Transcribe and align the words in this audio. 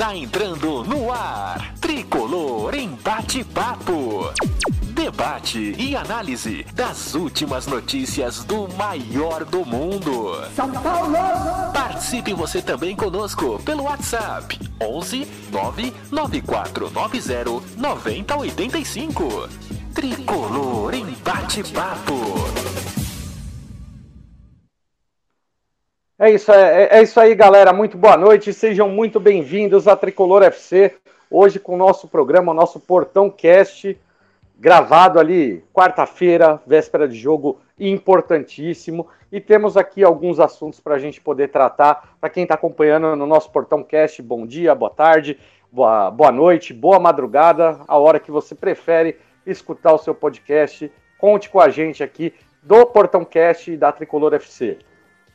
Está 0.00 0.16
entrando 0.16 0.82
no 0.82 1.12
ar. 1.12 1.74
Tricolor 1.78 2.74
em 2.74 2.88
bate-papo. 2.88 4.32
Debate 4.94 5.76
e 5.78 5.94
análise 5.94 6.64
das 6.72 7.14
últimas 7.14 7.66
notícias 7.66 8.42
do 8.42 8.66
maior 8.76 9.44
do 9.44 9.62
mundo. 9.62 10.42
São 10.56 10.72
Paulo! 10.72 11.18
Participe 11.74 12.32
você 12.32 12.62
também 12.62 12.96
conosco 12.96 13.60
pelo 13.62 13.82
WhatsApp 13.82 14.58
11 14.80 15.28
99490 15.52 17.62
9085. 17.76 19.50
Tricolor 19.92 20.94
em 20.94 21.14
bate-papo. 21.22 22.99
É 26.22 26.30
isso, 26.30 26.52
é, 26.52 26.98
é 26.98 27.02
isso 27.02 27.18
aí, 27.18 27.34
galera. 27.34 27.72
Muito 27.72 27.96
boa 27.96 28.14
noite. 28.14 28.52
Sejam 28.52 28.90
muito 28.90 29.18
bem-vindos 29.18 29.88
à 29.88 29.96
Tricolor 29.96 30.42
FC. 30.42 30.94
Hoje 31.30 31.58
com 31.58 31.72
o 31.72 31.78
nosso 31.78 32.06
programa, 32.06 32.52
o 32.52 32.54
nosso 32.54 32.78
Portão 32.78 33.30
Cast, 33.30 33.98
gravado 34.58 35.18
ali 35.18 35.64
quarta-feira, 35.72 36.60
véspera 36.66 37.08
de 37.08 37.18
jogo 37.18 37.58
importantíssimo. 37.78 39.08
E 39.32 39.40
temos 39.40 39.78
aqui 39.78 40.04
alguns 40.04 40.38
assuntos 40.38 40.78
para 40.78 40.96
a 40.96 40.98
gente 40.98 41.22
poder 41.22 41.48
tratar. 41.48 42.16
Para 42.20 42.28
quem 42.28 42.42
está 42.42 42.54
acompanhando 42.54 43.16
no 43.16 43.26
nosso 43.26 43.50
Portão 43.50 43.82
Cast, 43.82 44.20
bom 44.20 44.46
dia, 44.46 44.74
boa 44.74 44.90
tarde, 44.90 45.38
boa, 45.72 46.10
boa 46.10 46.30
noite, 46.30 46.74
boa 46.74 47.00
madrugada, 47.00 47.80
a 47.88 47.96
hora 47.96 48.20
que 48.20 48.30
você 48.30 48.54
prefere 48.54 49.16
escutar 49.46 49.94
o 49.94 49.98
seu 49.98 50.14
podcast. 50.14 50.92
Conte 51.16 51.48
com 51.48 51.58
a 51.58 51.70
gente 51.70 52.02
aqui 52.02 52.34
do 52.62 52.84
Portão 52.84 53.24
Cast 53.24 53.74
da 53.74 53.90
Tricolor 53.90 54.34
FC. 54.34 54.76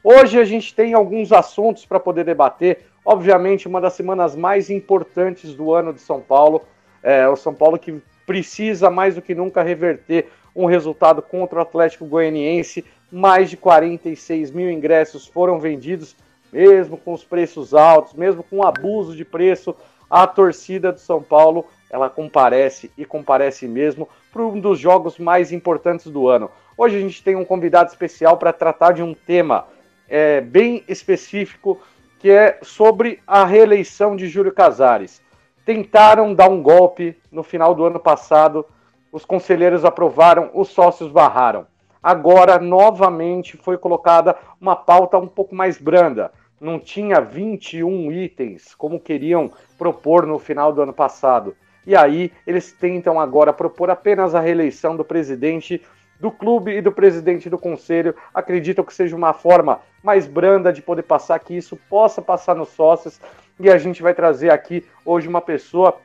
Hoje 0.07 0.39
a 0.39 0.45
gente 0.45 0.71
tem 0.71 0.93
alguns 0.93 1.31
assuntos 1.31 1.83
para 1.83 1.99
poder 1.99 2.23
debater. 2.23 2.85
Obviamente, 3.03 3.67
uma 3.67 3.81
das 3.81 3.93
semanas 3.93 4.35
mais 4.35 4.69
importantes 4.69 5.55
do 5.55 5.73
ano 5.73 5.91
de 5.91 5.99
São 5.99 6.21
Paulo. 6.21 6.61
É, 7.01 7.27
o 7.27 7.35
São 7.35 7.55
Paulo 7.55 7.79
que 7.79 7.99
precisa 8.23 8.91
mais 8.91 9.15
do 9.15 9.21
que 9.23 9.33
nunca 9.33 9.63
reverter 9.63 10.27
um 10.55 10.67
resultado 10.67 11.23
contra 11.23 11.57
o 11.57 11.61
Atlético 11.63 12.05
Goianiense. 12.05 12.85
Mais 13.11 13.49
de 13.49 13.57
46 13.57 14.51
mil 14.51 14.69
ingressos 14.69 15.25
foram 15.25 15.59
vendidos, 15.59 16.15
mesmo 16.53 16.97
com 16.97 17.11
os 17.11 17.23
preços 17.23 17.73
altos, 17.73 18.13
mesmo 18.13 18.43
com 18.43 18.57
o 18.57 18.63
abuso 18.63 19.15
de 19.15 19.25
preço. 19.25 19.75
A 20.07 20.27
torcida 20.27 20.91
do 20.91 20.99
São 20.99 21.19
Paulo 21.19 21.65
ela 21.89 22.11
comparece 22.11 22.91
e 22.95 23.05
comparece 23.05 23.67
mesmo 23.67 24.07
para 24.31 24.43
um 24.43 24.59
dos 24.59 24.77
jogos 24.77 25.17
mais 25.17 25.51
importantes 25.51 26.11
do 26.11 26.27
ano. 26.27 26.51
Hoje 26.77 26.95
a 26.95 26.99
gente 26.99 27.23
tem 27.23 27.35
um 27.35 27.43
convidado 27.43 27.89
especial 27.89 28.37
para 28.37 28.53
tratar 28.53 28.91
de 28.91 29.01
um 29.01 29.15
tema 29.15 29.65
é, 30.09 30.41
bem 30.41 30.83
específico, 30.87 31.79
que 32.19 32.31
é 32.31 32.59
sobre 32.61 33.19
a 33.25 33.45
reeleição 33.45 34.15
de 34.15 34.27
Júlio 34.27 34.51
Casares. 34.51 35.21
Tentaram 35.65 36.33
dar 36.33 36.49
um 36.49 36.61
golpe 36.61 37.17
no 37.31 37.43
final 37.43 37.73
do 37.73 37.85
ano 37.85 37.99
passado, 37.99 38.65
os 39.11 39.25
conselheiros 39.25 39.85
aprovaram, 39.85 40.49
os 40.53 40.69
sócios 40.69 41.11
barraram. 41.11 41.65
Agora, 42.01 42.59
novamente, 42.59 43.57
foi 43.57 43.77
colocada 43.77 44.35
uma 44.61 44.75
pauta 44.75 45.17
um 45.17 45.27
pouco 45.27 45.55
mais 45.55 45.79
branda. 45.79 46.31
Não 46.61 46.79
tinha 46.79 47.19
21 47.19 48.11
itens, 48.11 48.75
como 48.75 48.99
queriam 48.99 49.51
propor 49.77 50.25
no 50.27 50.37
final 50.37 50.71
do 50.71 50.81
ano 50.81 50.93
passado. 50.93 51.55
E 51.85 51.95
aí, 51.95 52.31
eles 52.45 52.71
tentam 52.71 53.19
agora 53.19 53.51
propor 53.51 53.89
apenas 53.89 54.35
a 54.35 54.39
reeleição 54.39 54.95
do 54.95 55.03
presidente 55.03 55.81
do 56.19 56.31
clube 56.31 56.71
e 56.71 56.81
do 56.81 56.91
presidente 56.91 57.49
do 57.49 57.57
conselho 57.57 58.15
acreditam 58.33 58.83
que 58.83 58.93
seja 58.93 59.15
uma 59.15 59.33
forma 59.33 59.81
mais 60.01 60.27
branda 60.27 60.71
de 60.71 60.81
poder 60.81 61.03
passar, 61.03 61.39
que 61.39 61.55
isso 61.55 61.77
possa 61.89 62.21
passar 62.21 62.55
nos 62.55 62.69
sócios. 62.69 63.19
E 63.59 63.69
a 63.69 63.77
gente 63.77 64.01
vai 64.01 64.13
trazer 64.13 64.49
aqui 64.49 64.85
hoje 65.05 65.27
uma 65.27 65.41
pessoa 65.41 65.97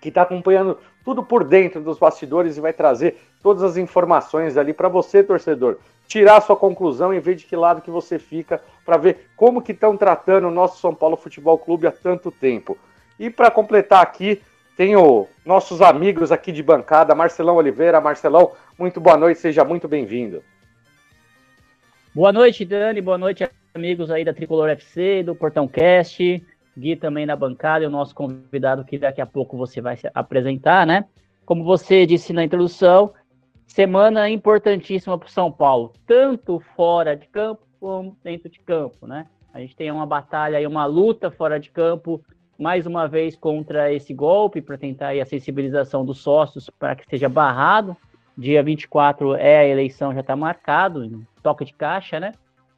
que 0.00 0.08
está 0.08 0.22
acompanhando 0.22 0.78
tudo 1.04 1.22
por 1.22 1.44
dentro 1.44 1.80
dos 1.80 1.98
bastidores 1.98 2.56
e 2.56 2.60
vai 2.60 2.72
trazer 2.72 3.20
todas 3.42 3.62
as 3.62 3.76
informações 3.76 4.56
ali 4.56 4.72
para 4.72 4.88
você, 4.88 5.22
torcedor, 5.22 5.78
tirar 6.06 6.40
sua 6.40 6.56
conclusão 6.56 7.12
e 7.12 7.20
ver 7.20 7.34
de 7.34 7.44
que 7.44 7.56
lado 7.56 7.82
que 7.82 7.90
você 7.90 8.18
fica 8.18 8.62
para 8.84 8.96
ver 8.96 9.28
como 9.36 9.62
que 9.62 9.72
estão 9.72 9.96
tratando 9.96 10.48
o 10.48 10.50
nosso 10.50 10.80
São 10.80 10.94
Paulo 10.94 11.16
Futebol 11.16 11.58
Clube 11.58 11.86
há 11.86 11.92
tanto 11.92 12.30
tempo. 12.30 12.76
E 13.18 13.30
para 13.30 13.50
completar 13.50 14.02
aqui, 14.02 14.42
tenho 14.76 15.28
nossos 15.44 15.80
amigos 15.80 16.32
aqui 16.32 16.50
de 16.50 16.62
bancada, 16.62 17.14
Marcelão 17.14 17.56
Oliveira. 17.56 18.00
Marcelão, 18.00 18.52
muito 18.78 19.00
boa 19.00 19.16
noite, 19.16 19.40
seja 19.40 19.64
muito 19.64 19.86
bem-vindo. 19.86 20.42
Boa 22.14 22.32
noite, 22.32 22.64
Dani, 22.64 23.00
boa 23.00 23.18
noite, 23.18 23.48
amigos 23.74 24.10
aí 24.10 24.24
da 24.24 24.32
Tricolor 24.32 24.68
FC, 24.70 25.22
do 25.24 25.34
Portão 25.34 25.66
Cast, 25.66 26.44
Gui 26.76 26.96
também 26.96 27.26
na 27.26 27.36
bancada 27.36 27.84
e 27.84 27.86
o 27.86 27.90
nosso 27.90 28.14
convidado 28.14 28.84
que 28.84 28.98
daqui 28.98 29.20
a 29.20 29.26
pouco 29.26 29.56
você 29.56 29.80
vai 29.80 29.96
se 29.96 30.08
apresentar, 30.14 30.86
né? 30.86 31.04
Como 31.44 31.64
você 31.64 32.06
disse 32.06 32.32
na 32.32 32.44
introdução, 32.44 33.12
semana 33.66 34.28
importantíssima 34.30 35.18
para 35.18 35.26
o 35.26 35.30
São 35.30 35.50
Paulo, 35.50 35.92
tanto 36.06 36.60
fora 36.76 37.16
de 37.16 37.26
campo 37.28 37.62
como 37.80 38.16
dentro 38.22 38.48
de 38.48 38.58
campo, 38.60 39.06
né? 39.06 39.26
A 39.52 39.60
gente 39.60 39.76
tem 39.76 39.90
uma 39.90 40.06
batalha 40.06 40.60
e 40.60 40.66
uma 40.66 40.84
luta 40.84 41.30
fora 41.30 41.60
de 41.60 41.70
campo 41.70 42.20
mais 42.58 42.86
uma 42.86 43.06
vez 43.06 43.36
contra 43.36 43.92
esse 43.92 44.14
golpe 44.14 44.62
para 44.62 44.78
tentar 44.78 45.10
a 45.10 45.24
sensibilização 45.24 46.04
dos 46.04 46.18
sócios 46.18 46.70
para 46.70 46.94
que 46.94 47.04
seja 47.08 47.28
barrado. 47.28 47.96
Dia 48.36 48.62
24 48.62 49.34
é 49.36 49.58
a 49.58 49.66
eleição, 49.66 50.12
já 50.12 50.20
está 50.20 50.34
marcado, 50.34 51.24
toca 51.42 51.64
de 51.64 51.72
caixa, 51.72 52.18
né? 52.18 52.32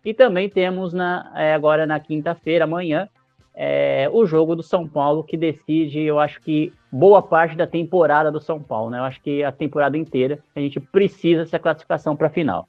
E 0.05 0.13
também 0.13 0.49
temos 0.49 0.93
na, 0.93 1.33
é, 1.35 1.55
agora 1.55 1.87
na 1.87 1.99
quinta-feira, 1.99 2.65
amanhã, 2.65 3.09
é, 3.55 4.09
o 4.13 4.27
jogo 4.27 4.55
do 4.55 4.63
São 4.63 4.87
Paulo, 4.87 5.25
que 5.25 5.37
decide, 5.37 6.01
eu 6.01 6.21
acho 6.21 6.41
que, 6.43 6.73
boa 6.93 7.23
parte 7.23 7.57
da 7.57 7.67
temporada 7.67 8.31
do 8.31 8.41
São 8.41 8.63
Paulo, 8.63 8.91
né? 8.91 8.99
Eu 8.99 9.05
acho 9.05 9.21
que 9.23 9.43
a 9.43 9.51
temporada 9.51 9.97
inteira 9.97 10.39
a 10.55 10.61
gente 10.61 10.79
precisa 10.79 11.43
dessa 11.43 11.59
classificação 11.59 12.15
para 12.15 12.27
a 12.27 12.31
final. 12.31 12.69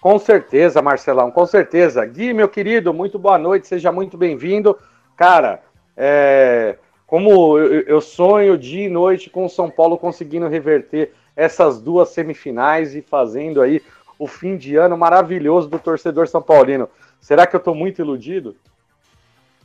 Com 0.00 0.16
certeza, 0.18 0.80
Marcelão, 0.80 1.32
com 1.32 1.44
certeza. 1.44 2.06
Gui, 2.06 2.32
meu 2.32 2.48
querido, 2.48 2.94
muito 2.94 3.18
boa 3.18 3.36
noite, 3.36 3.66
seja 3.66 3.90
muito 3.90 4.16
bem-vindo. 4.16 4.78
Cara, 5.18 5.60
é, 5.96 6.76
como 7.04 7.58
eu, 7.58 8.00
sonho 8.00 8.56
dia 8.56 8.86
e 8.86 8.88
noite 8.88 9.28
com 9.28 9.44
o 9.44 9.48
São 9.48 9.68
Paulo 9.68 9.98
conseguindo 9.98 10.46
reverter 10.46 11.12
essas 11.34 11.82
duas 11.82 12.10
semifinais 12.10 12.94
e 12.94 13.02
fazendo 13.02 13.60
aí 13.60 13.82
o 14.16 14.28
fim 14.28 14.56
de 14.56 14.76
ano 14.76 14.96
maravilhoso 14.96 15.68
do 15.68 15.76
torcedor 15.76 16.28
são 16.28 16.40
paulino. 16.40 16.88
Será 17.20 17.48
que 17.48 17.56
eu 17.56 17.58
estou 17.58 17.74
muito 17.74 18.00
iludido? 18.00 18.54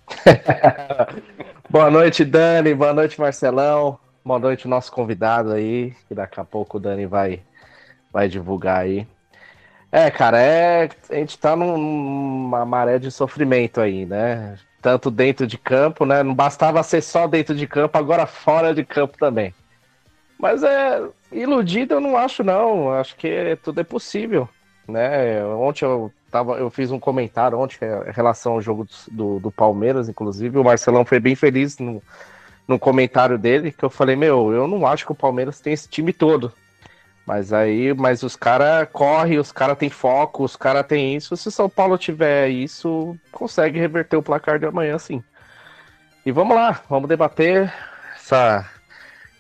boa 1.70 1.92
noite, 1.92 2.26
Dani. 2.26 2.74
Boa 2.74 2.94
noite, 2.94 3.22
Marcelão. 3.22 4.00
Boa 4.26 4.40
noite, 4.40 4.68
nosso 4.68 4.92
convidado 4.92 5.52
aí, 5.52 5.94
que 6.08 6.16
daqui 6.16 6.40
a 6.40 6.44
pouco 6.44 6.78
o 6.78 6.80
Dani 6.80 7.06
vai, 7.06 7.42
vai 8.12 8.28
divulgar 8.28 8.80
aí. 8.80 9.06
É, 9.92 10.10
cara, 10.10 10.42
é, 10.42 10.90
a 11.12 11.14
gente 11.14 11.38
tá 11.38 11.56
numa 11.56 12.66
maré 12.66 12.98
de 12.98 13.12
sofrimento 13.12 13.80
aí, 13.80 14.04
né? 14.08 14.58
Tanto 14.84 15.10
dentro 15.10 15.48
de 15.48 15.58
campo, 15.58 16.06
né? 16.06 16.22
Não 16.22 16.36
bastava 16.36 16.84
ser 16.84 17.02
só 17.02 17.26
dentro 17.26 17.56
de 17.56 17.66
campo, 17.66 17.98
agora 17.98 18.28
fora 18.28 18.76
de 18.76 18.84
campo 18.84 19.18
também. 19.18 19.56
Mas 20.38 20.62
é 20.62 21.02
iludido, 21.32 21.94
eu 21.94 22.02
não 22.02 22.18
acho 22.18 22.44
não. 22.44 22.92
Acho 22.92 23.16
que 23.16 23.58
tudo 23.64 23.80
é 23.80 23.84
possível, 23.84 24.48
né? 24.86 25.44
Ontem 25.46 25.86
eu 25.86 26.12
tava, 26.30 26.58
eu 26.58 26.70
fiz 26.70 26.92
um 26.92 27.00
comentário 27.00 27.58
ontem 27.58 27.78
em 27.82 28.12
relação 28.12 28.54
ao 28.54 28.62
jogo 28.62 28.86
do, 29.10 29.40
do 29.40 29.50
Palmeiras, 29.50 30.10
inclusive 30.10 30.60
o 30.60 30.64
Marcelão 30.66 31.06
foi 31.06 31.20
bem 31.20 31.34
feliz 31.34 31.78
no, 31.78 32.04
no 32.68 32.78
comentário 32.78 33.38
dele 33.38 33.72
que 33.72 33.86
eu 33.86 33.90
falei 33.90 34.18
meu, 34.18 34.52
eu 34.52 34.68
não 34.68 34.86
acho 34.86 35.06
que 35.06 35.14
o 35.14 35.16
Palmeiras 35.16 35.62
tem 35.62 35.72
esse 35.72 35.88
time 35.88 36.12
todo. 36.12 36.52
Mas 37.26 37.54
aí, 37.54 37.94
mas 37.94 38.22
os 38.22 38.36
caras 38.36 38.88
correm, 38.92 39.40
os 39.40 39.52
caras 39.52 39.78
têm 39.78 39.90
foco, 39.90 40.44
os 40.44 40.58
caras 40.58 40.86
têm 40.86 41.16
isso. 41.16 41.38
Se 41.38 41.50
São 41.52 41.70
Paulo 41.70 41.98
tiver 41.98 42.50
isso, 42.50 43.18
consegue 43.32 43.80
reverter 43.80 44.18
o 44.18 44.24
placar 44.24 44.60
de 44.60 44.66
amanhã, 44.66 44.98
sim. 44.98 45.24
E 46.26 46.32
vamos 46.32 46.56
lá, 46.56 46.82
vamos 46.90 47.08
debater 47.08 47.72
essa, 48.16 48.70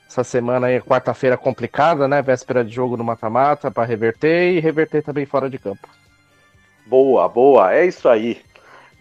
essa 0.08 0.24
semana 0.24 0.68
aí, 0.68 0.82
quarta-feira 0.82 1.36
complicada, 1.36 2.08
né? 2.08 2.22
Véspera 2.22 2.64
de 2.64 2.74
jogo 2.74 2.96
no 2.96 3.04
mata-mata 3.04 3.70
para 3.70 3.86
reverter 3.86 4.54
e 4.54 4.60
reverter 4.62 5.04
também 5.04 5.26
fora 5.26 5.50
de 5.50 5.58
campo. 5.58 5.88
Boa, 6.86 7.28
boa, 7.28 7.74
é 7.74 7.86
isso 7.86 8.08
aí. 8.08 8.42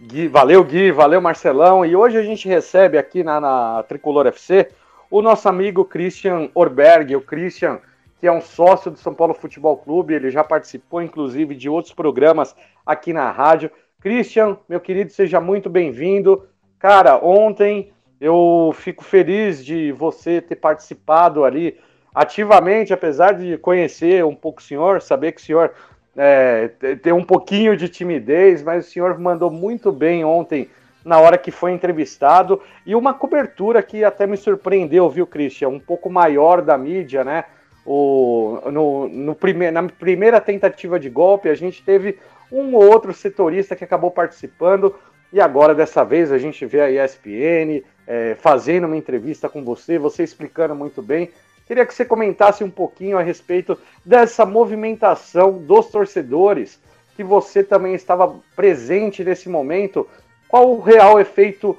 Gui, 0.00 0.26
valeu, 0.26 0.64
Gui, 0.64 0.90
valeu, 0.90 1.20
Marcelão. 1.20 1.86
E 1.86 1.94
hoje 1.94 2.18
a 2.18 2.22
gente 2.22 2.48
recebe 2.48 2.98
aqui 2.98 3.22
na, 3.22 3.40
na 3.40 3.84
Tricolor 3.84 4.26
FC 4.26 4.68
o 5.08 5.22
nosso 5.22 5.48
amigo 5.48 5.84
Christian 5.84 6.48
Orberg, 6.54 7.14
o 7.14 7.20
Christian, 7.20 7.78
que 8.22 8.28
é 8.28 8.30
um 8.30 8.40
sócio 8.40 8.88
do 8.88 8.96
São 8.98 9.12
Paulo 9.12 9.34
Futebol 9.34 9.76
Clube, 9.76 10.14
ele 10.14 10.30
já 10.30 10.44
participou, 10.44 11.02
inclusive, 11.02 11.56
de 11.56 11.68
outros 11.68 11.92
programas 11.92 12.54
aqui 12.86 13.12
na 13.12 13.28
rádio. 13.32 13.68
Christian, 14.00 14.56
meu 14.68 14.78
querido, 14.78 15.10
seja 15.10 15.40
muito 15.40 15.68
bem-vindo. 15.68 16.46
Cara, 16.78 17.18
ontem 17.18 17.92
eu 18.20 18.72
fico 18.76 19.02
feliz 19.02 19.64
de 19.64 19.90
você 19.90 20.40
ter 20.40 20.54
participado 20.54 21.44
ali 21.44 21.80
ativamente, 22.14 22.94
apesar 22.94 23.32
de 23.32 23.58
conhecer 23.58 24.24
um 24.24 24.36
pouco 24.36 24.60
o 24.60 24.64
senhor, 24.64 25.02
saber 25.02 25.32
que 25.32 25.40
o 25.40 25.44
senhor 25.44 25.72
é, 26.16 26.68
tem 27.02 27.12
um 27.12 27.24
pouquinho 27.24 27.76
de 27.76 27.88
timidez, 27.88 28.62
mas 28.62 28.86
o 28.86 28.88
senhor 28.88 29.18
mandou 29.18 29.50
muito 29.50 29.90
bem 29.90 30.24
ontem 30.24 30.70
na 31.04 31.18
hora 31.18 31.36
que 31.36 31.50
foi 31.50 31.72
entrevistado 31.72 32.60
e 32.86 32.94
uma 32.94 33.14
cobertura 33.14 33.82
que 33.82 34.04
até 34.04 34.28
me 34.28 34.36
surpreendeu, 34.36 35.10
viu, 35.10 35.26
Christian? 35.26 35.70
Um 35.70 35.80
pouco 35.80 36.08
maior 36.08 36.62
da 36.62 36.78
mídia, 36.78 37.24
né? 37.24 37.46
O, 37.84 38.60
no, 38.70 39.08
no 39.08 39.34
prime 39.34 39.70
na 39.70 39.82
primeira 39.84 40.40
tentativa 40.40 41.00
de 41.00 41.10
golpe, 41.10 41.48
a 41.48 41.54
gente 41.54 41.82
teve 41.82 42.18
um 42.50 42.74
ou 42.74 42.84
outro 42.84 43.12
setorista 43.12 43.74
que 43.74 43.82
acabou 43.82 44.10
participando, 44.10 44.94
e 45.32 45.40
agora 45.40 45.74
dessa 45.74 46.04
vez 46.04 46.30
a 46.30 46.38
gente 46.38 46.64
vê 46.66 46.80
a 46.80 47.04
ESPN 47.04 47.82
é, 48.06 48.36
fazendo 48.38 48.86
uma 48.86 48.96
entrevista 48.96 49.48
com 49.48 49.64
você, 49.64 49.98
você 49.98 50.22
explicando 50.22 50.74
muito 50.74 51.00
bem. 51.00 51.30
Queria 51.66 51.86
que 51.86 51.94
você 51.94 52.04
comentasse 52.04 52.62
um 52.62 52.70
pouquinho 52.70 53.16
a 53.16 53.22
respeito 53.22 53.78
dessa 54.04 54.44
movimentação 54.44 55.52
dos 55.58 55.86
torcedores, 55.86 56.78
que 57.16 57.24
você 57.24 57.62
também 57.62 57.94
estava 57.94 58.36
presente 58.54 59.24
nesse 59.24 59.48
momento. 59.48 60.06
Qual 60.48 60.70
o 60.70 60.80
real 60.80 61.18
efeito 61.18 61.78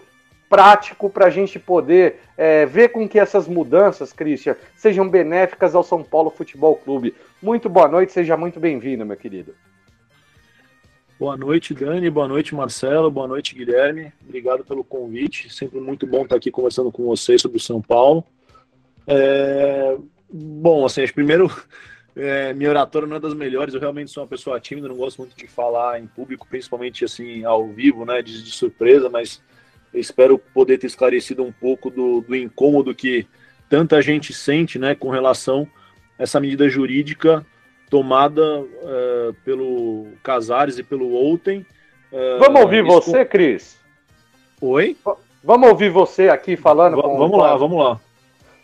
prático 0.54 1.10
para 1.10 1.26
a 1.26 1.30
gente 1.32 1.58
poder 1.58 2.20
é, 2.38 2.64
ver 2.64 2.90
com 2.90 3.10
que 3.10 3.18
essas 3.18 3.48
mudanças, 3.48 4.14
Christian, 4.14 4.56
sejam 4.76 5.10
benéficas 5.10 5.74
ao 5.74 5.82
São 5.82 6.04
Paulo 6.04 6.30
Futebol 6.30 6.76
Clube? 6.76 7.16
Muito 7.42 7.68
boa 7.68 7.88
noite, 7.88 8.12
seja 8.12 8.38
muito 8.38 8.60
bem-vindo, 8.60 9.04
meu 9.04 9.18
querido. 9.18 9.56
Boa 11.20 11.36
noite, 11.36 11.74
Dani. 11.74 12.08
Boa 12.08 12.28
noite, 12.28 12.54
Marcelo. 12.54 13.10
Boa 13.10 13.28
noite, 13.28 13.56
Guilherme. 13.56 14.14
Obrigado 14.24 14.64
pelo 14.64 14.84
convite. 14.84 15.52
Sempre 15.52 15.80
muito 15.80 16.06
bom 16.06 16.22
estar 16.22 16.36
aqui 16.36 16.52
conversando 16.52 16.92
com 16.92 17.04
vocês 17.06 17.42
sobre 17.42 17.58
o 17.58 17.62
São 17.62 17.82
Paulo. 17.82 18.24
É... 19.08 19.98
Bom, 20.32 20.86
assim, 20.86 21.08
primeiro, 21.08 21.52
é, 22.16 22.54
minha 22.54 22.70
oratória 22.70 23.08
não 23.08 23.16
é 23.16 23.20
das 23.20 23.34
melhores. 23.34 23.74
Eu 23.74 23.80
realmente 23.80 24.12
sou 24.12 24.22
uma 24.22 24.30
pessoa 24.30 24.60
tímida, 24.60 24.88
não 24.88 24.98
gosto 24.98 25.18
muito 25.18 25.36
de 25.36 25.48
falar 25.48 26.00
em 26.00 26.06
público, 26.06 26.46
principalmente 26.48 27.04
assim 27.04 27.44
ao 27.44 27.70
vivo, 27.70 28.06
né, 28.06 28.22
de, 28.22 28.44
de 28.44 28.52
surpresa. 28.52 29.10
Mas 29.10 29.42
espero 29.94 30.38
poder 30.38 30.78
ter 30.78 30.88
esclarecido 30.88 31.44
um 31.44 31.52
pouco 31.52 31.90
do, 31.90 32.22
do 32.22 32.36
incômodo 32.36 32.96
que 32.96 33.28
tanta 33.70 34.02
gente 34.02 34.34
sente, 34.34 34.78
né, 34.78 34.96
com 34.96 35.10
relação 35.10 35.68
a 36.18 36.24
essa 36.24 36.40
medida 36.40 36.70
jurídica 36.70 37.46
tomada 37.90 38.62
uh, 38.62 39.34
pelo 39.46 40.08
Casares 40.24 40.80
e 40.80 40.84
pelo 40.84 41.12
Outem. 41.12 41.66
Uh, 42.12 42.40
Vamos 42.40 42.62
ouvir 42.62 42.84
você, 42.84 43.24
com... 43.24 43.32
Cris? 43.32 43.78
Oi? 44.60 44.98
Vamos 45.44 45.70
ouvir 45.70 45.90
você 45.90 46.30
aqui 46.30 46.56
falando? 46.56 46.96
V 46.96 47.02
com... 47.04 47.18
Vamos 47.18 47.38
lá, 47.38 47.56
vamos 47.56 47.78
lá. 47.78 48.00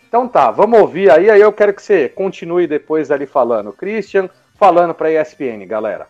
Então 0.08 0.28
tá, 0.28 0.50
vamos 0.50 0.80
ouvir 0.80 1.12
aí, 1.12 1.30
aí 1.30 1.40
eu 1.40 1.54
quero 1.54 1.74
que 1.74 1.84
você 1.84 2.10
continue 2.10 2.66
depois 2.66 3.12
ali 3.12 3.28
falando. 3.28 3.72
Christian, 3.72 4.28
falando 4.56 4.96
para 4.96 5.10
a 5.10 5.22
ESPN, 5.22 5.64
galera. 5.68 6.08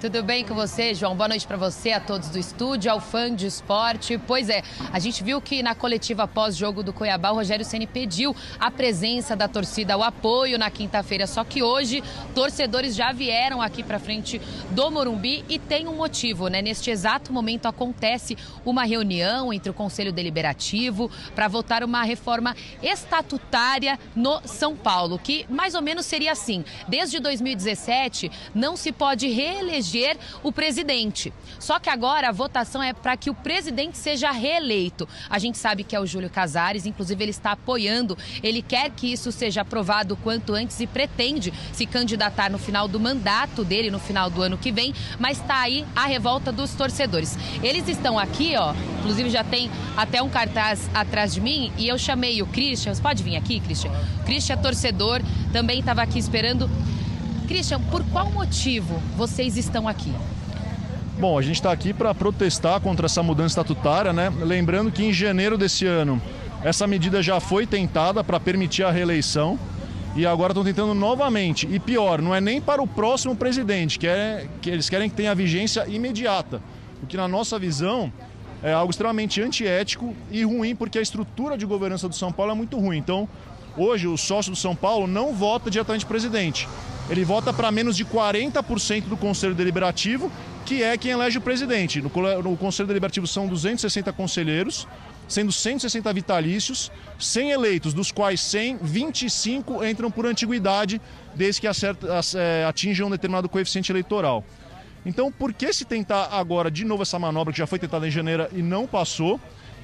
Tudo 0.00 0.22
bem 0.22 0.44
com 0.44 0.54
você, 0.54 0.94
João? 0.94 1.16
Boa 1.16 1.26
noite 1.26 1.44
para 1.44 1.56
você, 1.56 1.90
a 1.90 1.98
todos 1.98 2.28
do 2.28 2.38
estúdio, 2.38 2.88
ao 2.88 3.00
fã 3.00 3.34
de 3.34 3.48
esporte. 3.48 4.16
Pois 4.16 4.48
é, 4.48 4.62
a 4.92 5.00
gente 5.00 5.24
viu 5.24 5.40
que 5.40 5.60
na 5.60 5.74
coletiva 5.74 6.28
pós-jogo 6.28 6.84
do 6.84 6.92
Cuiabá, 6.92 7.32
o 7.32 7.34
Rogério 7.34 7.64
Ceni 7.64 7.84
pediu 7.84 8.34
a 8.60 8.70
presença 8.70 9.34
da 9.34 9.48
torcida, 9.48 9.96
o 9.96 10.04
apoio 10.04 10.56
na 10.56 10.70
quinta-feira. 10.70 11.26
Só 11.26 11.42
que 11.42 11.64
hoje, 11.64 12.00
torcedores 12.32 12.94
já 12.94 13.10
vieram 13.10 13.60
aqui 13.60 13.82
para 13.82 13.98
frente 13.98 14.40
do 14.70 14.88
Morumbi 14.88 15.44
e 15.48 15.58
tem 15.58 15.88
um 15.88 15.96
motivo, 15.96 16.46
né? 16.46 16.62
Neste 16.62 16.92
exato 16.92 17.32
momento 17.32 17.66
acontece 17.66 18.38
uma 18.64 18.84
reunião 18.84 19.52
entre 19.52 19.68
o 19.68 19.74
Conselho 19.74 20.12
Deliberativo 20.12 21.10
para 21.34 21.48
votar 21.48 21.82
uma 21.82 22.04
reforma 22.04 22.54
estatutária 22.80 23.98
no 24.14 24.40
São 24.44 24.76
Paulo, 24.76 25.18
que 25.18 25.44
mais 25.50 25.74
ou 25.74 25.82
menos 25.82 26.06
seria 26.06 26.30
assim: 26.30 26.64
desde 26.86 27.18
2017 27.18 28.30
não 28.54 28.76
se 28.76 28.92
pode 28.92 29.26
reeleger 29.26 29.87
eleger 29.88 30.18
o 30.42 30.52
presidente. 30.52 31.32
Só 31.58 31.78
que 31.78 31.88
agora 31.88 32.28
a 32.28 32.32
votação 32.32 32.82
é 32.82 32.92
para 32.92 33.16
que 33.16 33.30
o 33.30 33.34
presidente 33.34 33.96
seja 33.96 34.30
reeleito. 34.30 35.08
A 35.28 35.38
gente 35.38 35.58
sabe 35.58 35.82
que 35.82 35.96
é 35.96 36.00
o 36.00 36.06
Júlio 36.06 36.30
Casares, 36.30 36.86
inclusive 36.86 37.24
ele 37.24 37.30
está 37.30 37.52
apoiando, 37.52 38.16
ele 38.42 38.62
quer 38.62 38.90
que 38.90 39.12
isso 39.12 39.32
seja 39.32 39.62
aprovado 39.62 40.16
quanto 40.16 40.54
antes 40.54 40.78
e 40.80 40.86
pretende 40.86 41.52
se 41.72 41.86
candidatar 41.86 42.50
no 42.50 42.58
final 42.58 42.86
do 42.86 43.00
mandato 43.00 43.64
dele, 43.64 43.90
no 43.90 43.98
final 43.98 44.30
do 44.30 44.42
ano 44.42 44.58
que 44.58 44.70
vem, 44.70 44.94
mas 45.18 45.38
está 45.38 45.60
aí 45.60 45.84
a 45.96 46.06
revolta 46.06 46.52
dos 46.52 46.74
torcedores. 46.74 47.36
Eles 47.62 47.88
estão 47.88 48.18
aqui, 48.18 48.54
ó, 48.56 48.74
inclusive 49.00 49.30
já 49.30 49.42
tem 49.42 49.70
até 49.96 50.22
um 50.22 50.28
cartaz 50.28 50.88
atrás 50.94 51.34
de 51.34 51.40
mim 51.40 51.72
e 51.76 51.88
eu 51.88 51.98
chamei 51.98 52.42
o 52.42 52.46
Christian, 52.46 52.94
você 52.94 53.02
pode 53.02 53.22
vir 53.22 53.36
aqui, 53.36 53.60
Christian? 53.60 53.90
O 54.20 54.24
Christian 54.24 54.54
é 54.54 54.58
torcedor, 54.58 55.22
também 55.52 55.80
estava 55.80 56.02
aqui 56.02 56.18
esperando 56.18 56.68
Christian, 57.48 57.80
por 57.80 58.04
qual 58.10 58.30
motivo 58.30 59.00
vocês 59.16 59.56
estão 59.56 59.88
aqui? 59.88 60.12
Bom, 61.18 61.38
a 61.38 61.42
gente 61.42 61.56
está 61.56 61.72
aqui 61.72 61.94
para 61.94 62.14
protestar 62.14 62.78
contra 62.80 63.06
essa 63.06 63.22
mudança 63.22 63.52
estatutária, 63.52 64.12
né? 64.12 64.30
Lembrando 64.42 64.92
que 64.92 65.02
em 65.02 65.12
janeiro 65.12 65.56
desse 65.56 65.86
ano 65.86 66.20
essa 66.62 66.86
medida 66.86 67.22
já 67.22 67.40
foi 67.40 67.66
tentada 67.66 68.22
para 68.22 68.38
permitir 68.38 68.82
a 68.82 68.90
reeleição 68.90 69.58
e 70.14 70.26
agora 70.26 70.52
estão 70.52 70.62
tentando 70.62 70.92
novamente. 70.92 71.66
E 71.70 71.78
pior, 71.80 72.20
não 72.20 72.34
é 72.34 72.40
nem 72.40 72.60
para 72.60 72.82
o 72.82 72.86
próximo 72.86 73.34
presidente, 73.34 73.98
que, 73.98 74.06
é, 74.06 74.46
que 74.60 74.68
eles 74.68 74.90
querem 74.90 75.08
que 75.08 75.16
tenha 75.16 75.34
vigência 75.34 75.86
imediata. 75.88 76.60
O 77.02 77.06
que, 77.06 77.16
na 77.16 77.26
nossa 77.26 77.58
visão, 77.58 78.12
é 78.62 78.74
algo 78.74 78.90
extremamente 78.90 79.40
antiético 79.40 80.14
e 80.30 80.44
ruim, 80.44 80.76
porque 80.76 80.98
a 80.98 81.02
estrutura 81.02 81.56
de 81.56 81.64
governança 81.64 82.08
do 82.08 82.14
São 82.14 82.30
Paulo 82.30 82.52
é 82.52 82.54
muito 82.54 82.78
ruim. 82.78 82.98
Então, 82.98 83.26
hoje, 83.74 84.06
o 84.06 84.18
sócio 84.18 84.52
do 84.52 84.58
São 84.58 84.76
Paulo 84.76 85.06
não 85.06 85.32
vota 85.32 85.70
diretamente 85.70 86.04
presidente 86.04 86.68
ele 87.10 87.24
vota 87.24 87.52
para 87.52 87.70
menos 87.70 87.96
de 87.96 88.04
40% 88.04 89.04
do 89.04 89.16
Conselho 89.16 89.54
Deliberativo, 89.54 90.30
que 90.66 90.82
é 90.82 90.96
quem 90.98 91.12
elege 91.12 91.38
o 91.38 91.40
presidente. 91.40 92.02
No, 92.02 92.10
no 92.42 92.56
Conselho 92.56 92.86
Deliberativo 92.86 93.26
são 93.26 93.46
260 93.46 94.12
conselheiros, 94.12 94.86
sendo 95.26 95.50
160 95.50 96.12
vitalícios, 96.12 96.92
100 97.18 97.50
eleitos, 97.50 97.94
dos 97.94 98.12
quais 98.12 98.40
100, 98.40 98.78
25 98.82 99.84
entram 99.84 100.10
por 100.10 100.26
antiguidade, 100.26 101.00
desde 101.34 101.60
que 101.60 101.66
é, 101.66 102.64
atinjam 102.66 103.06
um 103.06 103.10
determinado 103.10 103.48
coeficiente 103.48 103.90
eleitoral. 103.90 104.44
Então, 105.06 105.32
por 105.32 105.54
que 105.54 105.72
se 105.72 105.84
tentar 105.84 106.28
agora 106.32 106.70
de 106.70 106.84
novo 106.84 107.02
essa 107.02 107.18
manobra 107.18 107.52
que 107.52 107.58
já 107.58 107.66
foi 107.66 107.78
tentada 107.78 108.06
em 108.06 108.10
janeiro 108.10 108.48
e 108.52 108.60
não 108.60 108.86
passou? 108.86 109.40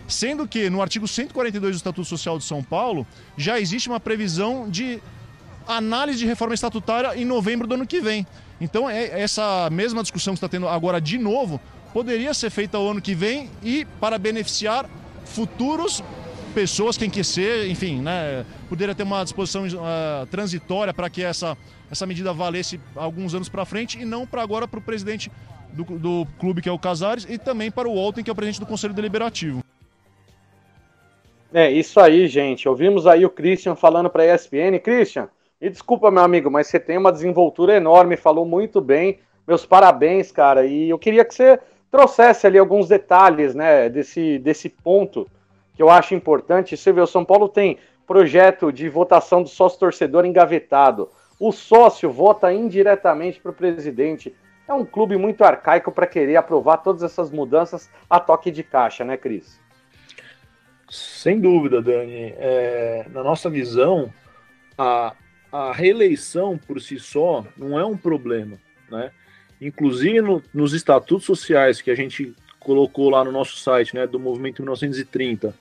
Sendo 0.06 0.46
que 0.46 0.68
no 0.68 0.82
artigo 0.82 1.08
142 1.08 1.72
do 1.72 1.76
Estatuto 1.76 2.06
Social 2.06 2.36
de 2.36 2.44
São 2.44 2.62
Paulo 2.62 3.06
já 3.36 3.58
existe 3.58 3.88
uma 3.88 3.98
previsão 3.98 4.68
de 4.68 5.00
análise 5.66 6.18
de 6.18 6.26
reforma 6.26 6.54
estatutária 6.54 7.16
em 7.16 7.24
novembro 7.24 7.66
do 7.66 7.74
ano 7.74 7.86
que 7.86 8.00
vem. 8.00 8.26
Então, 8.60 8.88
é, 8.88 9.20
essa 9.20 9.68
mesma 9.70 10.02
discussão 10.02 10.34
que 10.34 10.38
está 10.38 10.48
tendo 10.48 10.68
agora 10.68 11.00
de 11.00 11.18
novo 11.18 11.60
poderia 11.92 12.34
ser 12.34 12.50
feita 12.50 12.78
o 12.78 12.90
ano 12.90 13.00
que 13.00 13.14
vem 13.14 13.50
e 13.62 13.84
para 14.00 14.18
beneficiar 14.18 14.88
futuros 15.24 16.02
pessoas, 16.54 16.96
quem 16.96 17.10
quer 17.10 17.24
ser, 17.24 17.68
enfim, 17.68 18.00
né, 18.00 18.46
poderia 18.68 18.94
ter 18.94 19.02
uma 19.02 19.24
disposição 19.24 19.66
uh, 19.66 20.26
transitória 20.30 20.94
para 20.94 21.10
que 21.10 21.22
essa, 21.22 21.58
essa 21.90 22.06
medida 22.06 22.32
valesse 22.32 22.80
alguns 22.94 23.34
anos 23.34 23.48
para 23.48 23.64
frente 23.64 23.98
e 23.98 24.04
não 24.04 24.26
para 24.26 24.40
agora 24.40 24.68
para 24.68 24.78
o 24.78 24.82
presidente 24.82 25.30
do, 25.72 25.84
do, 25.98 26.26
clube, 26.38 26.62
que 26.62 26.68
é 26.68 26.72
o 26.72 26.78
Casares, 26.78 27.26
e 27.28 27.36
também 27.36 27.70
para 27.70 27.88
o 27.88 27.94
Walton, 27.94 28.22
que 28.22 28.30
é 28.30 28.32
o 28.32 28.36
presidente 28.36 28.60
do 28.60 28.66
Conselho 28.66 28.94
Deliberativo. 28.94 29.62
É, 31.52 31.70
isso 31.70 32.00
aí, 32.00 32.26
gente. 32.28 32.68
Ouvimos 32.68 33.06
aí 33.06 33.24
o 33.24 33.30
Christian 33.30 33.74
falando 33.74 34.08
para 34.08 34.22
a 34.22 34.34
ESPN. 34.34 34.78
Christian, 34.82 35.28
e 35.64 35.70
desculpa, 35.70 36.10
meu 36.10 36.22
amigo, 36.22 36.50
mas 36.50 36.66
você 36.66 36.78
tem 36.78 36.98
uma 36.98 37.10
desenvoltura 37.10 37.74
enorme, 37.74 38.18
falou 38.18 38.44
muito 38.44 38.82
bem. 38.82 39.20
Meus 39.48 39.64
parabéns, 39.64 40.30
cara. 40.30 40.66
E 40.66 40.90
eu 40.90 40.98
queria 40.98 41.24
que 41.24 41.34
você 41.34 41.58
trouxesse 41.90 42.46
ali 42.46 42.58
alguns 42.58 42.86
detalhes, 42.86 43.54
né, 43.54 43.88
desse, 43.88 44.38
desse 44.40 44.68
ponto 44.68 45.26
que 45.74 45.82
eu 45.82 45.88
acho 45.88 46.14
importante. 46.14 46.76
Você 46.76 46.92
vê, 46.92 47.00
o 47.00 47.06
São 47.06 47.24
Paulo 47.24 47.48
tem 47.48 47.78
projeto 48.06 48.70
de 48.70 48.90
votação 48.90 49.42
do 49.42 49.48
sócio 49.48 49.78
torcedor 49.78 50.26
engavetado. 50.26 51.08
O 51.40 51.50
sócio 51.50 52.10
vota 52.10 52.52
indiretamente 52.52 53.40
para 53.40 53.50
o 53.50 53.54
presidente. 53.54 54.36
É 54.68 54.74
um 54.74 54.84
clube 54.84 55.16
muito 55.16 55.44
arcaico 55.44 55.90
para 55.90 56.06
querer 56.06 56.36
aprovar 56.36 56.76
todas 56.76 57.02
essas 57.02 57.30
mudanças 57.30 57.90
a 58.10 58.20
toque 58.20 58.50
de 58.50 58.62
caixa, 58.62 59.02
né, 59.02 59.16
Cris? 59.16 59.58
Sem 60.90 61.40
dúvida, 61.40 61.80
Dani. 61.80 62.34
É, 62.36 63.06
na 63.08 63.22
nossa 63.22 63.48
visão, 63.48 64.12
a, 64.76 65.14
a 65.54 65.72
reeleição 65.72 66.58
por 66.58 66.80
si 66.80 66.98
só 66.98 67.46
não 67.56 67.78
é 67.78 67.86
um 67.86 67.96
problema, 67.96 68.58
né? 68.90 69.12
Inclusive 69.60 70.20
no, 70.20 70.42
nos 70.52 70.72
estatutos 70.72 71.24
sociais 71.24 71.80
que 71.80 71.92
a 71.92 71.94
gente 71.94 72.34
colocou 72.58 73.08
lá 73.08 73.22
no 73.22 73.30
nosso 73.30 73.58
site, 73.58 73.94
né, 73.94 74.04
do 74.04 74.18
Movimento 74.18 74.62
1930, 74.62 75.54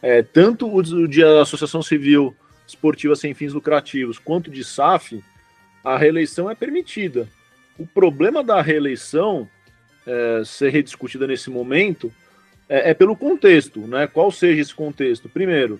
é, 0.00 0.22
tanto 0.22 0.66
o, 0.66 0.78
o 0.78 1.06
de 1.06 1.22
Associação 1.22 1.82
Civil 1.82 2.34
Esportiva 2.66 3.14
Sem 3.14 3.34
Fins 3.34 3.52
Lucrativos 3.52 4.18
quanto 4.18 4.50
de 4.50 4.64
SAF, 4.64 5.22
a 5.84 5.98
reeleição 5.98 6.50
é 6.50 6.54
permitida. 6.54 7.28
O 7.78 7.86
problema 7.86 8.42
da 8.42 8.62
reeleição 8.62 9.46
é, 10.06 10.42
ser 10.46 10.70
rediscutida 10.70 11.26
nesse 11.26 11.50
momento 11.50 12.10
é, 12.66 12.92
é, 12.92 12.94
pelo 12.94 13.14
contexto, 13.14 13.80
né? 13.80 14.06
Qual 14.06 14.30
seja 14.30 14.62
esse 14.62 14.74
contexto? 14.74 15.28
Primeiro, 15.28 15.78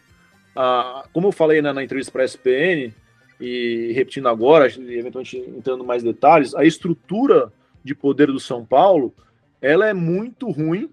a, 0.54 1.08
como 1.14 1.28
eu 1.28 1.32
falei 1.32 1.62
na, 1.62 1.72
na 1.72 1.82
entrevista 1.82 2.12
para 2.12 2.20
a 2.20 2.26
SPN, 2.26 2.92
e 3.40 3.92
repetindo 3.94 4.28
agora, 4.28 4.66
eventualmente 4.66 5.36
entrando 5.36 5.84
mais 5.84 6.02
detalhes, 6.02 6.54
a 6.54 6.64
estrutura 6.64 7.52
de 7.82 7.94
poder 7.94 8.28
do 8.28 8.40
São 8.40 8.64
Paulo 8.64 9.14
ela 9.60 9.88
é 9.88 9.94
muito 9.94 10.50
ruim, 10.50 10.90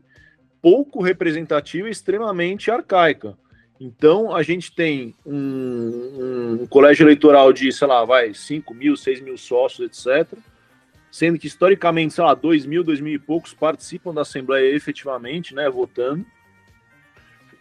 pouco 0.62 1.02
representativa 1.02 1.90
e 1.90 1.92
extremamente 1.92 2.72
arcaica. 2.72 3.38
Então, 3.80 4.34
a 4.34 4.44
gente 4.44 4.72
tem 4.72 5.14
um, 5.26 6.62
um, 6.62 6.68
colégio 6.68 7.04
eleitoral 7.04 7.52
de, 7.52 7.72
sei 7.74 7.88
lá, 7.88 8.06
vai, 8.06 8.34
5 8.34 8.74
mil, 8.74 8.96
6 8.96 9.22
mil 9.22 9.38
sócios, 9.38 9.88
etc. 10.06 10.38
Sendo 11.12 11.38
que, 11.38 11.48
historicamente, 11.48 12.14
sei 12.14 12.24
lá, 12.24 12.34
2 12.34 12.66
mil, 12.66 12.84
2 12.84 13.02
mil 13.02 13.14
e 13.14 13.20
poucos 13.20 13.54
participam 13.54 14.14
da 14.14 14.22
Assembleia 14.22 14.74
efetivamente, 14.74 15.54
né, 15.54 15.70
votando. 15.70 16.26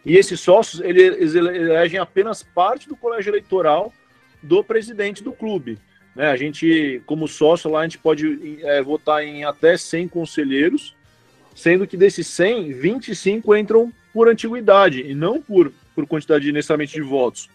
E 0.05 0.15
esses 0.15 0.39
sócios, 0.39 0.79
eles 0.81 1.35
elegem 1.35 1.99
apenas 1.99 2.41
parte 2.41 2.87
do 2.87 2.95
colégio 2.95 3.31
eleitoral 3.31 3.91
do 4.41 4.63
presidente 4.63 5.23
do 5.23 5.31
clube. 5.31 5.77
Né? 6.15 6.29
A 6.29 6.35
gente, 6.35 7.01
como 7.05 7.27
sócio 7.27 7.69
lá, 7.69 7.81
a 7.81 7.83
gente 7.83 7.97
pode 7.97 8.59
é, 8.63 8.81
votar 8.81 9.23
em 9.23 9.43
até 9.43 9.77
100 9.77 10.07
conselheiros, 10.07 10.95
sendo 11.55 11.87
que 11.87 11.97
desses 11.97 12.27
100, 12.27 12.73
25 12.73 13.55
entram 13.55 13.91
por 14.13 14.27
antiguidade 14.27 15.01
e 15.01 15.13
não 15.13 15.41
por, 15.41 15.71
por 15.95 16.05
quantidade 16.05 16.51
necessariamente 16.51 16.93
de 16.93 17.01
votos. 17.01 17.49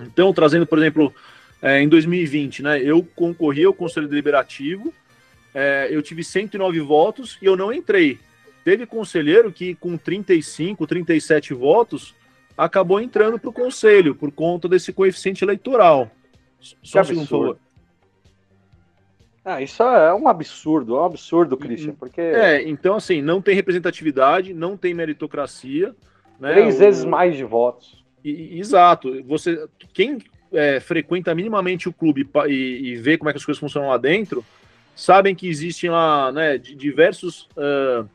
Então, 0.00 0.32
trazendo, 0.32 0.66
por 0.66 0.78
exemplo, 0.78 1.14
é, 1.62 1.80
em 1.80 1.88
2020, 1.88 2.62
né, 2.62 2.82
eu 2.82 3.06
concorri 3.14 3.64
ao 3.64 3.72
Conselho 3.72 4.08
Deliberativo, 4.08 4.92
é, 5.54 5.88
eu 5.90 6.02
tive 6.02 6.22
109 6.22 6.80
votos 6.80 7.38
e 7.40 7.46
eu 7.46 7.56
não 7.56 7.72
entrei. 7.72 8.18
Teve 8.62 8.84
conselheiro 8.84 9.50
que, 9.50 9.74
com 9.74 9.96
35, 9.96 10.86
37 10.86 11.54
votos, 11.54 12.14
acabou 12.56 13.00
entrando 13.00 13.38
para 13.38 13.50
o 13.50 13.52
conselho 13.52 14.14
por 14.14 14.32
conta 14.32 14.68
desse 14.68 14.92
coeficiente 14.92 15.44
eleitoral. 15.44 16.10
Só 16.82 17.00
um 17.00 17.04
segundo, 17.04 17.28
por 17.28 17.38
favor. 17.38 17.58
Ah, 19.44 19.62
isso 19.62 19.80
é 19.82 20.12
um 20.12 20.26
absurdo, 20.26 20.96
é 20.96 21.00
um 21.00 21.04
absurdo, 21.04 21.56
Christian, 21.56 21.94
porque... 21.94 22.20
É, 22.20 22.68
então, 22.68 22.96
assim, 22.96 23.22
não 23.22 23.40
tem 23.40 23.54
representatividade, 23.54 24.52
não 24.52 24.76
tem 24.76 24.92
meritocracia. 24.92 25.94
Né? 26.40 26.52
Três 26.52 26.74
o... 26.74 26.78
vezes 26.78 27.04
mais 27.04 27.36
de 27.36 27.44
votos. 27.44 28.04
E, 28.24 28.58
exato. 28.58 29.22
Você, 29.22 29.68
quem 29.92 30.18
é, 30.52 30.80
frequenta 30.80 31.32
minimamente 31.32 31.88
o 31.88 31.92
clube 31.92 32.28
e, 32.48 32.90
e, 32.90 32.96
vê 32.96 33.16
como 33.16 33.30
é 33.30 33.32
que 33.32 33.38
as 33.38 33.44
coisas 33.44 33.60
funcionam 33.60 33.90
lá 33.90 33.96
dentro, 33.96 34.44
sabem 34.96 35.32
que 35.32 35.46
existem 35.48 35.90
lá 35.90 36.32
né, 36.32 36.58
diversos 36.58 37.48
uh, 37.56 38.08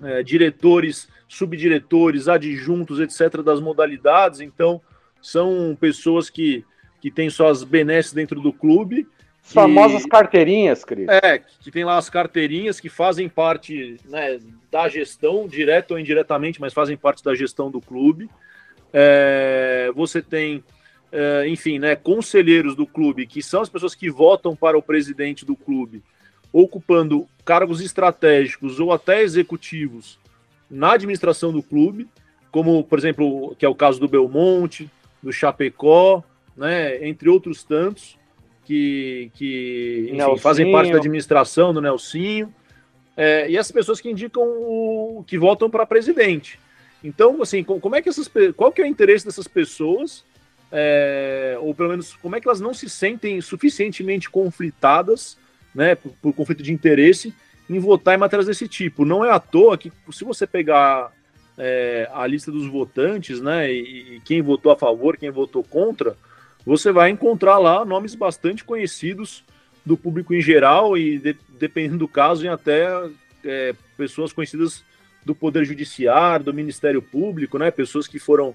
uh, 0.00 0.22
diretores, 0.24 1.08
subdiretores, 1.28 2.28
adjuntos, 2.28 3.00
etc., 3.00 3.42
das 3.42 3.60
modalidades. 3.60 4.40
Então, 4.40 4.80
são 5.20 5.76
pessoas 5.80 6.28
que, 6.30 6.64
que 7.00 7.10
têm 7.10 7.30
suas 7.30 7.64
benesses 7.64 8.12
dentro 8.12 8.40
do 8.40 8.52
clube 8.52 9.06
as 9.44 9.52
famosas 9.52 10.06
carteirinhas, 10.06 10.84
Cris. 10.84 11.06
É, 11.06 11.38
que 11.38 11.70
tem 11.70 11.84
lá 11.84 11.98
as 11.98 12.08
carteirinhas 12.08 12.80
que 12.80 12.88
fazem 12.88 13.28
parte 13.28 13.98
né, 14.06 14.40
da 14.70 14.88
gestão, 14.88 15.46
direto 15.46 15.90
ou 15.90 15.98
indiretamente, 15.98 16.60
mas 16.60 16.72
fazem 16.72 16.96
parte 16.96 17.22
da 17.22 17.34
gestão 17.34 17.70
do 17.70 17.80
clube. 17.80 18.30
É, 18.90 19.90
você 19.94 20.22
tem, 20.22 20.64
é, 21.12 21.46
enfim, 21.46 21.78
né, 21.78 21.94
conselheiros 21.94 22.74
do 22.74 22.86
clube, 22.86 23.26
que 23.26 23.42
são 23.42 23.60
as 23.60 23.68
pessoas 23.68 23.94
que 23.94 24.10
votam 24.10 24.56
para 24.56 24.78
o 24.78 24.82
presidente 24.82 25.44
do 25.44 25.54
clube, 25.54 26.02
ocupando 26.54 27.26
cargos 27.44 27.80
estratégicos 27.80 28.78
ou 28.78 28.92
até 28.92 29.22
executivos 29.22 30.20
na 30.70 30.92
administração 30.92 31.52
do 31.52 31.60
clube, 31.60 32.08
como, 32.52 32.84
por 32.84 32.96
exemplo, 32.96 33.56
que 33.58 33.66
é 33.66 33.68
o 33.68 33.74
caso 33.74 33.98
do 33.98 34.06
Belmonte, 34.06 34.88
do 35.20 35.32
Chapecó, 35.32 36.22
né, 36.56 37.04
entre 37.04 37.28
outros 37.28 37.64
tantos 37.64 38.16
que, 38.64 39.32
que 39.34 40.10
enfim, 40.12 40.38
fazem 40.38 40.70
parte 40.70 40.92
da 40.92 40.98
administração 40.98 41.74
do 41.74 41.80
Nelsinho, 41.80 42.54
é, 43.16 43.50
e 43.50 43.56
essas 43.56 43.72
pessoas 43.72 44.00
que 44.00 44.08
indicam 44.08 44.44
o 44.44 45.24
que 45.26 45.36
votam 45.36 45.68
para 45.68 45.84
presidente. 45.84 46.60
Então, 47.02 47.42
assim, 47.42 47.64
como 47.64 47.96
é 47.96 48.00
que 48.00 48.08
essas 48.08 48.30
qual 48.56 48.70
que 48.70 48.80
é 48.80 48.84
o 48.84 48.88
interesse 48.88 49.26
dessas 49.26 49.48
pessoas? 49.48 50.24
É, 50.70 51.56
ou 51.60 51.74
pelo 51.74 51.90
menos 51.90 52.14
como 52.14 52.34
é 52.34 52.40
que 52.40 52.48
elas 52.48 52.60
não 52.60 52.72
se 52.72 52.88
sentem 52.88 53.40
suficientemente 53.40 54.30
conflitadas, 54.30 55.36
né, 55.74 55.94
por, 55.94 56.12
por, 56.22 56.32
conflito 56.32 56.62
de 56.62 56.72
interesse, 56.72 57.34
em 57.68 57.78
votar 57.78 58.14
em 58.14 58.18
matérias 58.18 58.46
desse 58.46 58.68
tipo. 58.68 59.04
Não 59.04 59.24
é 59.24 59.30
à 59.30 59.40
toa 59.40 59.76
que, 59.76 59.92
se 60.12 60.24
você 60.24 60.46
pegar 60.46 61.12
é, 61.58 62.08
a 62.12 62.26
lista 62.26 62.52
dos 62.52 62.66
votantes, 62.66 63.40
né, 63.40 63.72
e, 63.72 64.16
e, 64.16 64.20
quem 64.20 64.42
votou 64.42 64.70
a 64.70 64.76
favor, 64.76 65.16
quem 65.16 65.30
votou 65.30 65.64
contra, 65.64 66.16
você 66.64 66.92
vai 66.92 67.10
encontrar 67.10 67.58
lá 67.58 67.84
nomes 67.84 68.14
bastante 68.14 68.64
conhecidos 68.64 69.44
do 69.84 69.96
público 69.96 70.34
em 70.34 70.40
geral 70.40 70.96
e, 70.96 71.18
de, 71.18 71.36
dependendo 71.58 71.98
do 71.98 72.08
caso, 72.08 72.44
em 72.44 72.48
até 72.48 72.88
é, 73.44 73.74
pessoas 73.96 74.32
conhecidas 74.32 74.82
do 75.24 75.34
Poder 75.34 75.64
Judiciário, 75.64 76.44
do 76.44 76.54
Ministério 76.54 77.00
Público, 77.00 77.58
né? 77.58 77.70
Pessoas 77.70 78.06
que 78.06 78.18
foram, 78.18 78.54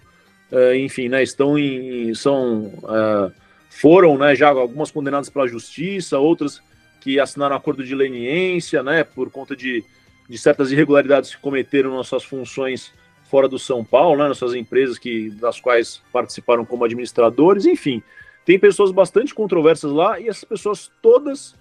é, 0.52 0.78
enfim, 0.78 1.10
né? 1.10 1.24
Estão 1.24 1.58
em, 1.58 2.14
são, 2.14 2.72
é, 2.88 3.32
foram, 3.70 4.18
né? 4.18 4.36
Já 4.36 4.50
algumas 4.50 4.92
condenadas 4.92 5.30
pela 5.30 5.48
Justiça, 5.48 6.20
outras 6.20 6.62
que 7.00 7.20
assinaram 7.20 7.56
acordo 7.56 7.84
de 7.84 7.96
leniência, 7.96 8.84
né? 8.84 9.03
Por 9.03 9.29
conta 9.29 9.56
de, 9.56 9.84
de 10.29 10.38
certas 10.38 10.72
irregularidades 10.72 11.36
que 11.36 11.41
cometeram 11.41 11.96
nas 11.96 12.08
suas 12.08 12.24
funções 12.24 12.94
fora 13.29 13.48
do 13.48 13.60
São 13.60 13.86
Paulo, 13.86 14.24
né, 14.24 14.27
nessas 14.27 14.56
empresas 14.56 14.98
que, 14.98 15.29
das 15.29 15.62
quais 15.62 16.01
participaram 16.12 16.65
como 16.65 16.84
administradores, 16.84 17.65
enfim. 17.65 18.01
Tem 18.44 18.58
pessoas 18.58 18.91
bastante 18.91 19.36
controversas 19.36 19.91
lá 19.91 20.20
e 20.20 20.27
essas 20.27 20.44
pessoas 20.44 20.91
todas 21.00 21.51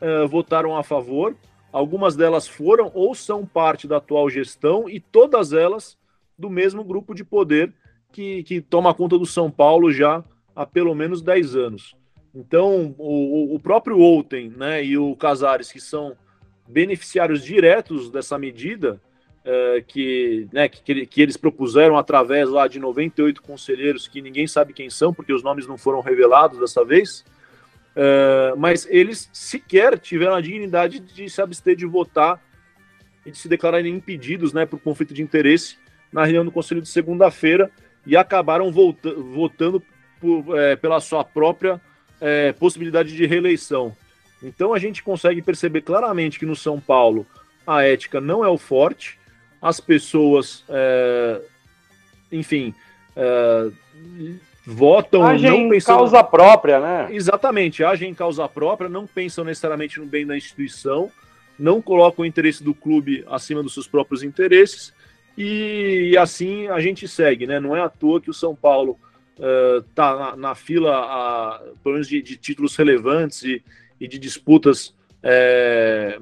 uh, 0.00 0.28
votaram 0.28 0.76
a 0.76 0.84
favor. 0.84 1.36
Algumas 1.72 2.14
delas 2.14 2.46
foram 2.46 2.92
ou 2.94 3.12
são 3.12 3.44
parte 3.44 3.88
da 3.88 3.96
atual 3.96 4.30
gestão 4.30 4.88
e 4.88 5.00
todas 5.00 5.52
elas 5.52 5.98
do 6.38 6.48
mesmo 6.48 6.84
grupo 6.84 7.12
de 7.12 7.24
poder 7.24 7.74
que, 8.12 8.44
que 8.44 8.60
toma 8.60 8.94
conta 8.94 9.18
do 9.18 9.26
São 9.26 9.50
Paulo 9.50 9.92
já 9.92 10.22
há 10.54 10.64
pelo 10.64 10.94
menos 10.94 11.20
10 11.20 11.56
anos. 11.56 11.96
Então, 12.36 12.94
o, 12.98 13.54
o 13.54 13.58
próprio 13.58 13.98
Outem 13.98 14.52
né, 14.54 14.84
e 14.84 14.98
o 14.98 15.16
Casares, 15.16 15.72
que 15.72 15.80
são 15.80 16.14
beneficiários 16.68 17.42
diretos 17.42 18.10
dessa 18.10 18.38
medida, 18.38 19.00
uh, 19.40 19.82
que, 19.86 20.46
né, 20.52 20.68
que, 20.68 21.06
que, 21.06 21.22
eles 21.22 21.38
propuseram 21.38 21.96
através 21.96 22.50
lá 22.50 22.68
de 22.68 22.78
98 22.78 23.40
conselheiros 23.40 24.06
que 24.06 24.20
ninguém 24.20 24.46
sabe 24.46 24.74
quem 24.74 24.90
são, 24.90 25.14
porque 25.14 25.32
os 25.32 25.42
nomes 25.42 25.66
não 25.66 25.78
foram 25.78 26.00
revelados 26.02 26.58
dessa 26.60 26.84
vez, 26.84 27.24
uh, 27.96 28.54
mas 28.58 28.86
eles 28.90 29.30
sequer 29.32 29.98
tiveram 29.98 30.34
a 30.34 30.40
dignidade 30.42 31.00
de 31.00 31.30
se 31.30 31.40
abster 31.40 31.74
de 31.74 31.86
votar 31.86 32.38
e 33.24 33.30
de 33.30 33.38
se 33.38 33.48
declararem 33.48 33.94
impedidos 33.94 34.52
né, 34.52 34.66
por 34.66 34.78
conflito 34.78 35.14
de 35.14 35.22
interesse 35.22 35.78
na 36.12 36.22
reunião 36.24 36.44
do 36.44 36.52
Conselho 36.52 36.82
de 36.82 36.88
segunda-feira 36.88 37.70
e 38.04 38.14
acabaram 38.14 38.70
votando 38.70 39.82
por, 40.20 40.58
é, 40.58 40.76
pela 40.76 41.00
sua 41.00 41.24
própria 41.24 41.80
é, 42.20 42.52
possibilidade 42.52 43.14
de 43.14 43.26
reeleição. 43.26 43.94
Então 44.42 44.74
a 44.74 44.78
gente 44.78 45.02
consegue 45.02 45.40
perceber 45.42 45.82
claramente 45.82 46.38
que 46.38 46.46
no 46.46 46.56
São 46.56 46.80
Paulo 46.80 47.26
a 47.66 47.82
ética 47.82 48.20
não 48.20 48.44
é 48.44 48.48
o 48.48 48.58
forte, 48.58 49.18
as 49.60 49.80
pessoas, 49.80 50.64
é, 50.68 51.40
enfim, 52.30 52.74
é, 53.16 53.70
votam 54.64 55.24
agem 55.24 55.50
não 55.50 55.68
pensam... 55.70 55.94
em 55.94 55.98
causa 55.98 56.22
própria, 56.24 56.80
né? 56.80 57.08
Exatamente, 57.10 57.82
agem 57.82 58.10
em 58.10 58.14
causa 58.14 58.48
própria, 58.48 58.88
não 58.88 59.06
pensam 59.06 59.44
necessariamente 59.44 59.98
no 59.98 60.06
bem 60.06 60.26
da 60.26 60.36
instituição, 60.36 61.10
não 61.58 61.80
colocam 61.80 62.22
o 62.22 62.26
interesse 62.26 62.62
do 62.62 62.74
clube 62.74 63.24
acima 63.28 63.62
dos 63.62 63.74
seus 63.74 63.88
próprios 63.88 64.22
interesses, 64.22 64.94
e, 65.36 66.10
e 66.12 66.18
assim 66.18 66.68
a 66.68 66.80
gente 66.80 67.08
segue, 67.08 67.46
né? 67.46 67.58
Não 67.58 67.76
é 67.76 67.80
à 67.80 67.88
toa 67.88 68.20
que 68.20 68.30
o 68.30 68.34
São 68.34 68.54
Paulo 68.54 68.98
está 69.36 70.14
uh, 70.14 70.18
na, 70.18 70.36
na, 70.36 70.54
fila, 70.54 70.96
a, 70.96 71.62
pelo 71.82 71.94
menos 71.94 72.08
de, 72.08 72.22
de 72.22 72.36
títulos 72.36 72.74
relevantes 72.76 73.42
e, 73.42 73.62
e 74.00 74.08
de 74.08 74.18
disputas 74.18 74.94
é, 75.22 76.18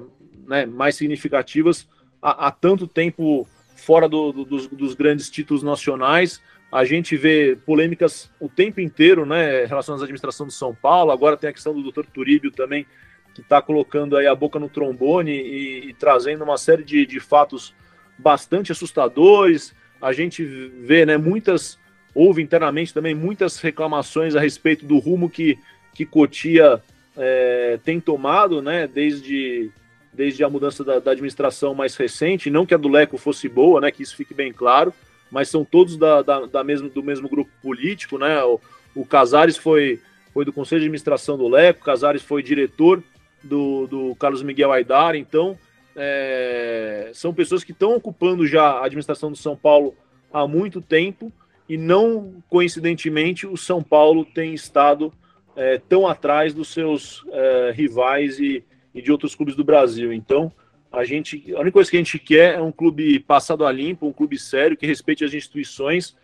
né, 0.47 0.65
mais 0.65 0.95
significativas 0.95 1.87
há, 2.21 2.47
há 2.47 2.51
tanto 2.51 2.87
tempo 2.87 3.47
fora 3.75 4.09
do, 4.09 4.31
do, 4.31 4.45
dos, 4.45 4.67
dos, 4.67 4.95
grandes 4.95 5.29
títulos 5.29 5.61
nacionais. 5.61 6.41
A 6.71 6.83
gente 6.83 7.15
vê 7.15 7.57
polêmicas 7.65 8.31
o 8.39 8.49
tempo 8.49 8.81
inteiro, 8.81 9.25
né, 9.25 9.65
relacionadas 9.65 10.01
à 10.01 10.05
administração 10.05 10.47
de 10.47 10.53
São 10.53 10.73
Paulo. 10.73 11.11
Agora 11.11 11.37
tem 11.37 11.49
a 11.49 11.53
questão 11.53 11.79
do 11.79 11.91
Dr. 11.91 12.05
Turíbio 12.11 12.51
também, 12.51 12.85
que 13.33 13.41
está 13.41 13.61
colocando 13.61 14.17
aí 14.17 14.25
a 14.25 14.33
boca 14.33 14.57
no 14.57 14.69
trombone 14.69 15.31
e, 15.31 15.89
e 15.89 15.93
trazendo 15.93 16.43
uma 16.43 16.57
série 16.57 16.83
de, 16.83 17.05
de, 17.05 17.19
fatos 17.19 17.75
bastante 18.17 18.71
assustadores. 18.71 19.75
A 20.01 20.11
gente 20.11 20.43
vê, 20.43 21.05
né, 21.05 21.17
muitas 21.17 21.77
houve 22.15 22.41
internamente 22.41 22.93
também 22.93 23.13
muitas 23.13 23.59
reclamações 23.59 24.35
a 24.35 24.39
respeito 24.39 24.85
do 24.85 24.97
rumo 24.97 25.29
que, 25.29 25.59
que 25.93 26.05
Cotia 26.05 26.81
é, 27.17 27.77
tem 27.83 27.99
tomado, 27.99 28.61
né, 28.61 28.87
desde, 28.87 29.69
desde 30.13 30.41
a 30.43 30.49
mudança 30.49 30.83
da, 30.83 30.99
da, 30.99 31.11
administração 31.11 31.75
mais 31.75 31.95
recente, 31.97 32.49
não 32.49 32.65
que 32.65 32.73
a 32.73 32.77
do 32.77 32.87
Leco 32.87 33.17
fosse 33.17 33.49
boa, 33.49 33.81
né, 33.81 33.91
que 33.91 34.01
isso 34.01 34.15
fique 34.15 34.33
bem 34.33 34.53
claro, 34.53 34.93
mas 35.29 35.49
são 35.49 35.65
todos 35.65 35.97
da, 35.97 36.21
da, 36.21 36.45
da 36.45 36.63
mesmo, 36.63 36.89
do 36.89 37.03
mesmo 37.03 37.27
grupo 37.27 37.51
político, 37.61 38.17
né, 38.17 38.41
o, 38.43 38.61
o 38.95 39.05
Casares 39.05 39.57
foi, 39.57 39.99
foi 40.33 40.45
do 40.45 40.53
Conselho 40.53 40.79
de 40.79 40.85
Administração 40.85 41.37
do 41.37 41.49
Leco, 41.49 41.81
o 41.81 41.85
Casares 41.85 42.21
foi 42.21 42.41
diretor 42.41 43.03
do, 43.43 43.87
do 43.87 44.15
Carlos 44.15 44.41
Miguel 44.41 44.71
Aidar, 44.71 45.15
então 45.15 45.57
é, 45.95 47.11
são 47.13 47.33
pessoas 47.33 47.63
que 47.63 47.73
estão 47.73 47.95
ocupando 47.95 48.47
já 48.47 48.63
a 48.63 48.85
administração 48.85 49.31
do 49.31 49.37
São 49.37 49.55
Paulo 49.55 49.95
há 50.33 50.47
muito 50.47 50.81
tempo, 50.81 51.31
e 51.67 51.77
não 51.77 52.43
coincidentemente 52.49 53.47
o 53.47 53.57
São 53.57 53.81
Paulo 53.81 54.25
tem 54.25 54.53
estado 54.53 55.11
é, 55.55 55.77
tão 55.77 56.07
atrás 56.07 56.53
dos 56.53 56.69
seus 56.69 57.23
é, 57.31 57.71
rivais 57.71 58.39
e, 58.39 58.63
e, 58.93 59.01
de 59.01 59.11
outros 59.11 59.33
clubes 59.33 59.55
do 59.55 59.63
Brasil. 59.63 60.13
Então, 60.13 60.51
a 60.91 61.03
gente, 61.03 61.53
a 61.53 61.59
única 61.59 61.73
coisa 61.73 61.89
que 61.89 61.97
a 61.97 61.99
gente 61.99 62.19
quer 62.19 62.55
é 62.55 62.61
um 62.61 62.71
clube 62.71 63.19
passado 63.19 63.65
a 63.65 63.71
limpo, 63.71 64.07
um 64.07 64.13
clube 64.13 64.37
sério, 64.37 64.77
que 64.77 64.85
respeite 64.85 65.23
as 65.23 65.33
instituições 65.33 66.15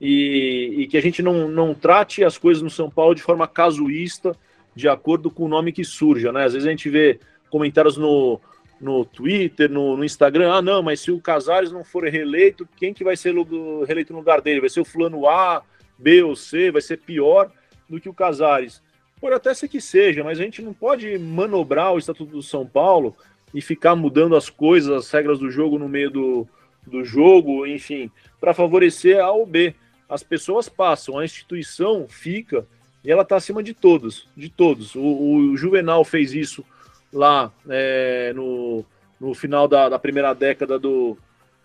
e, 0.00 0.74
e 0.78 0.86
que 0.86 0.96
a 0.96 1.02
gente 1.02 1.22
não, 1.22 1.48
não 1.48 1.74
trate 1.74 2.24
as 2.24 2.38
coisas 2.38 2.62
no 2.62 2.70
São 2.70 2.90
Paulo 2.90 3.14
de 3.14 3.22
forma 3.22 3.46
casuísta, 3.46 4.36
de 4.74 4.88
acordo 4.88 5.30
com 5.30 5.44
o 5.44 5.48
nome 5.48 5.72
que 5.72 5.84
surja. 5.84 6.32
Né? 6.32 6.44
Às 6.44 6.52
vezes 6.52 6.66
a 6.66 6.70
gente 6.70 6.88
vê 6.88 7.18
comentários 7.50 7.96
no, 7.96 8.40
no 8.80 9.04
Twitter, 9.04 9.70
no, 9.70 9.96
no, 9.96 10.04
Instagram, 10.04 10.52
ah, 10.52 10.62
não, 10.62 10.82
mas 10.82 11.00
se 11.00 11.10
o 11.10 11.20
Casares 11.20 11.72
não 11.72 11.82
for 11.82 12.04
reeleito, 12.04 12.68
quem 12.76 12.92
que 12.92 13.04
vai 13.04 13.16
ser 13.16 13.34
reeleito 13.86 14.12
no 14.12 14.18
lugar 14.18 14.40
dele? 14.40 14.60
Vai 14.60 14.68
ser 14.68 14.80
o 14.80 14.84
fulano 14.84 15.26
A, 15.28 15.62
B 15.98 16.22
ou 16.22 16.36
C, 16.36 16.70
vai 16.70 16.82
ser 16.82 16.98
pior 16.98 17.50
do 17.88 18.00
que 18.00 18.08
o 18.08 18.14
Casares. 18.14 18.82
Pode 19.20 19.34
até 19.34 19.54
ser 19.54 19.68
que 19.68 19.80
seja, 19.80 20.22
mas 20.22 20.38
a 20.38 20.42
gente 20.42 20.60
não 20.60 20.74
pode 20.74 21.18
manobrar 21.18 21.94
o 21.94 21.98
Estatuto 21.98 22.32
do 22.32 22.42
São 22.42 22.66
Paulo 22.66 23.16
e 23.54 23.62
ficar 23.62 23.96
mudando 23.96 24.36
as 24.36 24.50
coisas, 24.50 24.92
as 24.92 25.10
regras 25.10 25.38
do 25.38 25.50
jogo 25.50 25.78
no 25.78 25.88
meio 25.88 26.10
do, 26.10 26.48
do 26.86 27.02
jogo, 27.02 27.66
enfim, 27.66 28.10
para 28.38 28.52
favorecer 28.52 29.18
A 29.18 29.30
ou 29.30 29.46
B. 29.46 29.74
As 30.08 30.22
pessoas 30.22 30.68
passam, 30.68 31.18
a 31.18 31.24
instituição 31.24 32.06
fica 32.08 32.66
e 33.02 33.10
ela 33.10 33.22
está 33.22 33.36
acima 33.36 33.62
de 33.62 33.72
todos, 33.72 34.28
de 34.36 34.50
todos. 34.50 34.94
O, 34.94 35.00
o 35.00 35.56
Juvenal 35.56 36.04
fez 36.04 36.34
isso 36.34 36.64
lá 37.16 37.50
é, 37.68 38.32
no, 38.34 38.84
no 39.20 39.34
final 39.34 39.66
da, 39.66 39.88
da, 39.88 39.98
primeira 39.98 40.34
década 40.34 40.78
do, 40.78 41.16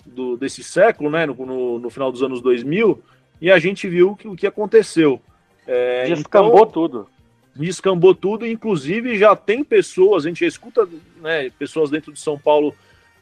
do, 0.06 0.38
desse 0.38 0.64
século, 0.64 1.10
né, 1.10 1.26
no, 1.26 1.36
no, 1.36 1.80
no, 1.80 1.90
final 1.90 2.12
dos 2.12 2.24
anos 2.24 2.42
2000, 2.42 3.02
e 3.42 3.52
a 3.52 3.60
gente 3.60 3.88
viu 3.88 4.16
que, 4.16 4.28
o 4.28 4.36
que 4.36 4.48
aconteceu. 4.48 5.22
É, 5.68 6.06
descambou 6.06 6.60
então, 6.60 6.72
tudo. 6.72 7.10
Descambou 7.56 8.16
tudo, 8.16 8.48
inclusive 8.48 9.18
já 9.18 9.36
tem 9.36 9.64
pessoas, 9.64 10.26
a 10.26 10.30
gente 10.30 10.40
já 10.40 10.48
escuta 10.48 10.88
né, 11.22 11.50
pessoas 11.60 11.90
dentro 11.90 12.14
de 12.14 12.20
São 12.20 12.40
Paulo 12.40 12.74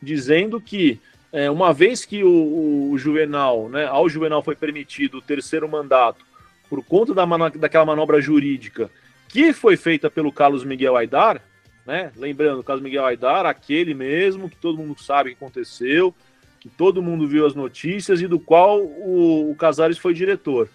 dizendo 0.01 0.61
que 0.61 0.99
é, 1.33 1.49
uma 1.49 1.73
vez 1.73 2.05
que 2.05 2.23
o, 2.23 2.91
o, 2.91 2.97
Juvenal, 2.97 3.69
né, 3.69 3.85
ao 3.87 4.07
Juvenal 4.07 4.43
foi 4.43 4.55
permitido 4.55 5.17
o 5.17 5.21
terceiro 5.21 5.67
mandato 5.67 6.23
por 6.69 6.83
conta 6.83 7.13
da 7.13 7.25
daquela 7.49 7.85
manobra 7.85 8.21
jurídica 8.21 8.89
que 9.27 9.53
foi 9.53 9.77
feita 9.77 10.09
pelo 10.09 10.31
Carlos 10.31 10.63
Miguel 10.63 10.97
Aidar, 10.97 11.41
né? 11.89 12.11
Lembrando, 12.15 12.59
o 12.59 12.63
caso 12.63 12.83
Miguel 12.83 13.03
Aidar, 13.03 13.47
aquele 13.47 13.95
mesmo 13.95 14.47
que 14.47 14.55
todo 14.55 14.77
mundo 14.77 15.01
sabe 15.01 15.31
que 15.31 15.43
aconteceu, 15.43 16.13
que 16.59 16.69
todo 16.69 17.01
mundo 17.01 17.27
viu 17.27 17.47
as 17.47 17.55
notícias 17.55 18.21
e 18.21 18.27
do 18.27 18.39
qual 18.39 18.79
o, 18.79 19.49
o 19.49 19.55
Casares 19.55 19.97
foi 19.97 20.13
diretor. 20.13 20.69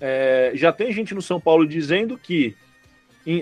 É, 0.00 0.52
já 0.54 0.72
tem 0.72 0.90
gente 0.90 1.14
no 1.14 1.20
São 1.20 1.38
Paulo 1.38 1.66
dizendo 1.66 2.16
que, 2.16 2.56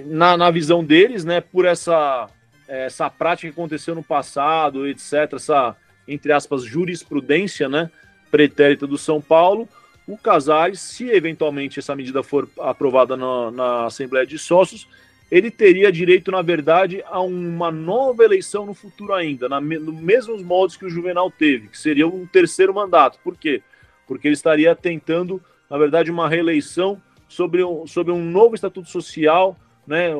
na, 0.04 0.37
na 0.37 0.50
visão 0.50 0.82
deles, 0.82 1.24
né, 1.24 1.40
por 1.40 1.64
essa, 1.64 2.28
essa 2.66 3.08
prática 3.08 3.46
que 3.46 3.56
aconteceu 3.56 3.94
no 3.94 4.02
passado, 4.02 4.88
etc., 4.88 5.35
essa, 5.35 5.76
entre 6.08 6.32
aspas, 6.32 6.64
jurisprudência 6.64 7.68
né, 7.68 7.88
pretérita 8.32 8.85
do 8.85 8.98
São 8.98 9.20
Paulo, 9.20 9.68
o 10.08 10.18
Casares, 10.18 10.80
se 10.80 11.08
eventualmente 11.08 11.78
essa 11.78 11.94
medida 11.94 12.20
for 12.24 12.48
aprovada 12.58 13.16
na, 13.16 13.52
na 13.52 13.87
Assembleia 13.87 14.26
de 14.26 14.40
Sócios, 14.40 14.88
ele 15.33 15.51
teria 15.51 15.90
direito, 15.90 16.31
na 16.31 16.42
verdade, 16.42 17.03
a 17.07 17.18
uma 17.23 17.71
nova 17.71 18.23
eleição 18.23 18.66
no 18.66 18.75
futuro 18.75 19.14
ainda, 19.14 19.49
na, 19.49 19.59
no 19.62 19.90
mesmos 19.90 20.42
moldes 20.42 20.77
que 20.77 20.85
o 20.85 20.90
Juvenal 20.90 21.31
teve, 21.31 21.68
que 21.68 21.79
seria 21.79 22.07
um 22.07 22.27
terceiro 22.27 22.75
mandato. 22.75 23.18
Por 23.25 23.35
quê? 23.35 23.62
Porque 24.07 24.29
ele 24.29 24.35
estaria 24.35 24.77
tentando, 24.77 25.42
na 25.71 25.79
verdade, 25.79 26.11
uma 26.11 26.29
reeleição 26.29 27.01
sobre 27.27 27.64
um, 27.64 27.87
sobre 27.87 28.12
um 28.12 28.23
novo 28.23 28.55
estatuto 28.55 28.90
social, 28.90 29.57
né? 29.87 30.11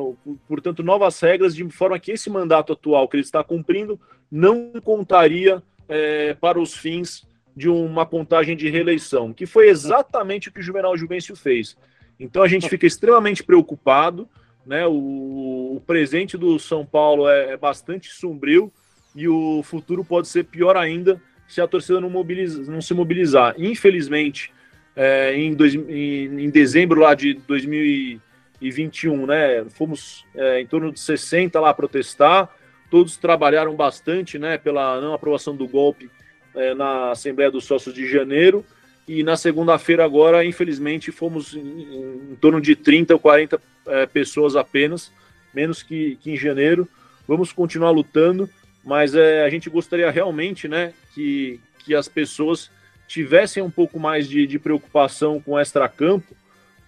portanto, 0.47 0.81
novas 0.81 1.19
regras, 1.19 1.55
de 1.55 1.63
forma 1.69 1.99
que 1.99 2.13
esse 2.13 2.27
mandato 2.27 2.73
atual 2.73 3.07
que 3.07 3.15
ele 3.15 3.23
está 3.23 3.43
cumprindo 3.43 4.01
não 4.31 4.73
contaria 4.83 5.61
é, 5.87 6.33
para 6.33 6.59
os 6.59 6.73
fins 6.73 7.23
de 7.55 7.69
uma 7.69 8.03
contagem 8.03 8.57
de 8.57 8.67
reeleição, 8.67 9.31
que 9.31 9.45
foi 9.45 9.69
exatamente 9.69 10.49
o 10.49 10.51
que 10.51 10.59
o 10.59 10.63
Juvenal 10.63 10.97
Juvencio 10.97 11.35
fez. 11.35 11.77
Então 12.19 12.41
a 12.41 12.47
gente 12.47 12.67
fica 12.67 12.87
extremamente 12.87 13.43
preocupado 13.43 14.27
né? 14.65 14.85
O, 14.87 15.75
o 15.75 15.83
presente 15.85 16.37
do 16.37 16.57
São 16.59 16.85
Paulo 16.85 17.27
é, 17.27 17.53
é, 17.53 17.57
bastante 17.57 18.09
sombrio 18.09 18.71
e 19.15 19.27
o 19.27 19.61
futuro 19.63 20.03
pode 20.03 20.27
ser 20.27 20.45
pior 20.45 20.75
ainda 20.75 21.21
se 21.47 21.61
a 21.61 21.67
torcida 21.67 21.99
não, 21.99 22.09
mobiliza, 22.09 22.71
não 22.71 22.81
se 22.81 22.93
mobilizar. 22.93 23.53
Infelizmente, 23.57 24.51
é, 24.95 25.35
em, 25.35 25.53
dois, 25.53 25.75
em, 25.75 26.45
em, 26.45 26.49
dezembro 26.49 27.01
lá 27.01 27.13
de 27.13 27.33
2021, 27.33 29.25
né, 29.25 29.65
fomos 29.69 30.25
é, 30.35 30.61
em 30.61 30.65
torno 30.65 30.91
de 30.91 30.99
60 30.99 31.59
lá 31.59 31.73
protestar, 31.73 32.49
todos 32.89 33.17
trabalharam 33.17 33.75
bastante 33.75 34.39
né, 34.39 34.57
pela 34.57 35.01
não 35.01 35.13
aprovação 35.13 35.55
do 35.55 35.67
golpe 35.67 36.09
é, 36.55 36.73
na 36.73 37.11
Assembleia 37.11 37.51
dos 37.51 37.65
Sócios 37.65 37.93
de 37.93 38.07
janeiro, 38.07 38.65
e 39.07 39.23
na 39.23 39.35
segunda-feira 39.35 40.03
agora, 40.03 40.45
infelizmente, 40.45 41.11
fomos 41.11 41.53
em, 41.53 42.31
em, 42.31 42.37
torno 42.39 42.61
de 42.61 42.75
30 42.75 43.13
ou 43.13 43.19
40 43.19 43.61
é, 43.87 44.05
pessoas 44.05 44.55
apenas, 44.55 45.11
menos 45.53 45.83
que, 45.83 46.17
que, 46.21 46.31
em 46.31 46.37
janeiro. 46.37 46.87
Vamos 47.27 47.51
continuar 47.51 47.91
lutando, 47.91 48.49
mas 48.83 49.13
é, 49.13 49.43
a 49.43 49.49
gente 49.49 49.69
gostaria 49.69 50.09
realmente 50.09 50.67
né, 50.67 50.93
que, 51.13 51.59
que 51.79 51.93
as 51.93 52.07
pessoas 52.07 52.71
tivessem 53.07 53.61
um 53.61 53.69
pouco 53.69 53.99
mais 53.99 54.27
de, 54.27 54.47
de 54.47 54.57
preocupação 54.57 55.39
com 55.39 55.51
o 55.51 55.59
extracampo, 55.59 56.35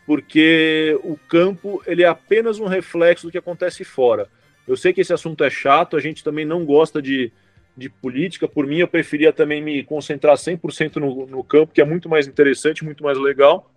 porque 0.05 0.97
o 1.03 1.17
campo 1.27 1.83
ele 1.85 2.03
é 2.03 2.07
apenas 2.07 2.59
um 2.59 2.65
reflexo 2.65 3.27
do 3.27 3.31
que 3.31 3.37
acontece 3.37 3.83
fora. 3.83 4.29
Eu 4.67 4.77
sei 4.77 4.93
que 4.93 5.01
esse 5.01 5.13
assunto 5.13 5.43
é 5.43 5.49
chato, 5.49 5.97
a 5.97 5.99
gente 5.99 6.23
também 6.23 6.45
não 6.45 6.65
gosta 6.65 7.01
de, 7.01 7.31
de 7.75 7.89
política. 7.89 8.47
Por 8.47 8.65
mim, 8.65 8.77
eu 8.77 8.87
preferia 8.87 9.33
também 9.33 9.61
me 9.61 9.83
concentrar 9.83 10.35
100% 10.35 10.97
no, 10.97 11.25
no 11.25 11.43
campo, 11.43 11.73
que 11.73 11.81
é 11.81 11.85
muito 11.85 12.07
mais 12.07 12.27
interessante, 12.27 12.83
muito 12.83 13.03
mais 13.03 13.17
legal. 13.17 13.71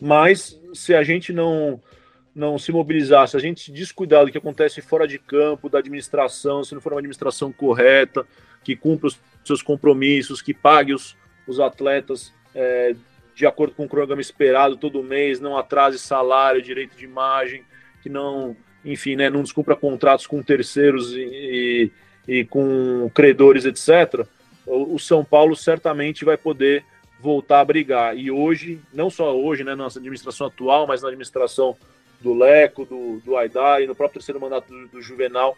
Mas 0.00 0.60
se 0.74 0.94
a 0.94 1.02
gente 1.02 1.32
não 1.32 1.80
não 2.34 2.58
se 2.58 2.72
mobilizar, 2.72 3.28
se 3.28 3.36
a 3.36 3.40
gente 3.40 3.70
descuidar 3.70 4.24
do 4.24 4.32
que 4.32 4.38
acontece 4.38 4.80
fora 4.80 5.06
de 5.06 5.18
campo, 5.18 5.68
da 5.68 5.80
administração, 5.80 6.64
se 6.64 6.72
não 6.72 6.80
for 6.80 6.94
uma 6.94 6.98
administração 6.98 7.52
correta, 7.52 8.26
que 8.64 8.74
cumpra 8.74 9.08
os 9.08 9.20
seus 9.44 9.60
compromissos, 9.60 10.40
que 10.40 10.54
pague 10.54 10.94
os, 10.94 11.14
os 11.46 11.60
atletas 11.60 12.32
é, 12.54 12.94
de 13.34 13.46
acordo 13.46 13.74
com 13.74 13.84
o 13.84 13.88
cronograma 13.88 14.22
esperado 14.22 14.76
todo 14.76 15.02
mês, 15.02 15.40
não 15.40 15.56
atrase 15.56 15.98
salário, 15.98 16.62
direito 16.62 16.96
de 16.96 17.04
imagem, 17.04 17.64
que 18.02 18.08
não, 18.08 18.56
enfim, 18.84 19.16
né, 19.16 19.28
não 19.28 19.42
descumpra 19.42 19.76
contratos 19.76 20.26
com 20.26 20.42
terceiros 20.42 21.12
e, 21.14 21.92
com 22.50 23.10
credores, 23.14 23.64
etc., 23.64 24.26
o, 24.66 24.98
São 24.98 25.24
Paulo 25.24 25.56
certamente 25.56 26.24
vai 26.24 26.36
poder 26.36 26.84
voltar 27.20 27.60
a 27.60 27.64
brigar. 27.64 28.16
E 28.16 28.30
hoje, 28.30 28.80
não 28.92 29.10
só 29.10 29.36
hoje, 29.36 29.64
né, 29.64 29.72
na 29.72 29.84
nossa 29.84 29.98
administração 29.98 30.46
atual, 30.46 30.86
mas 30.86 31.02
na 31.02 31.08
administração 31.08 31.76
do 32.20 32.32
Leco, 32.32 32.84
do, 32.84 33.20
do 33.24 33.36
Aidar 33.36 33.82
e 33.82 33.86
no 33.86 33.94
próprio 33.94 34.20
terceiro 34.20 34.40
mandato 34.40 34.68
do, 34.68 34.88
do 34.88 35.02
Juvenal, 35.02 35.56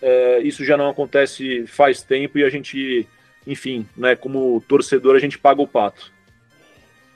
é, 0.00 0.40
isso 0.40 0.64
já 0.64 0.76
não 0.76 0.88
acontece 0.88 1.66
faz 1.66 2.02
tempo 2.02 2.38
e 2.38 2.44
a 2.44 2.50
gente, 2.50 3.06
enfim, 3.46 3.86
né, 3.96 4.16
como 4.16 4.62
torcedor, 4.66 5.16
a 5.16 5.20
gente 5.20 5.38
paga 5.38 5.62
o 5.62 5.68
pato. 5.68 6.12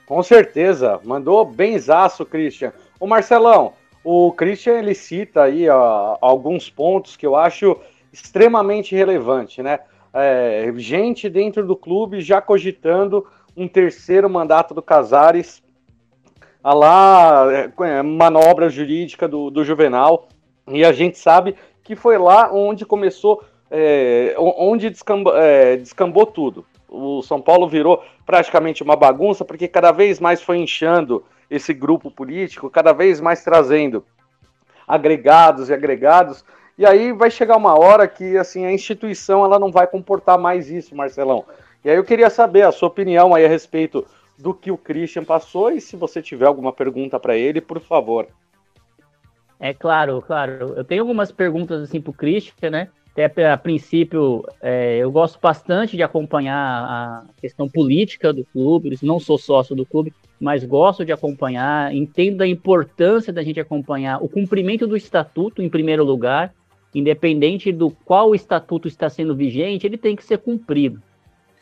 Com 0.05 0.21
certeza, 0.21 0.99
mandou 1.03 1.45
benzaço, 1.45 2.25
Christian. 2.25 2.73
O 2.99 3.07
Marcelão, 3.07 3.73
o 4.03 4.31
Christian 4.31 4.79
ele 4.79 4.93
cita 4.93 5.43
aí 5.43 5.69
ó, 5.69 6.17
alguns 6.21 6.69
pontos 6.69 7.15
que 7.15 7.25
eu 7.25 7.35
acho 7.35 7.79
extremamente 8.11 8.95
relevante, 8.95 9.61
né? 9.61 9.79
É, 10.13 10.71
gente 10.75 11.29
dentro 11.29 11.65
do 11.65 11.75
clube 11.75 12.19
já 12.19 12.41
cogitando 12.41 13.25
um 13.55 13.67
terceiro 13.67 14.29
mandato 14.29 14.73
do 14.73 14.81
Casares, 14.81 15.63
a 16.63 16.73
lá 16.73 17.47
é, 17.51 17.71
é, 17.83 18.01
manobra 18.01 18.69
jurídica 18.69 19.27
do, 19.27 19.49
do 19.49 19.63
Juvenal, 19.63 20.27
e 20.67 20.85
a 20.85 20.91
gente 20.91 21.17
sabe 21.17 21.55
que 21.83 21.95
foi 21.95 22.17
lá 22.17 22.51
onde 22.53 22.85
começou, 22.85 23.43
é, 23.69 24.35
onde 24.37 24.89
descambou, 24.89 25.35
é, 25.35 25.77
descambou 25.77 26.25
tudo. 26.25 26.65
o 26.87 27.21
São 27.21 27.41
Paulo 27.41 27.67
virou 27.67 28.03
praticamente 28.25 28.83
uma 28.83 28.95
bagunça, 28.95 29.43
porque 29.43 29.67
cada 29.67 29.91
vez 29.91 30.19
mais 30.19 30.41
foi 30.41 30.57
inchando 30.57 31.23
esse 31.49 31.73
grupo 31.73 32.11
político, 32.11 32.69
cada 32.69 32.93
vez 32.93 33.19
mais 33.19 33.43
trazendo 33.43 34.05
agregados 34.87 35.69
e 35.69 35.73
agregados, 35.73 36.45
e 36.77 36.85
aí 36.85 37.11
vai 37.11 37.29
chegar 37.29 37.57
uma 37.57 37.77
hora 37.77 38.07
que 38.07 38.37
assim 38.37 38.65
a 38.65 38.71
instituição 38.71 39.43
ela 39.43 39.59
não 39.59 39.71
vai 39.71 39.87
comportar 39.87 40.37
mais 40.37 40.69
isso, 40.69 40.95
Marcelão. 40.95 41.45
E 41.83 41.89
aí 41.89 41.95
eu 41.95 42.03
queria 42.03 42.29
saber 42.29 42.63
a 42.63 42.71
sua 42.71 42.87
opinião 42.87 43.33
aí 43.33 43.45
a 43.45 43.49
respeito 43.49 44.05
do 44.37 44.53
que 44.53 44.71
o 44.71 44.77
Christian 44.77 45.23
passou 45.23 45.71
e 45.71 45.79
se 45.81 45.95
você 45.95 46.21
tiver 46.21 46.45
alguma 46.45 46.73
pergunta 46.73 47.19
para 47.19 47.35
ele, 47.35 47.61
por 47.61 47.79
favor. 47.79 48.27
É 49.59 49.73
claro, 49.73 50.21
claro. 50.25 50.73
Eu 50.75 50.83
tenho 50.83 51.01
algumas 51.01 51.31
perguntas 51.31 51.83
assim 51.83 52.01
para 52.01 52.09
o 52.09 52.13
Christian, 52.13 52.71
né? 52.71 52.87
Até 53.11 53.51
a 53.51 53.57
princípio, 53.57 54.43
é, 54.61 54.97
eu 54.97 55.11
gosto 55.11 55.37
bastante 55.39 55.97
de 55.97 56.01
acompanhar 56.01 56.55
a 56.57 57.25
questão 57.39 57.69
política 57.69 58.31
do 58.31 58.45
clube. 58.45 58.97
Não 59.03 59.19
sou 59.19 59.37
sócio 59.37 59.75
do 59.75 59.85
clube, 59.85 60.13
mas 60.39 60.63
gosto 60.63 61.03
de 61.03 61.11
acompanhar. 61.11 61.93
Entendo 61.93 62.41
a 62.41 62.47
importância 62.47 63.33
da 63.33 63.43
gente 63.43 63.59
acompanhar 63.59 64.23
o 64.23 64.29
cumprimento 64.29 64.87
do 64.87 64.95
estatuto, 64.95 65.61
em 65.61 65.69
primeiro 65.69 66.05
lugar, 66.05 66.53
independente 66.93 67.71
do 67.71 67.89
qual 67.89 68.35
estatuto 68.35 68.87
está 68.87 69.09
sendo 69.09 69.35
vigente, 69.35 69.85
ele 69.85 69.97
tem 69.97 70.15
que 70.15 70.23
ser 70.23 70.37
cumprido. 70.39 71.01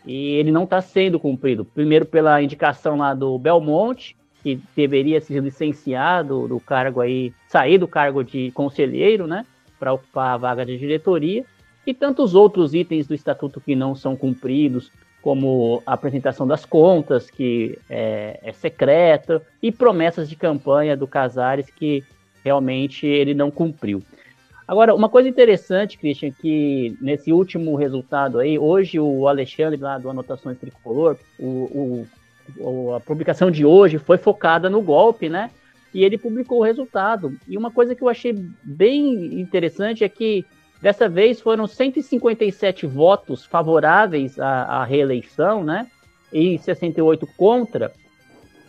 E 0.05 0.35
ele 0.35 0.51
não 0.51 0.63
está 0.63 0.81
sendo 0.81 1.19
cumprido. 1.19 1.65
Primeiro, 1.65 2.05
pela 2.05 2.41
indicação 2.41 2.97
lá 2.97 3.13
do 3.13 3.37
Belmonte, 3.37 4.15
que 4.41 4.59
deveria 4.75 5.19
ser 5.19 5.41
licenciado 5.43 6.47
do 6.47 6.59
cargo 6.59 7.01
aí, 7.01 7.33
sair 7.47 7.77
do 7.77 7.87
cargo 7.87 8.23
de 8.23 8.51
conselheiro, 8.51 9.27
né, 9.27 9.45
para 9.77 9.93
ocupar 9.93 10.33
a 10.33 10.37
vaga 10.37 10.65
de 10.65 10.77
diretoria, 10.77 11.45
e 11.85 11.93
tantos 11.93 12.35
outros 12.35 12.73
itens 12.73 13.07
do 13.07 13.13
estatuto 13.13 13.59
que 13.59 13.75
não 13.75 13.95
são 13.95 14.15
cumpridos, 14.15 14.91
como 15.21 15.83
a 15.85 15.93
apresentação 15.93 16.47
das 16.47 16.65
contas, 16.65 17.29
que 17.29 17.77
é, 17.89 18.39
é 18.41 18.53
secreta, 18.53 19.41
e 19.61 19.71
promessas 19.71 20.29
de 20.29 20.35
campanha 20.35 20.95
do 20.95 21.07
Casares 21.07 21.69
que 21.69 22.03
realmente 22.43 23.05
ele 23.05 23.33
não 23.33 23.51
cumpriu. 23.51 24.01
Agora, 24.69 24.93
uma 24.93 25.09
coisa 25.09 25.27
interessante, 25.27 25.97
Christian, 25.97 26.29
que 26.29 26.95
nesse 27.01 27.33
último 27.33 27.75
resultado 27.75 28.37
aí, 28.37 28.59
hoje 28.59 28.99
o 28.99 29.27
Alexandre 29.27 29.81
lá 29.81 29.97
do 29.97 30.11
Anotações 30.11 30.59
Tricolor, 30.59 31.17
o, 31.39 32.05
o, 32.55 32.93
a 32.93 32.99
publicação 32.99 33.49
de 33.49 33.65
hoje 33.65 33.97
foi 33.97 34.19
focada 34.19 34.69
no 34.69 34.79
golpe, 34.79 35.27
né? 35.27 35.49
E 35.91 36.03
ele 36.03 36.19
publicou 36.19 36.59
o 36.59 36.63
resultado. 36.63 37.35
E 37.47 37.57
uma 37.57 37.71
coisa 37.71 37.95
que 37.95 38.03
eu 38.03 38.09
achei 38.09 38.31
bem 38.63 39.41
interessante 39.41 40.03
é 40.03 40.07
que 40.07 40.45
dessa 40.79 41.09
vez 41.09 41.41
foram 41.41 41.65
157 41.65 42.85
votos 42.85 43.43
favoráveis 43.43 44.39
à, 44.39 44.65
à 44.65 44.83
reeleição, 44.83 45.63
né? 45.63 45.87
E 46.31 46.59
68 46.59 47.25
contra. 47.35 47.91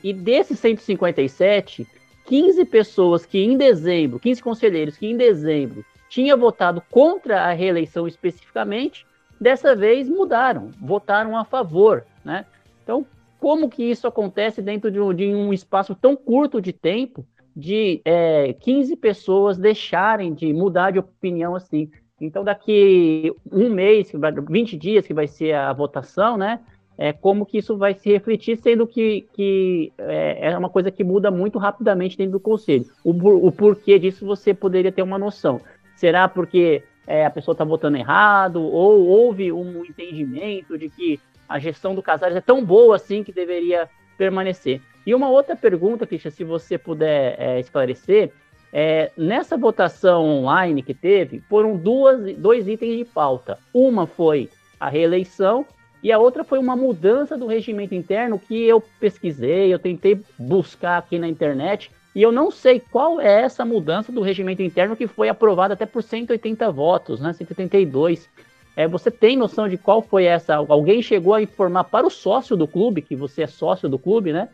E 0.03 0.15
desses 0.15 0.59
157, 0.61 1.87
15 2.25 2.65
pessoas 2.65 3.27
que 3.27 3.39
em 3.39 3.59
dezembro, 3.59 4.19
15 4.19 4.43
conselheiros 4.43 4.97
que 4.97 5.07
em 5.07 5.15
dezembro 5.15 5.85
tinha 6.11 6.37
votado 6.37 6.83
contra 6.90 7.44
a 7.44 7.53
reeleição 7.53 8.07
especificamente, 8.07 9.07
dessa 9.40 9.75
vez 9.75 10.09
mudaram, 10.09 10.70
votaram 10.79 11.38
a 11.38 11.44
favor, 11.44 12.05
né? 12.23 12.44
Então, 12.83 13.07
como 13.38 13.70
que 13.70 13.85
isso 13.85 14.07
acontece 14.07 14.61
dentro 14.61 14.90
de 14.90 15.01
um, 15.01 15.14
de 15.14 15.33
um 15.33 15.53
espaço 15.53 15.94
tão 15.94 16.14
curto 16.16 16.61
de 16.61 16.73
tempo, 16.73 17.25
de 17.57 18.03
é, 18.05 18.53
15 18.55 18.96
pessoas 18.96 19.57
deixarem 19.57 20.35
de 20.35 20.53
mudar 20.53 20.90
de 20.90 20.99
opinião 20.99 21.55
assim? 21.55 21.88
Então, 22.20 22.44
daqui 22.44 23.33
um 23.51 23.70
mês, 23.70 24.12
20 24.49 24.77
dias 24.77 25.07
que 25.07 25.14
vai 25.14 25.29
ser 25.29 25.55
a 25.55 25.73
votação, 25.73 26.37
né? 26.37 26.61
É, 26.99 27.14
como 27.14 27.46
que 27.46 27.57
isso 27.57 27.79
vai 27.79 27.94
se 27.94 28.11
refletir, 28.11 28.59
sendo 28.59 28.87
que, 28.87 29.27
que 29.33 29.90
é, 29.96 30.51
é 30.51 30.59
uma 30.59 30.68
coisa 30.68 30.90
que 30.90 31.03
muda 31.03 31.31
muito 31.31 31.59
rapidamente 31.59 32.18
dentro 32.18 32.33
do 32.33 32.40
conselho. 32.40 32.85
O, 33.03 33.12
o 33.46 33.51
porquê 33.51 33.99
disso 33.99 34.27
você 34.27 34.53
poderia 34.53 34.92
ter 34.92 35.01
uma 35.01 35.16
noção. 35.16 35.62
Será 36.01 36.27
porque 36.27 36.83
é, 37.07 37.27
a 37.27 37.31
pessoa 37.31 37.53
está 37.53 37.63
votando 37.63 37.99
errado? 37.99 38.63
Ou 38.63 39.07
houve 39.07 39.53
um 39.53 39.85
entendimento 39.85 40.79
de 40.79 40.89
que 40.89 41.21
a 41.47 41.59
gestão 41.59 41.95
do 41.95 42.03
Casares 42.03 42.35
é 42.35 42.41
tão 42.41 42.65
boa 42.65 42.97
assim 42.97 43.23
que 43.23 43.31
deveria 43.31 43.87
permanecer? 44.17 44.81
E 45.07 45.15
uma 45.15 45.29
outra 45.29 45.55
pergunta, 45.55 46.07
Cristian, 46.07 46.31
se 46.31 46.43
você 46.43 46.79
puder 46.79 47.37
é, 47.39 47.61
esclarecer, 47.61 48.33
é, 48.73 49.13
nessa 49.15 49.59
votação 49.59 50.25
online 50.25 50.83
que 50.83 50.95
teve, 50.95 51.41
foram 51.51 51.77
duas, 51.77 52.35
dois 52.39 52.67
itens 52.67 52.97
de 52.97 53.05
pauta. 53.05 53.59
Uma 53.75 54.07
foi 54.07 54.49
a 54.81 54.89
reeleição 54.89 55.67
e 56.03 56.11
a 56.11 56.19
outra 56.19 56.43
foi 56.43 56.59
uma 56.59 56.75
mudança 56.75 57.37
do 57.37 57.47
regimento 57.47 57.95
interno 57.95 58.39
que 58.39 58.65
eu 58.65 58.83
pesquisei, 58.99 59.71
eu 59.71 59.79
tentei 59.79 60.19
buscar 60.39 60.97
aqui 60.97 61.19
na 61.19 61.29
internet 61.29 61.91
e 62.14 62.23
eu 62.23 62.33
não 62.33 62.51
sei 62.51 62.81
qual 62.81 63.20
é 63.20 63.42
essa 63.42 63.64
mudança 63.64 64.11
do 64.11 64.20
regimento 64.20 64.62
interno 64.62 64.96
que 64.96 65.07
foi 65.07 65.29
aprovada 65.29 65.75
até 65.75 65.87
por 65.87 66.03
180 66.03 66.70
votos, 66.73 67.20
né? 67.20 67.33
182. 67.33 68.29
É, 68.77 68.88
você 68.88 69.11
tem 69.11 69.37
noção 69.37 69.68
de 69.68 69.77
qual 69.77 70.03
foi 70.03 70.25
essa? 70.25 70.57
Alguém 70.57 71.03
chegou 71.03 71.35
a 71.35 71.42
informar 71.42 71.85
para 71.85 72.07
o 72.07 72.11
sócio 72.11 72.57
do 72.57 72.66
clube, 72.66 73.03
que 73.03 73.14
você 73.14 73.42
é 73.42 73.46
sócio 73.46 73.88
do 73.88 73.99
clube, 73.99 74.33
né? 74.33 74.49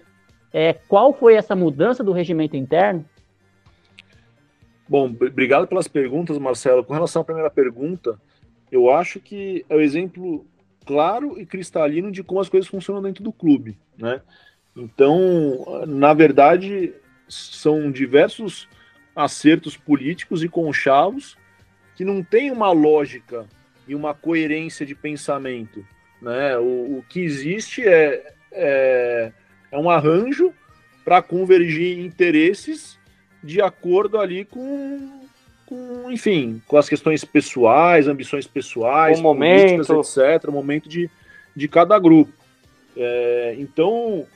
É, 0.53 0.73
qual 0.73 1.13
foi 1.13 1.35
essa 1.35 1.57
mudança 1.57 2.05
do 2.05 2.13
regimento 2.13 2.57
interno? 2.57 3.05
Bom, 4.89 5.07
obrigado 5.07 5.67
pelas 5.67 5.89
perguntas, 5.89 6.39
Marcelo. 6.39 6.85
Com 6.85 6.95
relação 6.95 7.23
à 7.23 7.25
primeira 7.25 7.51
pergunta, 7.51 8.21
eu 8.71 8.91
acho 8.91 9.19
que 9.19 9.65
é 9.69 9.75
o 9.75 9.79
um 9.79 9.81
exemplo 9.81 10.47
claro 10.85 11.39
e 11.41 11.45
cristalino 11.45 12.13
de 12.13 12.23
como 12.23 12.41
as 12.41 12.49
coisas 12.49 12.69
funcionam 12.69 13.03
dentro 13.03 13.25
do 13.25 13.33
clube, 13.33 13.77
né? 13.99 14.21
Então, 14.77 15.85
na 15.87 16.13
verdade, 16.13 16.93
são 17.29 17.91
diversos 17.91 18.69
acertos 19.15 19.77
políticos 19.77 20.43
e 20.43 20.49
conchavos 20.49 21.37
que 21.95 22.05
não 22.05 22.23
tem 22.23 22.51
uma 22.51 22.71
lógica 22.71 23.47
e 23.89 23.95
uma 23.95 24.13
coerência 24.13 24.85
de 24.85 24.95
pensamento. 24.95 25.85
Né? 26.21 26.59
O, 26.59 26.99
o 26.99 27.05
que 27.09 27.21
existe 27.21 27.87
é, 27.87 28.33
é, 28.53 29.33
é 29.71 29.79
um 29.79 29.89
arranjo 29.89 30.53
para 31.05 31.23
convergir 31.23 31.99
interesses 31.99 32.99
de 33.43 33.63
acordo 33.63 34.19
ali 34.19 34.45
com, 34.45 35.21
com, 35.65 36.11
enfim, 36.11 36.61
com 36.67 36.77
as 36.77 36.89
questões 36.89 37.25
pessoais, 37.25 38.09
ambições 38.09 38.47
pessoais, 38.47 39.21
momento, 39.21 39.83
etc., 39.83 40.49
o 40.49 40.53
momento 40.53 40.89
de, 40.89 41.09
de 41.55 41.69
cada 41.69 41.99
grupo. 41.99 42.33
É, 42.97 43.55
então, 43.59 44.27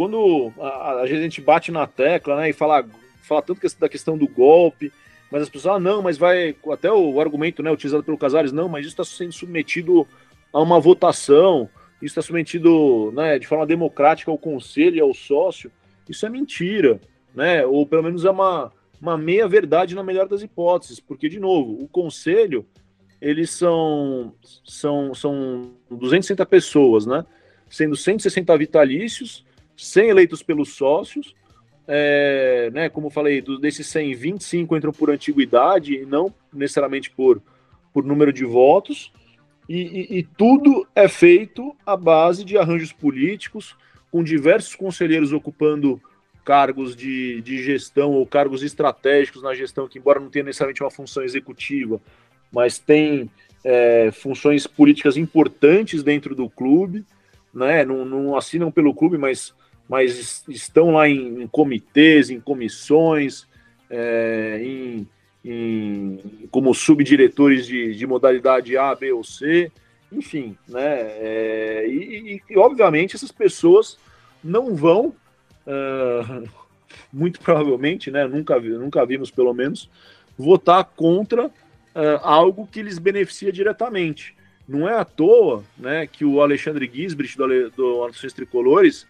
quando 0.00 0.50
a, 0.58 1.00
a, 1.02 1.06
gente 1.06 1.42
bate 1.42 1.70
na 1.70 1.86
tecla, 1.86 2.34
né, 2.36 2.48
e 2.48 2.52
fala, 2.54 2.88
fala 3.20 3.42
tanto 3.42 3.60
da 3.78 3.86
questão 3.86 4.16
do 4.16 4.26
golpe, 4.26 4.90
mas 5.30 5.42
as 5.42 5.50
pessoas, 5.50 5.76
ah, 5.76 5.78
não, 5.78 6.00
mas 6.00 6.16
vai, 6.16 6.56
até 6.72 6.90
o 6.90 7.20
argumento, 7.20 7.62
né, 7.62 7.70
utilizado 7.70 8.02
pelo 8.02 8.16
Casares, 8.16 8.50
não, 8.50 8.66
mas 8.66 8.86
isso 8.86 8.94
está 8.94 9.04
sendo 9.04 9.34
submetido 9.34 10.08
a 10.54 10.62
uma 10.62 10.80
votação, 10.80 11.68
isso 11.96 12.12
está 12.12 12.22
submetido, 12.22 13.12
né, 13.12 13.38
de 13.38 13.46
forma 13.46 13.66
democrática 13.66 14.30
ao 14.30 14.38
conselho 14.38 14.96
e 14.96 15.00
ao 15.02 15.12
sócio, 15.12 15.70
isso 16.08 16.24
é 16.24 16.30
mentira, 16.30 16.98
né, 17.34 17.66
ou 17.66 17.84
pelo 17.84 18.04
menos 18.04 18.24
é 18.24 18.30
uma, 18.30 18.72
uma 19.02 19.18
meia 19.18 19.46
verdade 19.46 19.94
na 19.94 20.02
melhor 20.02 20.26
das 20.26 20.40
hipóteses, 20.40 20.98
porque, 20.98 21.28
de 21.28 21.38
novo, 21.38 21.76
o 21.78 21.86
conselho, 21.86 22.64
eles 23.20 23.50
são, 23.50 24.32
são, 24.64 25.12
são 25.12 25.72
260 25.90 26.46
pessoas, 26.46 27.04
né, 27.04 27.22
sendo 27.68 27.94
160 27.94 28.56
vitalícios, 28.56 29.44
100 29.86 30.08
eleitos 30.08 30.42
pelos 30.42 30.74
sócios, 30.74 31.34
é, 31.86 32.70
né, 32.72 32.88
como 32.88 33.10
falei, 33.10 33.40
do, 33.40 33.58
desses 33.58 33.86
100, 33.88 34.14
25 34.14 34.76
entram 34.76 34.92
por 34.92 35.10
antiguidade 35.10 35.94
e 35.94 36.06
não 36.06 36.32
necessariamente 36.52 37.10
por, 37.10 37.42
por 37.92 38.04
número 38.04 38.32
de 38.32 38.44
votos, 38.44 39.12
e, 39.68 39.82
e, 39.82 40.18
e, 40.18 40.22
tudo 40.24 40.86
é 40.96 41.06
feito 41.06 41.76
à 41.86 41.96
base 41.96 42.44
de 42.44 42.58
arranjos 42.58 42.92
políticos, 42.92 43.76
com 44.10 44.22
diversos 44.24 44.74
conselheiros 44.74 45.32
ocupando 45.32 46.00
cargos 46.44 46.96
de, 46.96 47.40
de 47.42 47.62
gestão 47.62 48.10
ou 48.10 48.26
cargos 48.26 48.64
estratégicos 48.64 49.42
na 49.42 49.54
gestão, 49.54 49.86
que 49.86 49.98
embora 49.98 50.18
não 50.18 50.28
tenha 50.28 50.44
necessariamente 50.44 50.82
uma 50.82 50.90
função 50.90 51.22
executiva, 51.22 52.00
mas 52.52 52.78
tem 52.78 53.30
é, 53.62 54.10
funções 54.10 54.66
políticas 54.66 55.16
importantes 55.16 56.02
dentro 56.02 56.34
do 56.34 56.48
clube, 56.48 57.04
né? 57.54 57.84
não, 57.84 58.04
não 58.04 58.36
assinam 58.36 58.70
pelo 58.70 58.94
clube, 58.94 59.18
mas 59.18 59.54
mas 59.90 60.44
estão 60.48 60.92
lá 60.92 61.08
em, 61.08 61.42
em 61.42 61.46
comitês, 61.48 62.30
em 62.30 62.38
comissões, 62.38 63.44
é, 63.90 64.60
em, 64.62 65.08
em, 65.44 66.46
como 66.48 66.72
subdiretores 66.72 67.66
de, 67.66 67.96
de, 67.96 68.06
modalidade 68.06 68.76
A, 68.76 68.94
B 68.94 69.10
ou 69.10 69.24
C, 69.24 69.68
enfim, 70.12 70.56
né? 70.68 71.00
É, 71.00 71.86
e, 71.88 72.40
e, 72.48 72.56
obviamente 72.56 73.16
essas 73.16 73.32
pessoas 73.32 73.98
não 74.44 74.76
vão, 74.76 75.12
uh, 75.66 76.48
muito 77.12 77.40
provavelmente, 77.40 78.12
né? 78.12 78.28
Nunca, 78.28 78.60
nunca 78.60 79.04
vimos 79.04 79.32
pelo 79.32 79.52
menos, 79.52 79.90
votar 80.38 80.84
contra 80.84 81.46
uh, 81.46 81.52
algo 82.22 82.64
que 82.64 82.80
lhes 82.80 83.00
beneficia 83.00 83.50
diretamente. 83.50 84.36
Não 84.68 84.88
é 84.88 84.94
à 84.96 85.04
toa 85.04 85.64
né, 85.76 86.06
que 86.06 86.24
o 86.24 86.40
Alexandre 86.40 86.88
Gisbrich, 86.94 87.36
do, 87.36 87.70
do 87.70 88.04
Ações 88.04 88.32
Tricolores, 88.32 89.04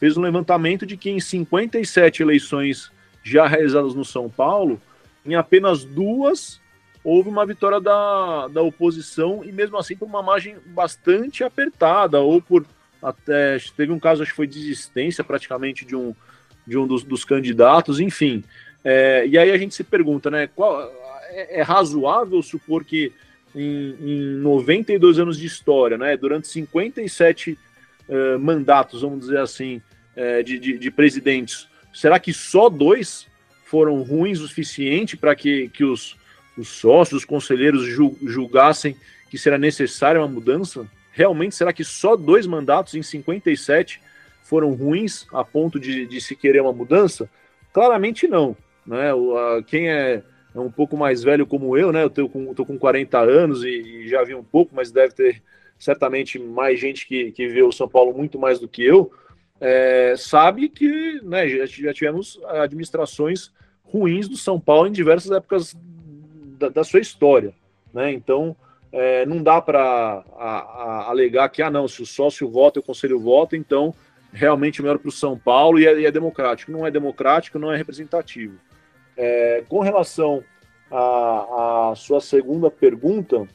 fez 0.00 0.16
um 0.16 0.22
levantamento 0.22 0.86
de 0.86 0.96
que 0.96 1.10
em 1.10 1.20
57 1.20 2.22
eleições 2.22 2.90
já 3.22 3.46
realizadas 3.46 3.94
no 3.94 4.04
São 4.04 4.28
Paulo, 4.30 4.80
em 5.24 5.34
apenas 5.34 5.84
duas 5.84 6.58
houve 7.04 7.28
uma 7.28 7.46
vitória 7.46 7.80
da, 7.80 8.48
da 8.48 8.62
oposição 8.62 9.42
e 9.44 9.52
mesmo 9.52 9.76
assim 9.78 9.96
por 9.96 10.06
uma 10.06 10.22
margem 10.22 10.56
bastante 10.66 11.44
apertada, 11.44 12.20
ou 12.20 12.40
por 12.42 12.66
até 13.02 13.58
teve 13.76 13.92
um 13.92 13.98
caso, 13.98 14.22
acho 14.22 14.32
que 14.32 14.36
foi 14.36 14.46
desistência 14.46 15.24
praticamente 15.24 15.84
de 15.84 15.96
um, 15.96 16.14
de 16.66 16.76
um 16.76 16.86
dos, 16.86 17.02
dos 17.02 17.24
candidatos, 17.24 18.00
enfim. 18.00 18.44
É, 18.84 19.26
e 19.26 19.38
aí 19.38 19.50
a 19.50 19.56
gente 19.56 19.74
se 19.74 19.82
pergunta, 19.82 20.30
né? 20.30 20.46
Qual, 20.46 20.82
é, 21.30 21.60
é 21.60 21.62
razoável 21.62 22.42
supor 22.42 22.84
que 22.84 23.12
em, 23.54 23.96
em 24.00 24.20
92 24.36 25.18
anos 25.18 25.38
de 25.38 25.46
história, 25.46 25.96
né, 25.96 26.16
durante 26.16 26.46
57 26.48 27.58
uh, 28.10 28.38
mandatos, 28.38 29.02
vamos 29.02 29.20
dizer 29.20 29.38
assim, 29.38 29.80
uh, 30.16 30.42
de, 30.42 30.58
de, 30.58 30.78
de, 30.78 30.90
presidentes, 30.90 31.66
será 31.92 32.18
que 32.18 32.32
só 32.32 32.68
dois 32.68 33.26
foram 33.64 34.02
ruins 34.02 34.40
o 34.40 34.48
suficiente 34.48 35.16
para 35.16 35.34
que, 35.34 35.68
que 35.68 35.84
os, 35.84 36.16
os 36.58 36.68
sócios, 36.68 37.22
os 37.22 37.24
conselheiros 37.24 37.86
julgassem 37.86 38.96
que 39.30 39.38
será 39.38 39.56
necessária 39.56 40.20
uma 40.20 40.28
mudança? 40.28 40.86
Realmente, 41.12 41.54
será 41.54 41.72
que 41.72 41.84
só 41.84 42.16
dois 42.16 42.46
mandatos 42.46 42.94
em 42.94 43.02
57 43.02 44.00
foram 44.42 44.72
ruins 44.72 45.26
a 45.32 45.44
ponto 45.44 45.78
de, 45.78 46.06
de 46.06 46.20
se 46.20 46.34
querer 46.34 46.60
uma 46.60 46.72
mudança? 46.72 47.30
Claramente 47.72 48.26
não. 48.26 48.56
Né? 48.84 49.14
O, 49.14 49.36
a, 49.36 49.62
quem 49.62 49.88
é 49.88 50.22
é 50.54 50.58
um 50.58 50.70
pouco 50.70 50.96
mais 50.96 51.22
velho 51.22 51.46
como 51.46 51.76
eu, 51.76 51.92
né? 51.92 52.02
Eu 52.02 52.10
tô 52.10 52.28
com, 52.28 52.52
com 52.54 52.78
40 52.78 53.18
anos 53.18 53.62
e, 53.62 53.68
e, 53.68 54.08
já 54.08 54.24
vi 54.24 54.34
um 54.34 54.42
pouco, 54.42 54.74
mas 54.74 54.90
deve 54.90 55.14
ter 55.14 55.42
certamente 55.80 56.38
mais 56.38 56.78
gente 56.78 57.08
que, 57.08 57.32
que 57.32 57.48
vê 57.48 57.62
o 57.62 57.72
São 57.72 57.88
Paulo 57.88 58.16
muito 58.16 58.38
mais 58.38 58.60
do 58.60 58.68
que 58.68 58.84
eu. 58.84 59.10
É, 59.60 60.14
sabe 60.16 60.68
que 60.68 61.20
né, 61.22 61.48
já, 61.48 61.92
tivemos 61.92 62.38
administrações 62.46 63.50
ruins 63.82 64.28
do 64.28 64.36
São 64.36 64.60
Paulo 64.60 64.86
em 64.86 64.92
diversas 64.92 65.32
épocas 65.32 65.76
da, 66.58 66.68
da 66.68 66.84
sua 66.84 67.00
história. 67.00 67.52
Né? 67.92 68.12
Então, 68.12 68.54
é, 68.92 69.24
não 69.26 69.42
dá 69.42 69.60
para 69.60 70.22
alegar 71.06 71.48
que, 71.48 71.62
ah, 71.62 71.70
não, 71.70 71.88
se 71.88 72.02
o 72.02 72.06
sócio 72.06 72.48
vota 72.48 72.78
e 72.78 72.80
o 72.80 72.84
conselho 72.84 73.18
vota, 73.18 73.56
então 73.56 73.94
realmente 74.32 74.80
é 74.80 74.82
melhor 74.82 74.98
para 74.98 75.08
o 75.08 75.12
São 75.12 75.36
Paulo 75.36 75.78
e 75.78 75.86
é, 75.86 76.00
e 76.00 76.06
é 76.06 76.10
democrático. 76.10 76.70
Não 76.70 76.86
é 76.86 76.90
democrático, 76.90 77.58
não 77.58 77.72
é 77.72 77.76
representativo. 77.76 78.58
É, 79.16 79.64
com 79.68 79.80
relação 79.80 80.42
à, 80.90 81.92
sua 81.96 82.20
segunda 82.20 82.70
pergunta, 82.70 83.46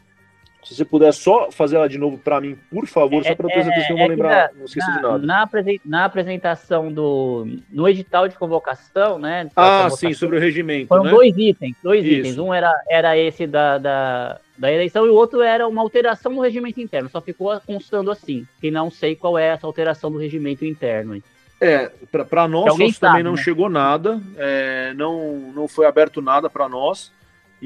se 0.66 0.76
você 0.76 0.84
puder 0.84 1.14
só 1.14 1.52
fazer 1.52 1.76
ela 1.76 1.88
de 1.88 1.98
novo 1.98 2.18
para 2.18 2.42
mim, 2.42 2.58
por 2.72 2.88
favor, 2.88 3.24
só 3.24 3.36
para 3.36 3.46
eu 3.46 3.54
ter 3.54 3.64
certeza 3.64 3.86
que 3.86 3.94
eu 3.94 3.98
vou 3.98 4.06
é 4.06 4.10
lembrar, 4.10 4.50
na, 4.52 4.58
não 4.58 4.66
esqueci 4.66 4.92
de 4.92 5.02
nada. 5.02 5.18
Na, 5.20 5.50
na, 5.86 6.06
apresentação 6.06 6.92
do. 6.92 7.48
No 7.72 7.88
edital 7.88 8.28
de 8.28 8.36
convocação, 8.36 9.20
né? 9.20 9.48
Ah, 9.56 9.84
convocação, 9.84 10.10
sim, 10.10 10.14
sobre 10.14 10.38
o 10.38 10.40
regimento. 10.40 10.88
Foram 10.88 11.04
né? 11.04 11.12
dois 11.12 11.38
itens, 11.38 11.76
dois 11.84 12.04
Isso. 12.04 12.16
itens. 12.16 12.38
Um 12.40 12.52
era, 12.52 12.74
era 12.90 13.16
esse 13.16 13.46
da, 13.46 13.78
da, 13.78 14.40
da 14.58 14.72
eleição 14.72 15.06
e 15.06 15.10
o 15.10 15.14
outro 15.14 15.42
era 15.42 15.68
uma 15.68 15.84
alteração 15.84 16.32
no 16.32 16.42
regimento 16.42 16.82
interno. 16.82 17.10
Só 17.10 17.22
ficou 17.22 17.60
constando 17.62 18.10
assim. 18.10 18.48
Que 18.60 18.72
não 18.72 18.90
sei 18.90 19.16
qual 19.16 19.38
é 19.38 19.50
essa 19.50 19.68
alteração 19.68 20.12
do 20.12 20.18
regimento 20.18 20.66
interno. 20.66 21.22
É, 21.62 21.90
para 22.30 22.48
nós 22.48 22.76
sabe, 22.76 23.00
também 23.00 23.24
não 23.24 23.34
né? 23.34 23.42
chegou 23.42 23.70
nada, 23.70 24.20
é, 24.36 24.94
não, 24.96 25.38
não 25.56 25.68
foi 25.68 25.86
aberto 25.86 26.22
nada 26.22 26.50
para 26.50 26.68
nós, 26.68 27.12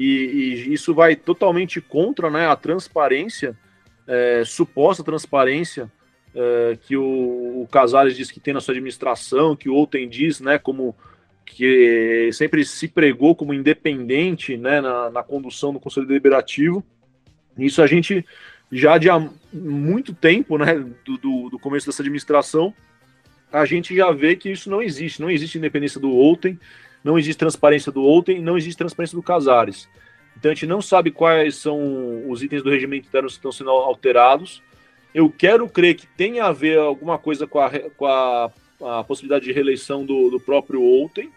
e, 0.02 0.04
e, 0.06 0.72
isso 0.72 0.94
vai 0.94 1.14
totalmente 1.14 1.78
contra 1.78 2.30
né, 2.30 2.46
a 2.46 2.56
transparência, 2.56 3.54
é, 4.06 4.42
suposta 4.46 5.04
transparência 5.04 5.92
é, 6.34 6.78
que 6.80 6.96
o, 6.96 7.62
o 7.62 7.68
Casares 7.70 8.16
diz 8.16 8.30
que 8.30 8.40
tem 8.40 8.54
na 8.54 8.62
sua 8.62 8.72
administração, 8.72 9.54
que 9.54 9.68
o 9.68 9.74
Outem 9.74 10.08
diz, 10.08 10.40
né, 10.40 10.58
como 10.58 10.96
que 11.44 12.30
sempre 12.32 12.64
se 12.64 12.88
pregou 12.88 13.34
como 13.34 13.52
independente 13.52 14.56
né, 14.56 14.80
na, 14.80 15.10
na 15.10 15.22
condução 15.22 15.70
do 15.70 15.80
Conselho 15.80 16.06
Deliberativo. 16.06 16.82
Isso 17.58 17.82
a 17.82 17.86
gente 17.86 18.24
já 18.72 18.96
de 18.96 19.10
há 19.10 19.28
muito 19.52 20.14
tempo, 20.14 20.56
né, 20.56 20.82
do, 21.04 21.18
do, 21.18 21.50
do 21.50 21.58
começo 21.58 21.86
dessa 21.86 22.00
administração, 22.00 22.72
a 23.52 23.66
gente 23.66 23.94
já 23.94 24.10
vê 24.12 24.34
que 24.34 24.50
isso 24.50 24.70
não 24.70 24.80
existe. 24.80 25.20
Não 25.20 25.30
existe 25.30 25.58
independência 25.58 26.00
do 26.00 26.10
Outem, 26.10 26.58
não 27.02 27.18
existe 27.18 27.38
transparência 27.38 27.90
do 27.90 28.02
Outem, 28.02 28.40
não 28.40 28.56
existe 28.56 28.78
transparência 28.78 29.16
do 29.16 29.22
Casares. 29.22 29.88
Então 30.36 30.50
a 30.50 30.54
gente 30.54 30.66
não 30.66 30.80
sabe 30.80 31.10
quais 31.10 31.56
são 31.56 32.28
os 32.30 32.42
itens 32.42 32.62
do 32.62 32.70
regimento 32.70 33.08
interno 33.08 33.28
que 33.28 33.34
estão 33.34 33.52
sendo 33.52 33.70
alterados. 33.70 34.62
Eu 35.14 35.30
quero 35.30 35.68
crer 35.68 35.94
que 35.94 36.06
tenha 36.06 36.44
a 36.44 36.52
ver 36.52 36.78
alguma 36.78 37.18
coisa 37.18 37.46
com 37.46 37.58
a, 37.58 37.70
com 37.96 38.06
a, 38.06 38.50
a 38.80 39.04
possibilidade 39.04 39.44
de 39.44 39.52
reeleição 39.52 40.04
do, 40.04 40.30
do 40.30 40.40
próprio 40.40 40.80
Outem, 40.80 41.30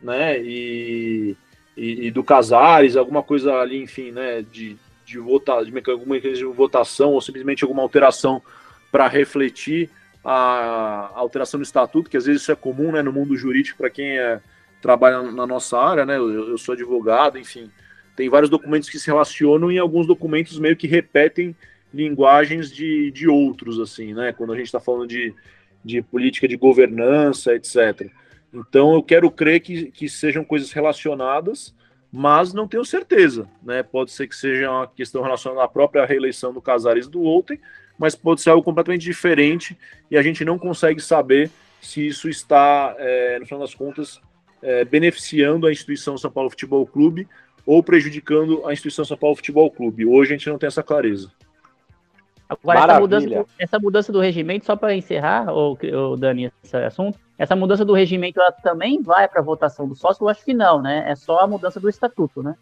né? 0.00 0.40
E, 0.40 1.36
e, 1.76 2.06
e, 2.06 2.10
do 2.10 2.24
Casares, 2.24 2.96
alguma 2.96 3.22
coisa 3.22 3.54
ali, 3.54 3.82
enfim, 3.82 4.10
né? 4.10 4.42
De, 4.50 4.76
de, 5.04 5.18
vota, 5.18 5.62
de 5.64 5.90
alguma 5.90 6.18
de 6.18 6.44
votação 6.44 7.12
ou 7.12 7.20
simplesmente 7.20 7.64
alguma 7.64 7.82
alteração 7.82 8.42
para 8.90 9.06
refletir 9.06 9.90
a 10.24 11.12
alteração 11.14 11.60
do 11.60 11.64
estatuto, 11.64 12.10
que 12.10 12.16
às 12.16 12.26
vezes 12.26 12.42
isso 12.42 12.52
é 12.52 12.56
comum 12.56 12.92
né, 12.92 13.02
no 13.02 13.12
mundo 13.12 13.36
jurídico 13.36 13.78
para 13.78 13.90
quem 13.90 14.18
é, 14.18 14.40
trabalha 14.80 15.22
na 15.22 15.46
nossa 15.46 15.78
área, 15.78 16.06
né? 16.06 16.16
Eu, 16.16 16.50
eu, 16.50 16.58
sou 16.58 16.72
advogado, 16.74 17.38
enfim. 17.38 17.70
Tem 18.16 18.28
vários 18.28 18.50
documentos 18.50 18.88
que 18.88 18.98
se 18.98 19.06
relacionam 19.06 19.70
e 19.70 19.78
alguns 19.78 20.06
documentos 20.06 20.58
meio 20.58 20.76
que 20.76 20.86
repetem 20.86 21.54
linguagens 21.92 22.70
de, 22.70 23.10
de 23.10 23.28
outros, 23.28 23.78
assim, 23.80 24.14
né? 24.14 24.32
Quando 24.32 24.52
a 24.52 24.56
gente 24.56 24.66
está 24.66 24.80
falando 24.80 25.06
de, 25.06 25.34
de 25.84 26.02
política 26.02 26.46
de 26.46 26.56
governança, 26.56 27.54
etc. 27.54 28.10
Então 28.52 28.94
eu 28.94 29.02
quero 29.02 29.30
crer 29.30 29.60
que, 29.60 29.90
que 29.90 30.08
sejam 30.08 30.44
coisas 30.44 30.72
relacionadas, 30.72 31.74
mas 32.10 32.52
não 32.52 32.66
tenho 32.66 32.84
certeza, 32.84 33.48
né? 33.62 33.82
Pode 33.82 34.10
ser 34.12 34.26
que 34.26 34.36
seja 34.36 34.70
uma 34.70 34.86
questão 34.86 35.22
relacionada 35.22 35.64
à 35.64 35.68
própria 35.68 36.04
reeleição 36.06 36.52
do 36.52 36.62
Casares 36.62 37.08
do 37.08 37.20
Outem, 37.22 37.60
mas 37.98 38.14
pode 38.14 38.40
ser 38.40 38.50
algo 38.50 38.62
completamente 38.62 39.02
diferente 39.02 39.76
e 40.10 40.16
a 40.16 40.22
gente 40.22 40.44
não 40.44 40.58
consegue 40.58 41.00
saber 41.00 41.50
se 41.80 42.06
isso 42.06 42.28
está, 42.28 42.94
é, 42.98 43.38
no 43.38 43.46
final 43.46 43.60
das 43.60 43.74
contas, 43.74 44.20
é, 44.62 44.84
beneficiando 44.84 45.66
a 45.66 45.72
instituição 45.72 46.16
São 46.18 46.30
Paulo 46.30 46.50
Futebol 46.50 46.86
Clube 46.86 47.28
ou 47.64 47.82
prejudicando 47.82 48.66
a 48.66 48.72
instituição 48.72 49.04
São 49.04 49.16
Paulo 49.16 49.36
Futebol 49.36 49.70
Clube. 49.70 50.06
Hoje 50.06 50.32
a 50.32 50.36
gente 50.36 50.48
não 50.48 50.58
tem 50.58 50.66
essa 50.66 50.82
clareza. 50.82 51.30
Agora, 52.48 52.78
essa 52.80 53.00
mudança, 53.00 53.46
essa 53.58 53.78
mudança, 53.78 54.12
do 54.12 54.20
regimento, 54.20 54.64
só 54.64 54.74
para 54.74 54.94
encerrar, 54.94 55.52
o, 55.52 55.72
o 55.72 56.16
Dani, 56.16 56.50
esse 56.64 56.76
assunto, 56.78 57.18
essa 57.36 57.54
mudança 57.54 57.84
do 57.84 57.92
regimento 57.92 58.40
ela 58.40 58.50
também 58.50 59.02
vai 59.02 59.28
para 59.28 59.40
a 59.40 59.44
votação 59.44 59.86
do 59.86 59.94
sócio? 59.94 60.24
Eu 60.24 60.28
acho 60.30 60.42
que 60.42 60.54
não, 60.54 60.80
né? 60.80 61.04
É 61.06 61.14
só 61.14 61.40
a 61.40 61.46
mudança 61.46 61.78
do 61.78 61.90
estatuto, 61.90 62.42
né? 62.42 62.56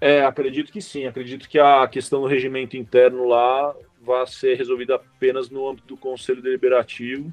É, 0.00 0.24
acredito 0.24 0.70
que 0.70 0.80
sim. 0.80 1.06
Acredito 1.06 1.48
que 1.48 1.58
a 1.58 1.88
questão 1.88 2.20
do 2.20 2.28
regimento 2.28 2.76
interno 2.76 3.26
lá 3.26 3.74
vai 4.00 4.24
ser 4.28 4.54
resolvida 4.56 4.94
apenas 4.94 5.50
no 5.50 5.68
âmbito 5.68 5.88
do 5.88 5.96
Conselho 5.96 6.42
Deliberativo, 6.42 7.32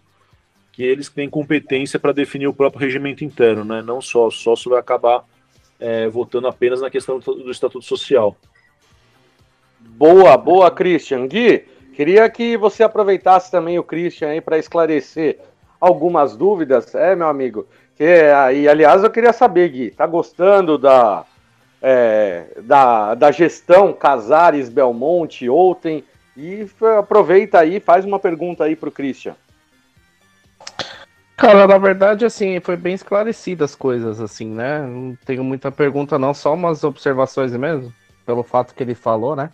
que 0.72 0.84
eles 0.84 1.10
têm 1.10 1.30
competência 1.30 2.00
para 2.00 2.14
definir 2.14 2.48
o 2.48 2.54
próprio 2.54 2.82
regimento 2.82 3.24
interno, 3.24 3.64
né? 3.66 3.82
Não 3.82 4.02
só, 4.02 4.28
o 4.28 4.32
sócio 4.32 4.72
vai 4.72 4.80
acabar 4.80 5.24
é, 5.80 6.08
votando 6.08 6.48
apenas 6.48 6.82
na 6.82 6.90
questão 6.90 7.20
do, 7.20 7.34
do 7.36 7.52
Estatuto 7.52 7.84
Social. 7.84 8.36
Boa, 9.80 10.38
boa, 10.38 10.72
Christian. 10.72 11.28
Gui, 11.28 11.66
queria 11.94 12.30
que 12.30 12.56
você 12.56 12.84
aproveitasse 12.84 13.52
também 13.52 13.78
o 13.78 13.84
Christian 13.84 14.30
aí 14.30 14.40
para 14.40 14.58
esclarecer 14.58 15.40
algumas 15.80 16.38
dúvidas, 16.38 16.94
é, 16.96 17.16
meu 17.16 17.28
amigo? 17.28 17.68
Que, 17.98 18.04
e, 18.54 18.68
aliás, 18.68 19.04
eu 19.04 19.10
queria 19.10 19.34
saber, 19.34 19.70
Gui, 19.70 19.92
tá 19.92 20.06
gostando 20.06 20.78
da, 20.78 21.26
é, 21.82 22.46
da, 22.62 23.16
da 23.16 23.32
gestão 23.32 23.92
Casares, 23.92 24.70
Belmonte, 24.70 25.50
Outem. 25.50 26.04
E 26.38 26.66
aproveita 26.98 27.60
aí, 27.60 27.80
faz 27.80 28.06
uma 28.06 28.18
pergunta 28.18 28.64
aí 28.64 28.76
para 28.76 28.88
o 28.88 28.92
Christian. 28.92 29.36
Cara, 31.42 31.66
na 31.66 31.78
verdade, 31.80 32.24
assim, 32.24 32.60
foi 32.60 32.78
bem 32.78 32.94
esclarecidas 32.94 33.72
as 33.72 33.76
coisas, 33.76 34.22
assim, 34.22 34.46
né? 34.46 34.80
Não 34.86 35.18
tenho 35.26 35.44
muita 35.44 35.72
pergunta, 35.72 36.20
não, 36.20 36.36
só 36.36 36.54
umas 36.54 36.84
observações 36.84 37.52
mesmo, 37.54 37.92
pelo 38.28 38.44
fato 38.44 38.76
que 38.76 38.84
ele 38.84 38.94
falou, 38.94 39.36
né? 39.36 39.50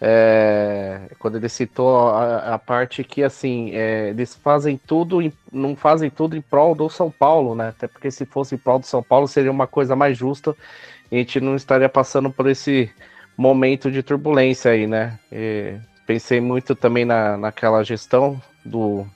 É, 0.00 1.02
quando 1.20 1.36
ele 1.36 1.48
citou 1.48 2.08
a, 2.08 2.54
a 2.54 2.58
parte 2.58 3.04
que, 3.04 3.22
assim, 3.22 3.70
é, 3.74 4.08
eles 4.08 4.34
fazem 4.34 4.76
tudo, 4.76 5.22
em, 5.22 5.32
não 5.52 5.76
fazem 5.76 6.10
tudo 6.10 6.36
em 6.36 6.40
prol 6.40 6.74
do 6.74 6.90
São 6.90 7.12
Paulo, 7.12 7.54
né? 7.54 7.68
Até 7.68 7.86
porque 7.86 8.10
se 8.10 8.26
fosse 8.26 8.56
em 8.56 8.58
prol 8.58 8.80
do 8.80 8.86
São 8.86 9.02
Paulo 9.02 9.28
seria 9.28 9.52
uma 9.52 9.68
coisa 9.68 9.94
mais 9.94 10.18
justa 10.18 10.56
a 11.10 11.14
gente 11.14 11.40
não 11.40 11.56
estaria 11.56 11.88
passando 11.88 12.30
por 12.30 12.48
esse 12.48 12.90
momento 13.36 13.90
de 13.90 14.02
turbulência 14.02 14.72
aí, 14.72 14.86
né? 14.86 15.18
E 15.32 15.76
pensei 16.06 16.40
muito 16.40 16.74
também 16.74 17.04
na, 17.04 17.36
naquela 17.36 17.82
gestão 17.84 18.40
do, 18.64 19.06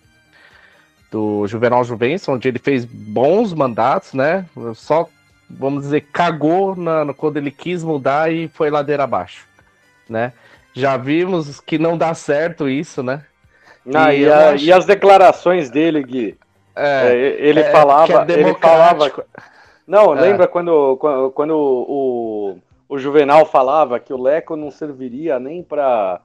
do 1.12 1.46
Juvenal 1.46 1.84
Juvencio, 1.84 2.32
onde 2.32 2.48
ele 2.48 2.58
fez 2.58 2.86
bons 2.86 3.52
mandatos, 3.52 4.14
né? 4.14 4.46
Só, 4.74 5.06
vamos 5.48 5.82
dizer, 5.82 6.00
cagou 6.10 6.74
na, 6.74 7.12
quando 7.12 7.36
ele 7.36 7.50
quis 7.50 7.84
mudar 7.84 8.32
e 8.32 8.48
foi 8.48 8.70
ladeira 8.70 9.04
abaixo, 9.04 9.46
né? 10.08 10.32
Já 10.72 10.96
vimos 10.96 11.60
que 11.60 11.78
não 11.78 11.98
dá 11.98 12.14
certo 12.14 12.66
isso, 12.66 13.02
né? 13.02 13.22
Ah, 13.94 14.14
e, 14.14 14.22
e, 14.22 14.30
a, 14.30 14.50
acho... 14.52 14.64
e 14.64 14.72
as 14.72 14.86
declarações 14.86 15.68
dele, 15.68 16.02
Gui? 16.02 16.38
É, 16.74 17.08
é, 17.08 17.36
ele, 17.46 17.60
é, 17.60 17.70
falava, 17.70 18.24
é 18.26 18.32
ele 18.32 18.54
falava. 18.54 19.12
Não, 19.86 20.16
é. 20.16 20.20
lembra 20.22 20.48
quando, 20.48 20.96
quando, 20.96 21.30
quando 21.32 21.54
o, 21.54 22.58
o 22.88 22.98
Juvenal 22.98 23.44
falava 23.44 24.00
que 24.00 24.14
o 24.14 24.22
Leco 24.22 24.56
não 24.56 24.70
serviria 24.70 25.38
nem 25.38 25.62
para 25.62 26.22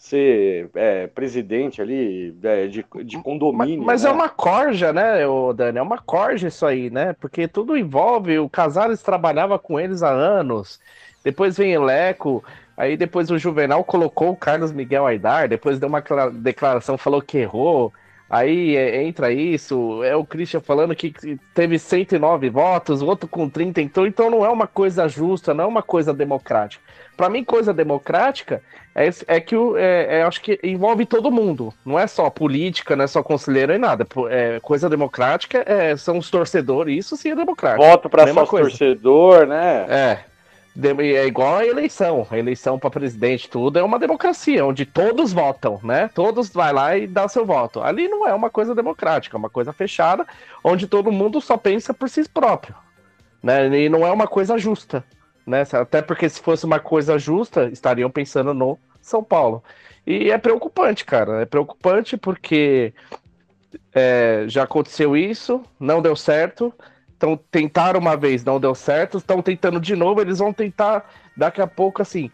ser 0.00 0.70
é, 0.74 1.06
presidente 1.08 1.82
ali 1.82 2.34
é, 2.42 2.66
de, 2.66 2.82
de 3.04 3.18
condomínio. 3.18 3.84
Mas, 3.84 4.02
mas 4.02 4.04
é 4.04 4.06
né? 4.06 4.10
é 4.10 4.14
uma 4.14 4.28
corja, 4.30 4.92
né, 4.94 5.26
o 5.26 5.52
Dani? 5.52 5.78
É 5.78 5.82
uma 5.82 5.98
corja 5.98 6.48
isso 6.48 6.64
aí, 6.64 6.88
né? 6.88 7.12
Porque 7.20 7.46
tudo 7.46 7.76
envolve. 7.76 8.38
O 8.38 8.48
Casares 8.48 9.02
trabalhava 9.02 9.58
com 9.58 9.78
eles 9.78 10.02
há 10.02 10.08
anos. 10.08 10.80
Depois 11.22 11.58
vem 11.58 11.76
o 11.76 11.84
Leco. 11.84 12.42
Aí 12.78 12.96
depois 12.96 13.30
o 13.30 13.36
Juvenal 13.36 13.84
colocou 13.84 14.30
o 14.30 14.36
Carlos 14.36 14.72
Miguel 14.72 15.06
Aidar. 15.06 15.46
Depois 15.50 15.78
deu 15.78 15.90
uma 15.90 16.02
declaração, 16.32 16.96
falou 16.96 17.20
que 17.20 17.36
errou. 17.36 17.92
Aí 18.30 18.76
é, 18.76 19.02
entra 19.02 19.32
isso, 19.32 20.04
é 20.04 20.14
o 20.14 20.24
Christian 20.24 20.60
falando 20.60 20.94
que 20.94 21.12
teve 21.52 21.80
109 21.80 22.48
votos, 22.48 23.02
o 23.02 23.06
outro 23.06 23.28
com 23.28 23.48
30, 23.48 23.82
então, 23.82 24.06
então 24.06 24.30
não 24.30 24.46
é 24.46 24.48
uma 24.48 24.68
coisa 24.68 25.08
justa, 25.08 25.52
não 25.52 25.64
é 25.64 25.66
uma 25.66 25.82
coisa 25.82 26.14
democrática. 26.14 26.80
Para 27.20 27.28
mim, 27.28 27.44
coisa 27.44 27.74
democrática 27.74 28.62
é, 28.94 29.10
é 29.26 29.40
que 29.40 29.54
é, 29.76 30.20
é, 30.20 30.22
acho 30.22 30.40
que 30.40 30.58
envolve 30.64 31.04
todo 31.04 31.30
mundo, 31.30 31.70
não 31.84 31.98
é 31.98 32.06
só 32.06 32.30
política, 32.30 32.96
não 32.96 33.04
é 33.04 33.06
só 33.06 33.22
conselheiro 33.22 33.74
e 33.74 33.78
nada. 33.78 34.06
É, 34.30 34.58
coisa 34.60 34.88
democrática 34.88 35.62
é, 35.66 35.94
são 35.98 36.16
os 36.16 36.30
torcedores, 36.30 36.96
isso 36.96 37.18
sim 37.18 37.32
é 37.32 37.36
democrático. 37.36 37.84
Voto 37.84 38.08
para 38.08 38.32
só 38.32 38.46
torcedor, 38.46 39.46
né? 39.46 39.84
É, 39.90 40.18
é 40.82 41.26
igual 41.26 41.56
a 41.56 41.66
eleição. 41.66 42.26
A 42.30 42.38
eleição 42.38 42.78
para 42.78 42.88
presidente, 42.88 43.50
tudo 43.50 43.78
é 43.78 43.82
uma 43.82 43.98
democracia, 43.98 44.64
onde 44.64 44.86
todos 44.86 45.30
votam, 45.30 45.78
né? 45.84 46.08
Todos 46.14 46.48
vai 46.48 46.72
lá 46.72 46.96
e 46.96 47.06
dá 47.06 47.28
seu 47.28 47.44
voto. 47.44 47.82
Ali 47.82 48.08
não 48.08 48.26
é 48.26 48.32
uma 48.32 48.48
coisa 48.48 48.74
democrática, 48.74 49.36
é 49.36 49.38
uma 49.38 49.50
coisa 49.50 49.74
fechada, 49.74 50.26
onde 50.64 50.86
todo 50.86 51.12
mundo 51.12 51.38
só 51.38 51.58
pensa 51.58 51.92
por 51.92 52.08
si 52.08 52.26
próprio, 52.26 52.74
né? 53.42 53.68
E 53.78 53.90
não 53.90 54.06
é 54.06 54.10
uma 54.10 54.26
coisa 54.26 54.56
justa, 54.56 55.04
né? 55.50 55.64
Até 55.72 56.00
porque 56.00 56.28
se 56.28 56.40
fosse 56.40 56.64
uma 56.64 56.78
coisa 56.78 57.18
justa, 57.18 57.68
estariam 57.68 58.10
pensando 58.10 58.54
no 58.54 58.78
São 59.02 59.22
Paulo. 59.22 59.62
E 60.06 60.30
é 60.30 60.38
preocupante, 60.38 61.04
cara. 61.04 61.42
É 61.42 61.44
preocupante 61.44 62.16
porque 62.16 62.94
é, 63.94 64.44
já 64.46 64.62
aconteceu 64.62 65.16
isso, 65.16 65.62
não 65.78 66.00
deu 66.00 66.16
certo. 66.16 66.72
Então, 67.16 67.38
tentaram 67.50 68.00
uma 68.00 68.16
vez, 68.16 68.42
não 68.42 68.58
deu 68.58 68.74
certo, 68.74 69.18
estão 69.18 69.42
tentando 69.42 69.78
de 69.78 69.94
novo, 69.94 70.22
eles 70.22 70.38
vão 70.38 70.54
tentar 70.54 71.06
daqui 71.36 71.60
a 71.60 71.66
pouco, 71.66 72.00
assim. 72.00 72.30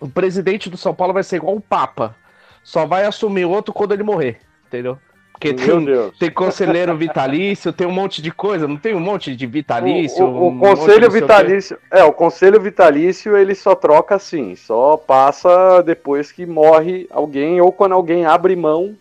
O 0.00 0.08
presidente 0.08 0.70
do 0.70 0.78
São 0.78 0.94
Paulo 0.94 1.12
vai 1.12 1.22
ser 1.22 1.36
igual 1.36 1.56
o 1.56 1.60
Papa. 1.60 2.16
Só 2.62 2.86
vai 2.86 3.04
assumir 3.04 3.44
outro 3.44 3.74
quando 3.74 3.92
ele 3.92 4.02
morrer, 4.02 4.38
entendeu? 4.66 4.98
Porque 5.34 5.52
tem, 5.52 5.86
tem 6.18 6.30
conselheiro 6.30 6.96
vitalício, 6.96 7.72
tem 7.72 7.86
um 7.86 7.92
monte 7.92 8.22
de 8.22 8.30
coisa, 8.30 8.68
não 8.68 8.76
tem 8.76 8.94
um 8.94 9.00
monte 9.00 9.34
de 9.34 9.46
vitalício? 9.46 10.24
O, 10.24 10.28
o, 10.28 10.42
o 10.44 10.48
um 10.48 10.58
conselho 10.58 11.10
vitalício, 11.10 11.76
é, 11.90 12.02
o 12.04 12.12
conselho 12.12 12.60
vitalício 12.60 13.36
ele 13.36 13.54
só 13.54 13.74
troca 13.74 14.14
assim, 14.14 14.54
só 14.54 14.96
passa 14.96 15.82
depois 15.82 16.32
que 16.32 16.46
morre 16.46 17.06
alguém 17.10 17.60
ou 17.60 17.72
quando 17.72 17.92
alguém 17.92 18.24
abre 18.24 18.54
mão 18.54 18.96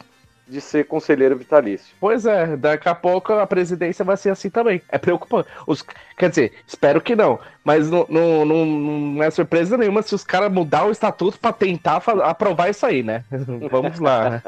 de 0.47 0.59
ser 0.59 0.85
conselheiro 0.85 1.37
vitalício. 1.37 1.95
Pois 1.99 2.25
é, 2.25 2.57
daqui 2.57 2.89
a 2.89 2.95
pouco 2.95 3.33
a 3.33 3.47
presidência 3.47 4.03
vai 4.03 4.17
ser 4.17 4.29
assim 4.29 4.49
também. 4.49 4.81
É 4.89 4.97
preocupante. 4.97 5.47
Os, 5.65 5.83
quer 6.17 6.29
dizer, 6.29 6.53
espero 6.67 6.99
que 6.99 7.15
não. 7.15 7.39
Mas 7.63 7.89
não, 7.89 8.05
não, 8.09 8.45
não, 8.45 8.65
não 8.65 9.23
é 9.23 9.31
surpresa 9.31 9.77
nenhuma 9.77 10.01
se 10.01 10.13
os 10.13 10.23
caras 10.23 10.51
mudar 10.51 10.85
o 10.85 10.91
estatuto 10.91 11.39
para 11.39 11.53
tentar 11.53 12.03
aprovar 12.23 12.69
isso 12.69 12.85
aí, 12.85 13.01
né? 13.01 13.23
Vamos 13.71 13.99
lá, 13.99 14.29
né? 14.29 14.43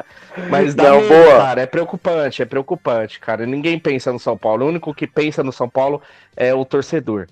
Mas 0.50 0.76
dá 0.76 0.92
não, 0.92 1.08
boa. 1.08 1.38
cara, 1.38 1.62
é 1.62 1.66
preocupante, 1.66 2.42
é 2.42 2.46
preocupante, 2.46 3.20
cara. 3.20 3.46
Ninguém 3.46 3.80
pensa 3.80 4.12
no 4.12 4.20
São 4.20 4.38
Paulo. 4.38 4.66
O 4.66 4.70
único 4.70 4.94
que 4.94 5.08
pensa 5.08 5.44
no 5.44 5.54
São 5.54 5.70
Paulo 5.70 6.02
é 6.36 6.54
o 6.54 6.66
torcedor. 6.66 7.28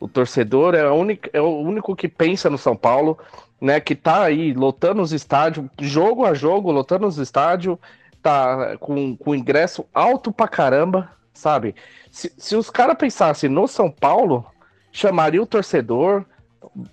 O 0.00 0.08
torcedor 0.08 0.74
é, 0.74 0.88
único, 0.90 1.28
é 1.32 1.40
o 1.40 1.58
único 1.60 1.94
que 1.94 2.08
pensa 2.08 2.50
no 2.50 2.58
São 2.58 2.76
Paulo, 2.76 3.16
né? 3.60 3.78
Que 3.78 3.94
tá 3.94 4.24
aí 4.24 4.52
lotando 4.52 5.02
os 5.02 5.12
estádios, 5.12 5.66
jogo 5.80 6.24
a 6.24 6.34
jogo, 6.34 6.72
lotando 6.72 7.06
os 7.06 7.18
estádios 7.18 7.78
tá 8.22 8.76
com, 8.78 9.16
com 9.16 9.34
ingresso 9.34 9.86
alto 9.92 10.32
pra 10.32 10.48
caramba, 10.48 11.10
sabe? 11.32 11.74
Se, 12.10 12.32
se 12.36 12.56
os 12.56 12.70
caras 12.70 12.96
pensassem 12.96 13.48
no 13.48 13.66
São 13.66 13.90
Paulo, 13.90 14.44
chamaria 14.92 15.42
o 15.42 15.46
torcedor, 15.46 16.24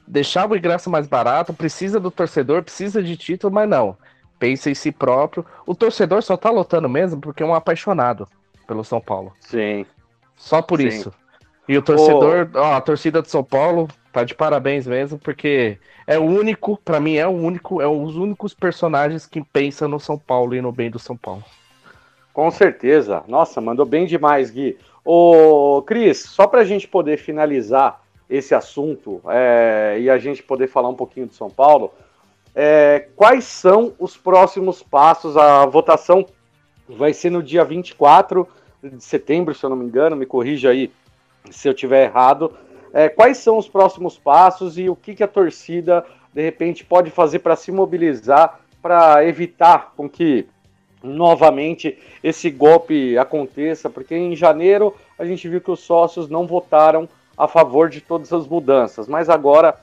deixava 0.07 0.53
o 0.53 0.57
ingresso 0.57 0.89
mais 0.89 1.07
barato, 1.07 1.53
precisa 1.53 1.99
do 1.99 2.11
torcedor, 2.11 2.63
precisa 2.63 3.01
de 3.01 3.17
título, 3.17 3.53
mas 3.53 3.67
não. 3.67 3.97
Pensa 4.37 4.69
em 4.69 4.75
si 4.75 4.91
próprio. 4.91 5.45
O 5.65 5.73
torcedor 5.73 6.21
só 6.21 6.35
tá 6.35 6.49
lotando 6.49 6.89
mesmo 6.89 7.21
porque 7.21 7.41
é 7.41 7.45
um 7.45 7.55
apaixonado 7.55 8.27
pelo 8.67 8.83
São 8.83 8.99
Paulo. 8.99 9.33
Sim. 9.39 9.85
Só 10.35 10.61
por 10.61 10.79
Sim. 10.79 10.87
isso. 10.87 11.13
E 11.67 11.77
o 11.77 11.81
torcedor, 11.81 12.49
ó, 12.53 12.73
a 12.75 12.81
torcida 12.81 13.21
de 13.21 13.29
São 13.29 13.43
Paulo 13.43 13.87
tá 14.15 14.23
de 14.23 14.33
parabéns 14.33 14.87
mesmo, 14.87 15.19
porque 15.19 15.77
é 16.07 16.17
o 16.17 16.23
único, 16.23 16.77
para 16.77 17.01
mim 17.01 17.15
é 17.15 17.27
o 17.27 17.31
único, 17.31 17.81
é 17.81 17.87
os 17.87 18.15
únicos 18.15 18.53
personagens 18.53 19.25
que 19.25 19.43
pensam 19.43 19.89
no 19.89 19.99
São 19.99 20.17
Paulo 20.17 20.55
e 20.55 20.61
no 20.61 20.71
bem 20.71 20.89
do 20.89 20.97
São 20.97 21.17
Paulo. 21.17 21.43
Com 22.33 22.49
certeza. 22.49 23.23
Nossa, 23.27 23.59
mandou 23.59 23.85
bem 23.85 24.05
demais, 24.05 24.49
Gui. 24.49 24.77
Ô, 25.03 25.83
Cris, 25.85 26.19
só 26.19 26.47
para 26.47 26.61
a 26.61 26.63
gente 26.63 26.87
poder 26.87 27.17
finalizar 27.17 28.01
esse 28.29 28.55
assunto 28.55 29.21
é, 29.27 29.97
e 29.99 30.09
a 30.09 30.17
gente 30.17 30.41
poder 30.41 30.67
falar 30.67 30.87
um 30.87 30.95
pouquinho 30.95 31.27
de 31.27 31.35
São 31.35 31.49
Paulo, 31.49 31.93
é, 32.55 33.09
quais 33.17 33.43
são 33.43 33.93
os 33.99 34.15
próximos 34.15 34.81
passos? 34.81 35.35
A 35.35 35.65
votação 35.65 36.25
vai 36.87 37.13
ser 37.13 37.31
no 37.31 37.43
dia 37.43 37.65
24 37.65 38.47
de 38.81 39.03
setembro, 39.03 39.53
se 39.53 39.65
eu 39.65 39.69
não 39.69 39.77
me 39.77 39.85
engano, 39.85 40.15
me 40.15 40.25
corrija 40.25 40.69
aí 40.69 40.89
se 41.51 41.67
eu 41.67 41.73
tiver 41.73 42.05
errado. 42.05 42.55
É, 42.95 43.09
quais 43.09 43.39
são 43.39 43.57
os 43.57 43.67
próximos 43.67 44.17
passos 44.17 44.77
e 44.77 44.89
o 44.89 44.95
que, 44.95 45.13
que 45.13 45.23
a 45.23 45.27
torcida, 45.27 46.05
de 46.33 46.41
repente, 46.41 46.85
pode 46.85 47.11
fazer 47.11 47.39
para 47.39 47.57
se 47.57 47.69
mobilizar 47.69 48.61
para 48.81 49.25
evitar 49.25 49.91
com 49.97 50.07
que 50.07 50.47
novamente 51.03 51.99
esse 52.23 52.49
golpe 52.49 53.17
aconteça? 53.17 53.89
Porque 53.89 54.15
em 54.15 54.33
janeiro 54.33 54.95
a 55.19 55.25
gente 55.25 55.49
viu 55.49 55.59
que 55.59 55.69
os 55.69 55.81
sócios 55.81 56.29
não 56.29 56.47
votaram 56.47 57.09
a 57.37 57.49
favor 57.49 57.89
de 57.89 57.99
todas 57.99 58.31
as 58.31 58.47
mudanças, 58.47 59.09
mas 59.09 59.29
agora 59.29 59.75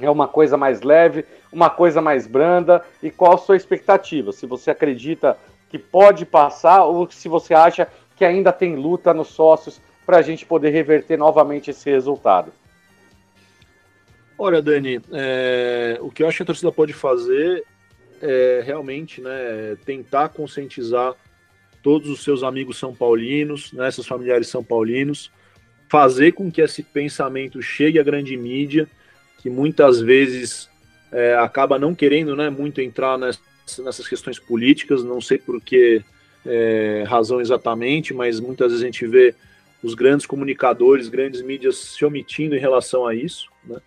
é 0.00 0.08
uma 0.10 0.26
coisa 0.26 0.56
mais 0.56 0.80
leve, 0.80 1.26
uma 1.52 1.68
coisa 1.68 2.00
mais 2.00 2.26
branda. 2.26 2.82
E 3.02 3.10
qual 3.10 3.34
a 3.34 3.38
sua 3.38 3.58
expectativa? 3.58 4.32
Se 4.32 4.46
você 4.46 4.70
acredita 4.70 5.36
que 5.68 5.78
pode 5.78 6.24
passar 6.24 6.84
ou 6.84 7.10
se 7.10 7.28
você 7.28 7.52
acha 7.52 7.86
que 8.16 8.24
ainda 8.24 8.52
tem 8.52 8.74
luta 8.74 9.12
nos 9.12 9.28
sócios 9.28 9.82
para 10.08 10.20
a 10.20 10.22
gente 10.22 10.46
poder 10.46 10.70
reverter 10.70 11.18
novamente 11.18 11.70
esse 11.70 11.90
resultado? 11.90 12.50
Olha, 14.38 14.62
Dani, 14.62 15.02
é, 15.12 15.98
o 16.00 16.10
que 16.10 16.22
eu 16.22 16.26
acho 16.26 16.38
que 16.38 16.44
a 16.44 16.46
torcida 16.46 16.72
pode 16.72 16.94
fazer 16.94 17.62
é 18.22 18.62
realmente 18.64 19.20
né, 19.20 19.76
tentar 19.84 20.30
conscientizar 20.30 21.14
todos 21.82 22.08
os 22.08 22.24
seus 22.24 22.42
amigos 22.42 22.78
são 22.78 22.94
paulinos, 22.94 23.70
né, 23.74 23.90
seus 23.90 24.06
familiares 24.06 24.48
são 24.48 24.64
paulinos, 24.64 25.30
fazer 25.90 26.32
com 26.32 26.50
que 26.50 26.62
esse 26.62 26.82
pensamento 26.82 27.60
chegue 27.60 27.98
à 27.98 28.02
grande 28.02 28.34
mídia, 28.34 28.88
que 29.36 29.50
muitas 29.50 30.00
vezes 30.00 30.70
é, 31.12 31.34
acaba 31.34 31.78
não 31.78 31.94
querendo 31.94 32.34
né, 32.34 32.48
muito 32.48 32.80
entrar 32.80 33.18
nessas 33.18 34.08
questões 34.08 34.38
políticas, 34.38 35.04
não 35.04 35.20
sei 35.20 35.36
por 35.36 35.60
que 35.60 36.02
é, 36.46 37.04
razão 37.06 37.42
exatamente, 37.42 38.14
mas 38.14 38.40
muitas 38.40 38.68
vezes 38.72 38.82
a 38.82 38.86
gente 38.86 39.06
vê 39.06 39.34
os 39.82 39.94
grandes 39.94 40.26
comunicadores, 40.26 41.08
grandes 41.08 41.42
mídias 41.42 41.76
se 41.76 42.04
omitindo 42.04 42.56
em 42.56 42.60
relação 42.60 43.06
a 43.06 43.14
isso, 43.14 43.48
né? 43.64 43.80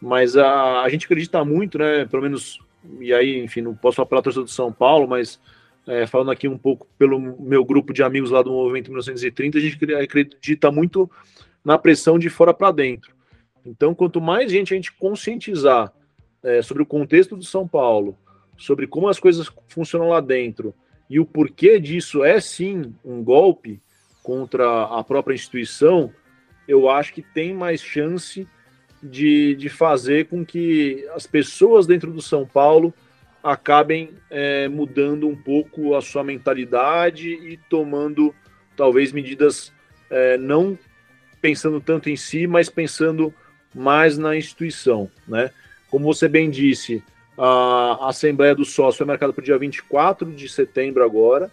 Mas 0.00 0.36
a, 0.36 0.82
a 0.82 0.88
gente 0.88 1.06
acredita 1.06 1.44
muito, 1.44 1.78
né? 1.78 2.04
Pelo 2.06 2.22
menos, 2.22 2.60
e 3.00 3.12
aí, 3.12 3.38
enfim, 3.38 3.60
não 3.60 3.74
posso 3.74 3.96
falar 3.96 4.06
pela 4.06 4.22
torcida 4.22 4.44
do 4.44 4.50
São 4.50 4.72
Paulo, 4.72 5.08
mas 5.08 5.40
é, 5.86 6.06
falando 6.06 6.30
aqui 6.30 6.46
um 6.46 6.58
pouco 6.58 6.86
pelo 6.98 7.18
meu 7.18 7.64
grupo 7.64 7.92
de 7.92 8.02
amigos 8.02 8.30
lá 8.30 8.42
do 8.42 8.50
Movimento 8.50 8.88
1930, 8.88 9.58
a 9.58 9.60
gente 9.60 9.94
acredita 9.94 10.70
muito 10.70 11.10
na 11.64 11.78
pressão 11.78 12.18
de 12.18 12.28
fora 12.28 12.54
para 12.54 12.70
dentro. 12.70 13.12
Então, 13.64 13.94
quanto 13.94 14.20
mais 14.20 14.50
gente 14.50 14.72
a 14.72 14.76
gente 14.76 14.92
conscientizar 14.92 15.92
é, 16.42 16.62
sobre 16.62 16.82
o 16.82 16.86
contexto 16.86 17.36
do 17.36 17.44
São 17.44 17.66
Paulo, 17.66 18.16
sobre 18.56 18.86
como 18.86 19.08
as 19.08 19.18
coisas 19.18 19.50
funcionam 19.68 20.08
lá 20.08 20.20
dentro 20.20 20.74
e 21.08 21.18
o 21.18 21.24
porquê 21.24 21.80
disso 21.80 22.22
é 22.22 22.40
sim 22.40 22.94
um 23.04 23.22
golpe, 23.22 23.80
contra 24.28 24.82
a 24.82 25.02
própria 25.02 25.34
instituição, 25.34 26.12
eu 26.68 26.90
acho 26.90 27.14
que 27.14 27.22
tem 27.22 27.54
mais 27.54 27.80
chance 27.80 28.46
de, 29.02 29.54
de 29.54 29.70
fazer 29.70 30.26
com 30.26 30.44
que 30.44 31.02
as 31.14 31.26
pessoas 31.26 31.86
dentro 31.86 32.12
do 32.12 32.20
São 32.20 32.44
Paulo 32.44 32.92
acabem 33.42 34.10
é, 34.28 34.68
mudando 34.68 35.26
um 35.26 35.34
pouco 35.34 35.94
a 35.94 36.02
sua 36.02 36.22
mentalidade 36.22 37.26
e 37.26 37.56
tomando 37.70 38.34
talvez 38.76 39.12
medidas 39.12 39.72
é, 40.10 40.36
não 40.36 40.78
pensando 41.40 41.80
tanto 41.80 42.10
em 42.10 42.16
si, 42.16 42.46
mas 42.46 42.68
pensando 42.68 43.32
mais 43.74 44.18
na 44.18 44.36
instituição, 44.36 45.10
né? 45.26 45.50
Como 45.90 46.04
você 46.04 46.28
bem 46.28 46.50
disse, 46.50 47.02
A, 47.38 48.10
Assembleia 48.10 48.54
do 48.54 48.66
Sócio 48.66 49.04
é 49.04 49.06
marcada 49.06 49.32
para 49.32 49.40
o 49.40 49.44
dia 49.44 49.56
24 49.56 50.30
de 50.30 50.50
setembro 50.50 51.02
agora. 51.02 51.50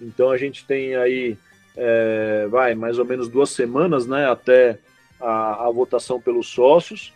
Então 0.00 0.28
a 0.30 0.36
gente 0.36 0.66
tem 0.66 0.96
aí, 0.96 1.38
é, 1.76 2.46
vai, 2.48 2.74
mais 2.74 2.98
ou 2.98 3.04
menos 3.04 3.28
duas 3.28 3.50
semanas, 3.50 4.06
né, 4.06 4.28
até 4.28 4.78
a, 5.20 5.66
a 5.66 5.70
votação 5.70 6.20
pelos 6.20 6.48
sócios. 6.48 7.12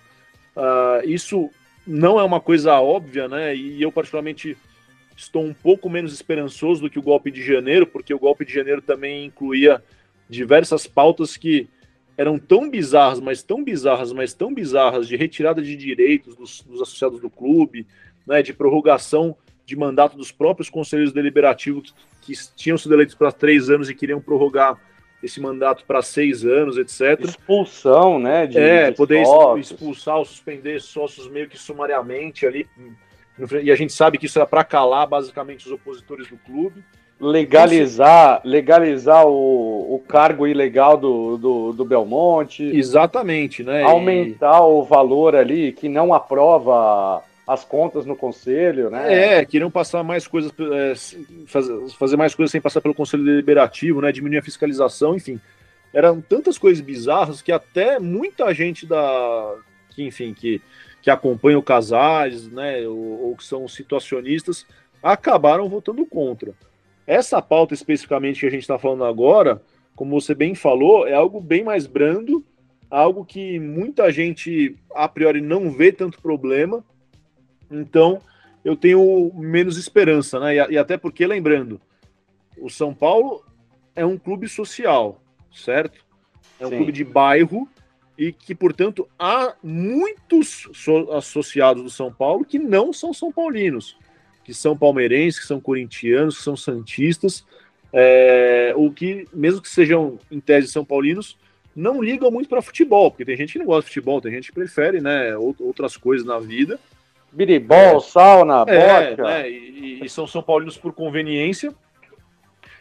Uh, 0.56 1.08
isso 1.08 1.50
não 1.86 2.20
é 2.20 2.22
uma 2.22 2.40
coisa 2.40 2.78
óbvia, 2.78 3.28
né? 3.28 3.54
E 3.54 3.80
eu, 3.80 3.90
particularmente, 3.90 4.56
estou 5.16 5.42
um 5.42 5.54
pouco 5.54 5.88
menos 5.88 6.12
esperançoso 6.12 6.82
do 6.82 6.90
que 6.90 6.98
o 6.98 7.02
golpe 7.02 7.30
de 7.30 7.42
janeiro, 7.42 7.86
porque 7.86 8.12
o 8.12 8.18
golpe 8.18 8.44
de 8.44 8.52
janeiro 8.52 8.82
também 8.82 9.24
incluía 9.24 9.82
diversas 10.28 10.86
pautas 10.86 11.36
que 11.36 11.68
eram 12.16 12.38
tão 12.38 12.68
bizarras, 12.68 13.18
mas 13.18 13.42
tão 13.42 13.64
bizarras, 13.64 14.12
mas 14.12 14.34
tão 14.34 14.52
bizarras, 14.52 15.08
de 15.08 15.16
retirada 15.16 15.62
de 15.62 15.74
direitos 15.74 16.36
dos, 16.36 16.60
dos 16.62 16.82
associados 16.82 17.20
do 17.20 17.30
clube, 17.30 17.86
né, 18.26 18.42
de 18.42 18.52
prorrogação 18.52 19.36
de 19.64 19.74
mandato 19.74 20.16
dos 20.16 20.30
próprios 20.30 20.68
conselheiros 20.68 21.12
deliberativos 21.14 21.94
que, 22.20 22.32
tinham 22.54 22.78
sido 22.78 22.94
eleitos 22.94 23.14
para 23.14 23.32
três 23.32 23.70
anos 23.70 23.88
e 23.88 23.94
queriam 23.94 24.20
prorrogar 24.20 24.78
esse 25.22 25.40
mandato 25.40 25.84
para 25.84 26.00
seis 26.02 26.44
anos, 26.44 26.78
etc. 26.78 27.24
Expulsão, 27.24 28.18
né? 28.18 28.46
De, 28.46 28.58
é, 28.58 28.90
de 28.90 28.96
poder 28.96 29.24
sócios. 29.24 29.70
expulsar 29.70 30.16
ou 30.16 30.24
suspender 30.24 30.80
sócios 30.80 31.28
meio 31.28 31.48
que 31.48 31.58
sumariamente 31.58 32.46
ali. 32.46 32.66
E 33.62 33.70
a 33.70 33.76
gente 33.76 33.92
sabe 33.92 34.18
que 34.18 34.26
isso 34.26 34.38
era 34.38 34.46
para 34.46 34.64
calar 34.64 35.06
basicamente 35.06 35.66
os 35.66 35.72
opositores 35.72 36.28
do 36.28 36.36
clube. 36.38 36.82
Legalizar, 37.18 38.40
legalizar 38.44 39.26
o, 39.26 39.94
o 39.94 39.98
cargo 39.98 40.46
ilegal 40.46 40.96
do, 40.96 41.36
do, 41.36 41.72
do 41.74 41.84
Belmonte. 41.84 42.64
Exatamente, 42.64 43.62
né? 43.62 43.82
Aumentar 43.82 44.58
e... 44.58 44.62
o 44.62 44.82
valor 44.82 45.36
ali 45.36 45.72
que 45.72 45.86
não 45.86 46.14
aprova 46.14 47.22
as 47.50 47.64
contas 47.64 48.06
no 48.06 48.14
conselho, 48.14 48.90
né? 48.90 49.40
É, 49.40 49.44
queriam 49.44 49.72
passar 49.72 50.04
mais 50.04 50.24
coisas, 50.24 50.52
é, 50.72 50.94
fazer, 51.98 52.16
mais 52.16 52.32
coisas 52.32 52.52
sem 52.52 52.60
passar 52.60 52.80
pelo 52.80 52.94
conselho 52.94 53.24
deliberativo, 53.24 54.00
né? 54.00 54.12
Diminuir 54.12 54.38
a 54.38 54.42
fiscalização, 54.42 55.16
enfim. 55.16 55.40
Eram 55.92 56.20
tantas 56.20 56.56
coisas 56.56 56.80
bizarras 56.80 57.42
que 57.42 57.50
até 57.50 57.98
muita 57.98 58.54
gente 58.54 58.86
da. 58.86 59.56
que, 59.90 60.04
enfim, 60.04 60.32
que, 60.32 60.62
que 61.02 61.10
acompanha 61.10 61.58
o 61.58 61.62
casais, 61.62 62.46
né? 62.46 62.86
Ou, 62.86 63.30
ou 63.30 63.36
que 63.36 63.42
são 63.42 63.66
situacionistas, 63.66 64.64
acabaram 65.02 65.68
votando 65.68 66.06
contra. 66.06 66.54
Essa 67.04 67.42
pauta 67.42 67.74
especificamente 67.74 68.38
que 68.38 68.46
a 68.46 68.50
gente 68.50 68.62
está 68.62 68.78
falando 68.78 69.02
agora, 69.02 69.60
como 69.96 70.20
você 70.20 70.36
bem 70.36 70.54
falou, 70.54 71.04
é 71.04 71.14
algo 71.14 71.40
bem 71.40 71.64
mais 71.64 71.88
brando, 71.88 72.44
algo 72.88 73.24
que 73.24 73.58
muita 73.58 74.12
gente 74.12 74.76
a 74.94 75.08
priori 75.08 75.40
não 75.40 75.68
vê 75.72 75.90
tanto 75.90 76.22
problema, 76.22 76.84
então, 77.70 78.20
eu 78.64 78.76
tenho 78.76 79.30
menos 79.34 79.76
esperança, 79.76 80.38
né? 80.40 80.56
E, 80.56 80.72
e, 80.72 80.78
até 80.78 80.96
porque, 80.96 81.26
lembrando, 81.26 81.80
o 82.58 82.68
São 82.68 82.94
Paulo 82.94 83.44
é 83.94 84.04
um 84.04 84.18
clube 84.18 84.48
social, 84.48 85.22
certo? 85.52 86.04
É 86.58 86.66
um 86.66 86.70
Sim. 86.70 86.76
clube 86.76 86.92
de 86.92 87.04
bairro 87.04 87.68
e 88.18 88.32
que, 88.32 88.54
portanto, 88.54 89.08
há 89.18 89.54
muitos 89.62 90.68
so 90.74 91.10
associados 91.12 91.82
do 91.82 91.90
São 91.90 92.12
Paulo 92.12 92.44
que 92.44 92.58
não 92.58 92.92
são 92.92 93.14
são 93.14 93.32
paulinos, 93.32 93.96
que 94.44 94.52
são 94.52 94.76
palmeirenses, 94.76 95.40
que 95.40 95.46
são 95.46 95.60
corintianos, 95.60 96.36
que 96.36 96.44
são 96.44 96.56
santistas, 96.56 97.46
é, 97.92 98.72
ou 98.76 98.92
que, 98.92 99.26
mesmo 99.32 99.62
que 99.62 99.68
sejam 99.68 100.18
em 100.30 100.38
tese 100.38 100.68
são 100.68 100.84
paulinos, 100.84 101.38
não 101.74 102.02
ligam 102.02 102.30
muito 102.30 102.48
para 102.48 102.60
futebol, 102.60 103.10
porque 103.10 103.24
tem 103.24 103.36
gente 103.36 103.54
que 103.54 103.58
não 103.58 103.66
gosta 103.66 103.82
de 103.82 103.94
futebol, 103.94 104.20
tem 104.20 104.32
gente 104.32 104.48
que 104.48 104.54
prefere, 104.54 105.00
né, 105.00 105.36
outras 105.36 105.96
coisas 105.96 106.26
na 106.26 106.38
vida. 106.38 106.78
Biribol, 107.32 107.98
é. 107.98 108.00
sauna, 108.00 108.64
é. 108.66 109.16
Né? 109.16 109.50
E, 109.50 110.04
e, 110.04 110.08
são 110.08 110.26
São 110.26 110.42
Paulinos 110.42 110.76
por 110.76 110.92
conveniência. 110.92 111.72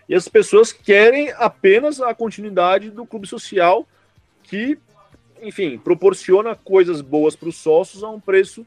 E 0.07 0.15
as 0.15 0.27
pessoas 0.27 0.71
querem 0.71 1.31
apenas 1.37 2.01
a 2.01 2.13
continuidade 2.13 2.89
do 2.89 3.05
clube 3.05 3.27
social 3.27 3.87
que, 4.43 4.77
enfim, 5.41 5.77
proporciona 5.77 6.55
coisas 6.55 7.01
boas 7.01 7.35
para 7.35 7.49
os 7.49 7.57
sócios 7.57 8.03
a 8.03 8.09
um 8.09 8.19
preço 8.19 8.65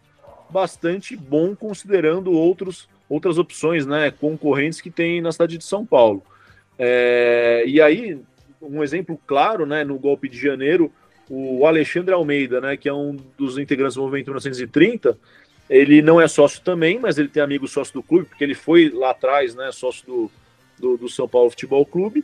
bastante 0.49 1.17
bom, 1.17 1.57
considerando 1.57 2.31
outros, 2.31 2.89
outras 3.09 3.39
opções 3.39 3.87
né, 3.87 4.11
concorrentes 4.11 4.81
que 4.81 4.91
tem 4.91 5.21
na 5.21 5.33
cidade 5.33 5.59
de 5.59 5.65
São 5.65 5.85
Paulo. 5.85 6.23
É, 6.79 7.65
e 7.67 7.81
aí, 7.81 8.21
um 8.61 8.83
exemplo 8.83 9.19
claro, 9.27 9.67
né, 9.67 9.83
no 9.83 9.99
golpe 9.99 10.29
de 10.29 10.39
janeiro, 10.39 10.93
o 11.29 11.67
Alexandre 11.67 12.15
Almeida, 12.15 12.61
né, 12.61 12.77
que 12.77 12.89
é 12.89 12.93
um 12.93 13.17
dos 13.37 13.59
integrantes 13.59 13.97
do 13.97 14.03
Movimento 14.03 14.27
1930, 14.27 15.19
ele 15.73 16.03
não 16.03 16.21
é 16.21 16.29
sócio 16.29 16.61
também, 16.61 16.99
mas 16.99 17.17
ele 17.17 17.29
tem 17.29 17.43
amigo 17.43 17.67
sócio 17.67 17.95
do 17.95 18.03
clube, 18.03 18.27
porque 18.27 18.45
ele 18.45 18.55
foi 18.55 18.91
lá 18.91 19.11
atrás, 19.11 19.55
né, 19.55 19.73
sócio 19.73 20.07
do, 20.07 20.31
do, 20.79 20.97
do 20.99 21.09
São 21.09 21.27
Paulo 21.27 21.49
Futebol 21.49 21.87
Clube. 21.87 22.23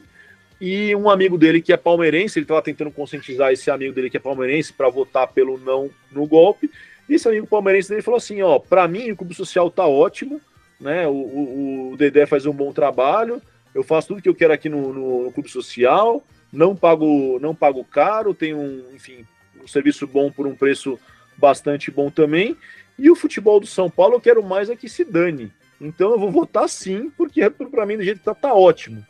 E 0.60 0.94
um 0.94 1.08
amigo 1.08 1.38
dele 1.38 1.62
que 1.62 1.72
é 1.72 1.76
palmeirense, 1.76 2.38
ele 2.38 2.44
estava 2.44 2.60
tentando 2.60 2.90
conscientizar 2.90 3.50
esse 3.50 3.70
amigo 3.70 3.94
dele 3.94 4.10
que 4.10 4.18
é 4.18 4.20
palmeirense 4.20 4.70
para 4.72 4.90
votar 4.90 5.28
pelo 5.28 5.56
não 5.56 5.88
no 6.12 6.26
golpe. 6.26 6.70
E 7.08 7.14
esse 7.14 7.26
amigo 7.26 7.46
palmeirense 7.46 7.88
dele 7.88 8.02
falou 8.02 8.18
assim: 8.18 8.42
ó, 8.42 8.58
para 8.58 8.86
mim 8.86 9.10
o 9.10 9.16
clube 9.16 9.34
social 9.34 9.70
tá 9.70 9.86
ótimo, 9.86 10.42
né? 10.78 11.06
O, 11.06 11.12
o, 11.12 11.92
o, 11.92 11.96
Dedé 11.96 12.26
faz 12.26 12.44
um 12.44 12.52
bom 12.52 12.70
trabalho, 12.70 13.40
eu 13.74 13.82
faço 13.82 14.08
tudo 14.08 14.20
que 14.20 14.28
eu 14.28 14.34
quero 14.34 14.52
aqui 14.52 14.68
no, 14.68 14.92
no, 14.92 15.24
no 15.24 15.32
clube 15.32 15.48
social, 15.48 16.22
não 16.52 16.76
pago, 16.76 17.38
não 17.40 17.54
pago 17.54 17.82
caro, 17.82 18.34
tenho 18.34 18.58
um, 18.58 18.84
enfim, 18.94 19.24
um 19.62 19.66
serviço 19.66 20.06
bom 20.06 20.30
por 20.30 20.46
um 20.46 20.54
preço 20.54 20.98
bastante 21.38 21.90
bom 21.90 22.10
também. 22.10 22.54
E 22.98 23.10
o 23.10 23.14
futebol 23.14 23.60
do 23.60 23.66
São 23.66 23.88
Paulo 23.88 24.14
eu 24.14 24.20
quero 24.20 24.42
mais 24.42 24.68
é 24.68 24.76
que 24.76 24.88
se 24.88 25.04
dane. 25.04 25.52
Então 25.80 26.10
eu 26.10 26.18
vou 26.18 26.30
votar 26.30 26.68
sim, 26.68 27.10
porque 27.16 27.48
para 27.48 27.86
mim 27.86 27.96
do 27.96 28.02
jeito 28.02 28.18
que 28.18 28.24
tá, 28.24 28.34
tá 28.34 28.52
ótimo. 28.52 29.04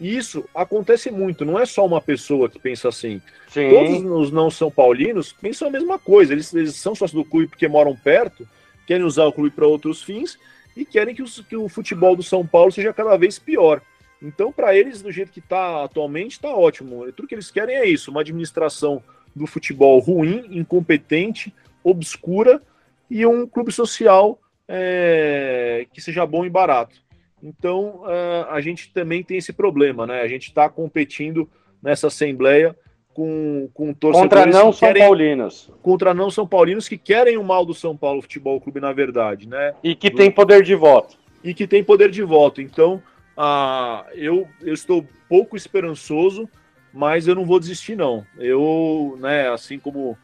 E 0.00 0.16
isso 0.16 0.44
acontece 0.54 1.10
muito, 1.10 1.44
não 1.44 1.58
é 1.58 1.66
só 1.66 1.84
uma 1.86 2.00
pessoa 2.00 2.48
que 2.48 2.58
pensa 2.58 2.88
assim. 2.88 3.20
Sim. 3.48 3.70
Todos 3.70 4.02
os 4.02 4.32
não 4.32 4.50
são 4.50 4.70
paulinos 4.70 5.32
pensam 5.32 5.68
a 5.68 5.70
mesma 5.70 5.98
coisa. 5.98 6.32
Eles, 6.32 6.52
eles 6.54 6.76
são 6.76 6.94
sócios 6.94 7.20
do 7.20 7.28
clube 7.28 7.48
porque 7.48 7.68
moram 7.68 7.96
perto, 7.96 8.48
querem 8.86 9.04
usar 9.04 9.26
o 9.26 9.32
clube 9.32 9.50
para 9.50 9.66
outros 9.66 10.02
fins 10.02 10.38
e 10.76 10.84
querem 10.84 11.14
que, 11.14 11.22
os, 11.22 11.40
que, 11.40 11.56
o 11.56 11.68
futebol 11.68 12.16
do 12.16 12.22
São 12.22 12.46
Paulo 12.46 12.72
seja 12.72 12.92
cada 12.92 13.16
vez 13.16 13.38
pior. 13.38 13.80
Então, 14.20 14.52
para 14.52 14.74
eles, 14.74 15.02
do 15.02 15.10
jeito 15.10 15.32
que 15.32 15.40
está 15.40 15.84
atualmente, 15.84 16.32
está 16.32 16.48
ótimo. 16.48 17.10
Tudo 17.12 17.28
que 17.28 17.34
eles 17.34 17.50
querem 17.50 17.76
é 17.76 17.86
isso: 17.86 18.10
uma 18.10 18.20
administração 18.20 19.02
do 19.34 19.46
futebol 19.46 19.98
ruim, 19.98 20.46
incompetente, 20.50 21.52
obscura 21.82 22.62
e 23.10 23.26
um 23.26 23.46
clube 23.46 23.72
social 23.72 24.38
é, 24.68 25.86
que 25.92 26.00
seja 26.00 26.24
bom 26.26 26.44
e 26.44 26.50
barato. 26.50 26.96
Então 27.42 28.04
é, 28.06 28.46
a 28.50 28.60
gente 28.60 28.92
também 28.92 29.22
tem 29.22 29.38
esse 29.38 29.52
problema, 29.52 30.06
né? 30.06 30.20
A 30.22 30.28
gente 30.28 30.48
está 30.48 30.68
competindo 30.68 31.48
nessa 31.82 32.06
assembleia 32.06 32.76
com, 33.12 33.68
com 33.74 33.92
torcedores 33.92 34.30
contra 34.30 34.46
não 34.46 34.72
São 34.72 34.88
querem, 34.88 35.02
Paulinos, 35.02 35.70
contra 35.82 36.14
não 36.14 36.30
São 36.30 36.46
Paulinos 36.46 36.88
que 36.88 36.96
querem 36.96 37.36
o 37.36 37.44
mal 37.44 37.66
do 37.66 37.74
São 37.74 37.96
Paulo 37.96 38.22
Futebol 38.22 38.60
Clube 38.60 38.80
na 38.80 38.92
verdade, 38.92 39.48
né? 39.48 39.74
E 39.82 39.94
que 39.94 40.10
tem 40.10 40.30
poder 40.30 40.62
de 40.62 40.74
voto. 40.74 41.18
E 41.42 41.52
que 41.52 41.66
tem 41.66 41.82
poder 41.82 42.10
de 42.10 42.22
voto. 42.22 42.62
Então 42.62 43.02
ah, 43.36 44.06
eu, 44.14 44.46
eu 44.60 44.74
estou 44.74 45.06
pouco 45.28 45.56
esperançoso, 45.56 46.48
mas 46.92 47.26
eu 47.26 47.34
não 47.34 47.44
vou 47.44 47.58
desistir 47.58 47.96
não. 47.96 48.24
Eu, 48.38 49.18
né? 49.20 49.48
Assim 49.48 49.78
como 49.78 50.16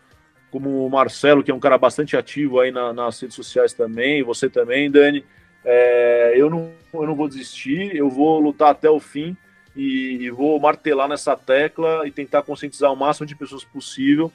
como 0.50 0.86
o 0.86 0.90
Marcelo, 0.90 1.42
que 1.42 1.50
é 1.50 1.54
um 1.54 1.60
cara 1.60 1.76
bastante 1.76 2.16
ativo 2.16 2.60
aí 2.60 2.70
na, 2.70 2.92
nas 2.92 3.20
redes 3.20 3.36
sociais 3.36 3.72
também, 3.72 4.22
você 4.22 4.48
também, 4.48 4.90
Dani. 4.90 5.24
É, 5.64 6.34
eu, 6.36 6.48
não, 6.48 6.70
eu 6.94 7.06
não 7.06 7.14
vou 7.14 7.28
desistir, 7.28 7.94
eu 7.94 8.08
vou 8.08 8.38
lutar 8.40 8.70
até 8.70 8.88
o 8.88 9.00
fim 9.00 9.36
e, 9.76 10.18
e 10.22 10.30
vou 10.30 10.58
martelar 10.58 11.08
nessa 11.08 11.36
tecla 11.36 12.06
e 12.06 12.10
tentar 12.10 12.42
conscientizar 12.42 12.92
o 12.92 12.96
máximo 12.96 13.26
de 13.26 13.36
pessoas 13.36 13.64
possível 13.64 14.32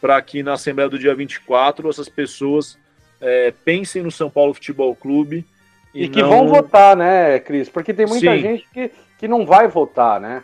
para 0.00 0.20
que 0.20 0.42
na 0.42 0.52
Assembleia 0.52 0.90
do 0.90 0.98
dia 0.98 1.14
24 1.14 1.88
essas 1.88 2.08
pessoas 2.08 2.78
é, 3.20 3.52
pensem 3.64 4.02
no 4.02 4.10
São 4.10 4.28
Paulo 4.28 4.52
Futebol 4.52 4.94
Clube. 4.94 5.46
E, 5.94 6.04
e 6.04 6.08
que 6.08 6.20
não... 6.20 6.28
vão 6.28 6.48
votar, 6.48 6.94
né, 6.94 7.38
Cris? 7.38 7.70
Porque 7.70 7.94
tem 7.94 8.04
muita 8.04 8.36
Sim. 8.36 8.42
gente 8.42 8.66
que, 8.72 8.90
que 9.18 9.26
não 9.26 9.46
vai 9.46 9.66
votar, 9.66 10.20
né? 10.20 10.42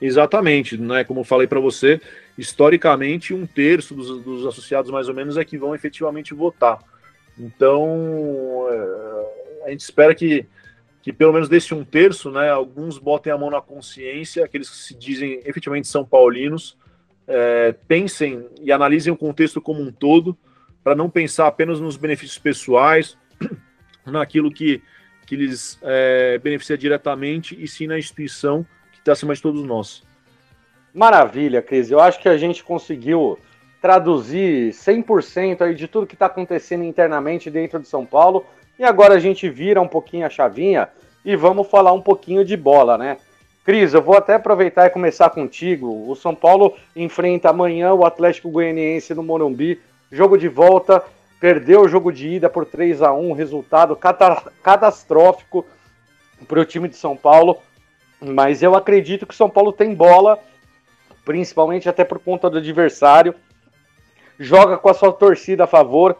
Exatamente, 0.00 0.78
né? 0.78 1.04
Como 1.04 1.20
eu 1.20 1.24
falei 1.24 1.46
para 1.46 1.60
você, 1.60 2.00
historicamente, 2.36 3.32
um 3.32 3.46
terço 3.46 3.94
dos, 3.94 4.22
dos, 4.22 4.46
associados, 4.46 4.90
mais 4.90 5.08
ou 5.08 5.14
menos, 5.14 5.36
é 5.36 5.44
que 5.44 5.56
vão 5.56 5.74
efetivamente 5.74 6.34
votar. 6.34 6.78
Então, 7.38 8.66
é, 8.70 9.66
a 9.66 9.70
gente 9.70 9.80
espera 9.80 10.14
que, 10.14 10.46
que 11.02 11.12
pelo 11.12 11.32
menos 11.32 11.48
desse 11.48 11.74
um 11.74 11.84
terço, 11.84 12.30
né, 12.30 12.50
alguns 12.50 12.98
botem 12.98 13.32
a 13.32 13.38
mão 13.38 13.50
na 13.50 13.60
consciência, 13.60 14.44
aqueles 14.44 14.68
que 14.68 14.76
se 14.76 14.94
dizem 14.94 15.40
efetivamente 15.44 15.88
são 15.88 16.04
paulinos, 16.04 16.76
é, 17.26 17.72
pensem 17.86 18.48
e 18.60 18.70
analisem 18.70 19.12
o 19.12 19.16
contexto 19.16 19.60
como 19.60 19.80
um 19.80 19.90
todo, 19.90 20.36
para 20.82 20.94
não 20.94 21.08
pensar 21.08 21.46
apenas 21.46 21.80
nos 21.80 21.96
benefícios 21.96 22.38
pessoais, 22.38 23.16
naquilo 24.04 24.50
que, 24.50 24.82
que 25.26 25.34
lhes 25.34 25.78
é, 25.82 26.38
beneficia 26.38 26.76
diretamente, 26.76 27.56
e 27.58 27.66
sim 27.66 27.86
na 27.86 27.98
instituição 27.98 28.66
que 28.92 28.98
está 28.98 29.12
acima 29.12 29.34
de 29.34 29.40
todos 29.40 29.62
nós. 29.62 30.03
Maravilha, 30.94 31.60
Cris. 31.60 31.90
Eu 31.90 31.98
acho 31.98 32.20
que 32.20 32.28
a 32.28 32.38
gente 32.38 32.62
conseguiu 32.62 33.36
traduzir 33.82 34.72
100% 34.72 35.62
aí 35.62 35.74
de 35.74 35.88
tudo 35.88 36.06
que 36.06 36.14
está 36.14 36.26
acontecendo 36.26 36.84
internamente 36.84 37.50
dentro 37.50 37.78
de 37.78 37.86
São 37.86 38.06
Paulo 38.06 38.46
E 38.78 38.84
agora 38.84 39.12
a 39.14 39.18
gente 39.18 39.46
vira 39.50 39.78
um 39.78 39.86
pouquinho 39.86 40.24
a 40.24 40.30
chavinha 40.30 40.88
e 41.24 41.36
vamos 41.36 41.68
falar 41.68 41.92
um 41.92 42.00
pouquinho 42.00 42.44
de 42.44 42.56
bola, 42.56 42.96
né? 42.96 43.18
Cris, 43.64 43.92
eu 43.92 44.02
vou 44.02 44.16
até 44.16 44.34
aproveitar 44.34 44.86
e 44.86 44.90
começar 44.90 45.30
contigo. 45.30 46.08
O 46.08 46.14
São 46.14 46.34
Paulo 46.34 46.74
enfrenta 46.94 47.50
amanhã 47.50 47.92
o 47.92 48.04
Atlético 48.04 48.50
Goianiense 48.50 49.14
no 49.14 49.22
Morumbi. 49.22 49.80
Jogo 50.12 50.36
de 50.36 50.48
volta, 50.48 51.02
perdeu 51.40 51.82
o 51.82 51.88
jogo 51.88 52.12
de 52.12 52.28
ida 52.28 52.48
por 52.50 52.66
3 52.66 53.02
a 53.02 53.12
1 53.12 53.32
resultado 53.32 53.98
catastrófico 54.62 55.64
para 56.46 56.60
o 56.60 56.64
time 56.64 56.88
de 56.88 56.96
São 56.96 57.16
Paulo. 57.16 57.58
Mas 58.20 58.62
eu 58.62 58.74
acredito 58.74 59.26
que 59.26 59.34
o 59.34 59.36
São 59.36 59.48
Paulo 59.48 59.72
tem 59.72 59.94
bola, 59.94 60.38
principalmente 61.24 61.88
até 61.88 62.04
por 62.04 62.18
conta 62.18 62.50
do 62.50 62.58
adversário. 62.58 63.34
Joga 64.38 64.76
com 64.76 64.88
a 64.88 64.94
sua 64.94 65.12
torcida 65.12 65.64
a 65.64 65.66
favor. 65.66 66.16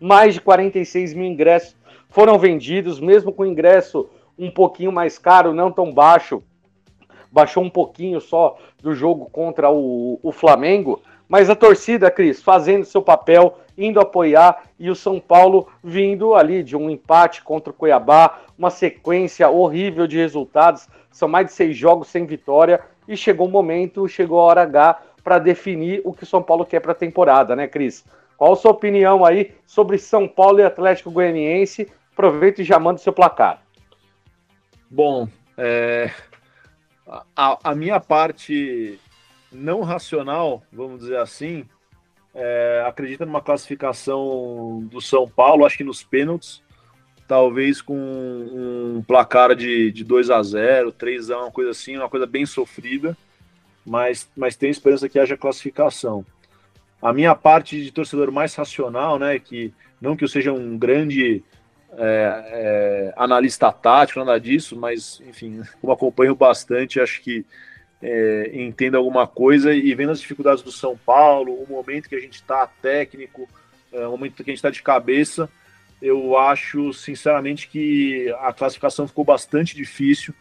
Mais 0.00 0.34
de 0.34 0.40
46 0.40 1.14
mil 1.14 1.26
ingressos 1.26 1.76
foram 2.08 2.38
vendidos, 2.38 3.00
mesmo 3.00 3.32
com 3.32 3.42
o 3.42 3.46
ingresso 3.46 4.08
um 4.38 4.50
pouquinho 4.50 4.92
mais 4.92 5.18
caro, 5.18 5.52
não 5.52 5.70
tão 5.70 5.92
baixo. 5.92 6.42
Baixou 7.30 7.62
um 7.62 7.70
pouquinho 7.70 8.20
só 8.20 8.56
do 8.80 8.94
jogo 8.94 9.28
contra 9.30 9.70
o, 9.70 10.18
o 10.22 10.32
Flamengo. 10.32 11.02
Mas 11.28 11.50
a 11.50 11.56
torcida, 11.56 12.10
Cris, 12.10 12.42
fazendo 12.42 12.86
seu 12.86 13.02
papel, 13.02 13.58
indo 13.76 14.00
apoiar 14.00 14.62
e 14.78 14.88
o 14.88 14.96
São 14.96 15.20
Paulo 15.20 15.68
vindo 15.84 16.34
ali 16.34 16.62
de 16.62 16.74
um 16.74 16.88
empate 16.88 17.42
contra 17.42 17.70
o 17.70 17.74
Cuiabá, 17.74 18.40
uma 18.56 18.70
sequência 18.70 19.50
horrível 19.50 20.06
de 20.06 20.16
resultados. 20.16 20.88
São 21.10 21.28
mais 21.28 21.48
de 21.48 21.52
seis 21.52 21.76
jogos 21.76 22.08
sem 22.08 22.24
vitória 22.24 22.80
e 23.08 23.16
chegou 23.16 23.48
o 23.48 23.50
momento, 23.50 24.06
chegou 24.06 24.38
a 24.38 24.44
hora 24.44 24.62
H 24.62 25.00
para 25.24 25.38
definir 25.38 26.02
o 26.04 26.12
que 26.12 26.22
o 26.22 26.26
São 26.26 26.42
Paulo 26.42 26.66
quer 26.66 26.80
para 26.80 26.92
a 26.92 26.94
temporada, 26.94 27.56
né, 27.56 27.66
Cris? 27.66 28.04
Qual 28.36 28.52
a 28.52 28.56
sua 28.56 28.70
opinião 28.70 29.24
aí 29.24 29.54
sobre 29.66 29.98
São 29.98 30.28
Paulo 30.28 30.60
e 30.60 30.62
Atlético 30.62 31.10
Goianiense? 31.10 31.90
Aproveita 32.12 32.62
e 32.62 32.64
já 32.64 32.78
manda 32.78 33.00
o 33.00 33.02
seu 33.02 33.12
placar. 33.12 33.62
Bom, 34.88 35.28
é, 35.56 36.10
a, 37.34 37.58
a, 37.64 37.74
minha 37.74 37.98
parte 37.98 38.98
não 39.50 39.80
racional, 39.82 40.62
vamos 40.72 41.00
dizer 41.00 41.18
assim, 41.18 41.64
é, 42.34 42.84
acredita 42.86 43.26
numa 43.26 43.42
classificação 43.42 44.86
do 44.90 45.00
São 45.00 45.26
Paulo, 45.26 45.64
acho 45.64 45.76
que 45.76 45.84
nos 45.84 46.02
pênaltis, 46.02 46.62
talvez 47.28 47.82
com 47.82 47.94
um 47.94 49.04
placar 49.06 49.54
de, 49.54 49.92
de 49.92 50.02
2 50.02 50.30
a 50.30 50.42
0 50.42 50.90
3 50.90 51.30
a 51.30 51.38
1 51.38 51.42
uma 51.42 51.50
coisa 51.52 51.70
assim, 51.70 51.96
uma 51.98 52.08
coisa 52.08 52.26
bem 52.26 52.46
sofrida, 52.46 53.16
mas, 53.84 54.28
mas 54.34 54.56
tem 54.56 54.70
esperança 54.70 55.08
que 55.08 55.18
haja 55.18 55.36
classificação. 55.36 56.24
A 57.00 57.12
minha 57.12 57.34
parte 57.34 57.80
de 57.84 57.92
torcedor 57.92 58.32
mais 58.32 58.54
racional, 58.54 59.18
né, 59.18 59.38
que 59.38 59.72
não 60.00 60.16
que 60.16 60.24
eu 60.24 60.28
seja 60.28 60.52
um 60.52 60.78
grande 60.78 61.44
é, 61.92 62.44
é, 62.46 63.14
analista 63.16 63.70
tático, 63.70 64.20
nada 64.20 64.40
disso, 64.40 64.74
mas, 64.74 65.20
enfim, 65.26 65.62
como 65.80 65.92
acompanho 65.92 66.34
bastante, 66.34 67.00
acho 67.00 67.20
que 67.20 67.44
é, 68.00 68.50
entendo 68.54 68.96
alguma 68.96 69.26
coisa 69.26 69.74
e 69.74 69.94
vendo 69.94 70.12
as 70.12 70.20
dificuldades 70.20 70.62
do 70.62 70.72
São 70.72 70.96
Paulo, 70.96 71.52
o 71.52 71.66
momento 71.68 72.08
que 72.08 72.14
a 72.14 72.20
gente 72.20 72.36
está 72.36 72.66
técnico, 72.80 73.46
é, 73.92 74.06
o 74.06 74.12
momento 74.12 74.36
que 74.36 74.50
a 74.50 74.52
gente 74.52 74.58
está 74.58 74.70
de 74.70 74.82
cabeça, 74.82 75.48
eu 76.00 76.36
acho, 76.36 76.92
sinceramente, 76.92 77.68
que 77.68 78.32
a 78.40 78.52
classificação 78.52 79.08
ficou 79.08 79.24
bastante 79.24 79.74
difícil 79.74 80.32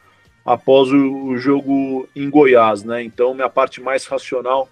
após 0.45 0.91
o, 0.91 1.35
jogo 1.37 2.07
em 2.15 2.29
Goiás, 2.29 2.83
né? 2.83 3.03
Então, 3.03 3.33
minha 3.33 3.49
parte 3.49 3.81
mais 3.81 4.05
racional 4.05 4.69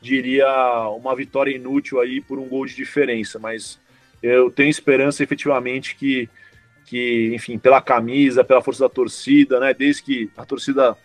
diria 0.00 0.46
uma 0.90 1.16
vitória 1.16 1.54
inútil 1.54 2.00
aí 2.00 2.20
por 2.20 2.38
um 2.38 2.48
gol 2.48 2.66
de 2.66 2.76
diferença, 2.76 3.38
mas 3.38 3.80
eu 4.22 4.50
tenho 4.50 4.68
esperança 4.68 5.24
efetivamente 5.24 5.96
que, 5.96 6.28
que 6.84 7.32
enfim, 7.34 7.58
pela 7.58 7.80
camisa, 7.80 8.44
pela 8.44 8.62
força 8.62 8.84
da 8.84 8.88
torcida, 8.88 9.58
né, 9.58 9.74
desde 9.74 10.02
que 10.02 10.30
a 10.36 10.44
torcida 10.44 10.96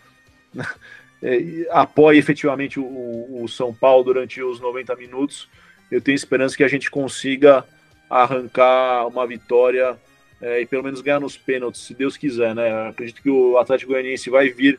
é, 1.22 1.66
apoie 1.72 2.18
efetivamente 2.18 2.78
o, 2.78 3.42
o 3.42 3.48
São 3.48 3.74
Paulo 3.74 4.04
durante 4.04 4.42
os 4.42 4.60
90 4.60 4.94
minutos, 4.94 5.48
eu 5.90 6.00
tenho 6.00 6.14
esperança 6.14 6.56
que 6.56 6.64
a 6.64 6.68
gente 6.68 6.90
consiga 6.90 7.64
arrancar 8.12 9.06
uma 9.06 9.26
vitória 9.26 9.96
é, 10.40 10.60
e 10.60 10.66
pelo 10.66 10.82
menos 10.82 11.00
ganhar 11.00 11.18
nos 11.18 11.36
pênaltis, 11.36 11.80
se 11.80 11.94
Deus 11.94 12.16
quiser, 12.16 12.54
né? 12.54 12.88
Acredito 12.88 13.22
que 13.22 13.30
o 13.30 13.56
Atlético 13.56 13.92
Goianiense 13.92 14.28
vai 14.28 14.50
vir 14.50 14.78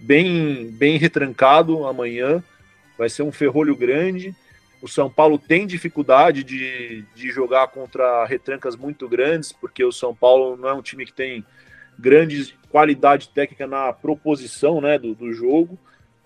bem, 0.00 0.70
bem 0.72 0.98
retrancado 0.98 1.86
amanhã, 1.86 2.42
vai 2.98 3.08
ser 3.08 3.22
um 3.22 3.30
ferrolho 3.30 3.76
grande. 3.76 4.34
O 4.82 4.88
São 4.88 5.08
Paulo 5.08 5.38
tem 5.38 5.66
dificuldade 5.66 6.42
de, 6.42 7.04
de 7.14 7.30
jogar 7.30 7.68
contra 7.68 8.24
retrancas 8.24 8.74
muito 8.74 9.08
grandes, 9.08 9.52
porque 9.52 9.84
o 9.84 9.92
São 9.92 10.14
Paulo 10.14 10.56
não 10.56 10.68
é 10.68 10.74
um 10.74 10.82
time 10.82 11.06
que 11.06 11.12
tem 11.12 11.44
grande 11.96 12.58
qualidade 12.68 13.28
técnica 13.28 13.68
na 13.68 13.92
proposição 13.92 14.80
né, 14.80 14.98
do, 14.98 15.14
do 15.14 15.32
jogo. 15.32 15.78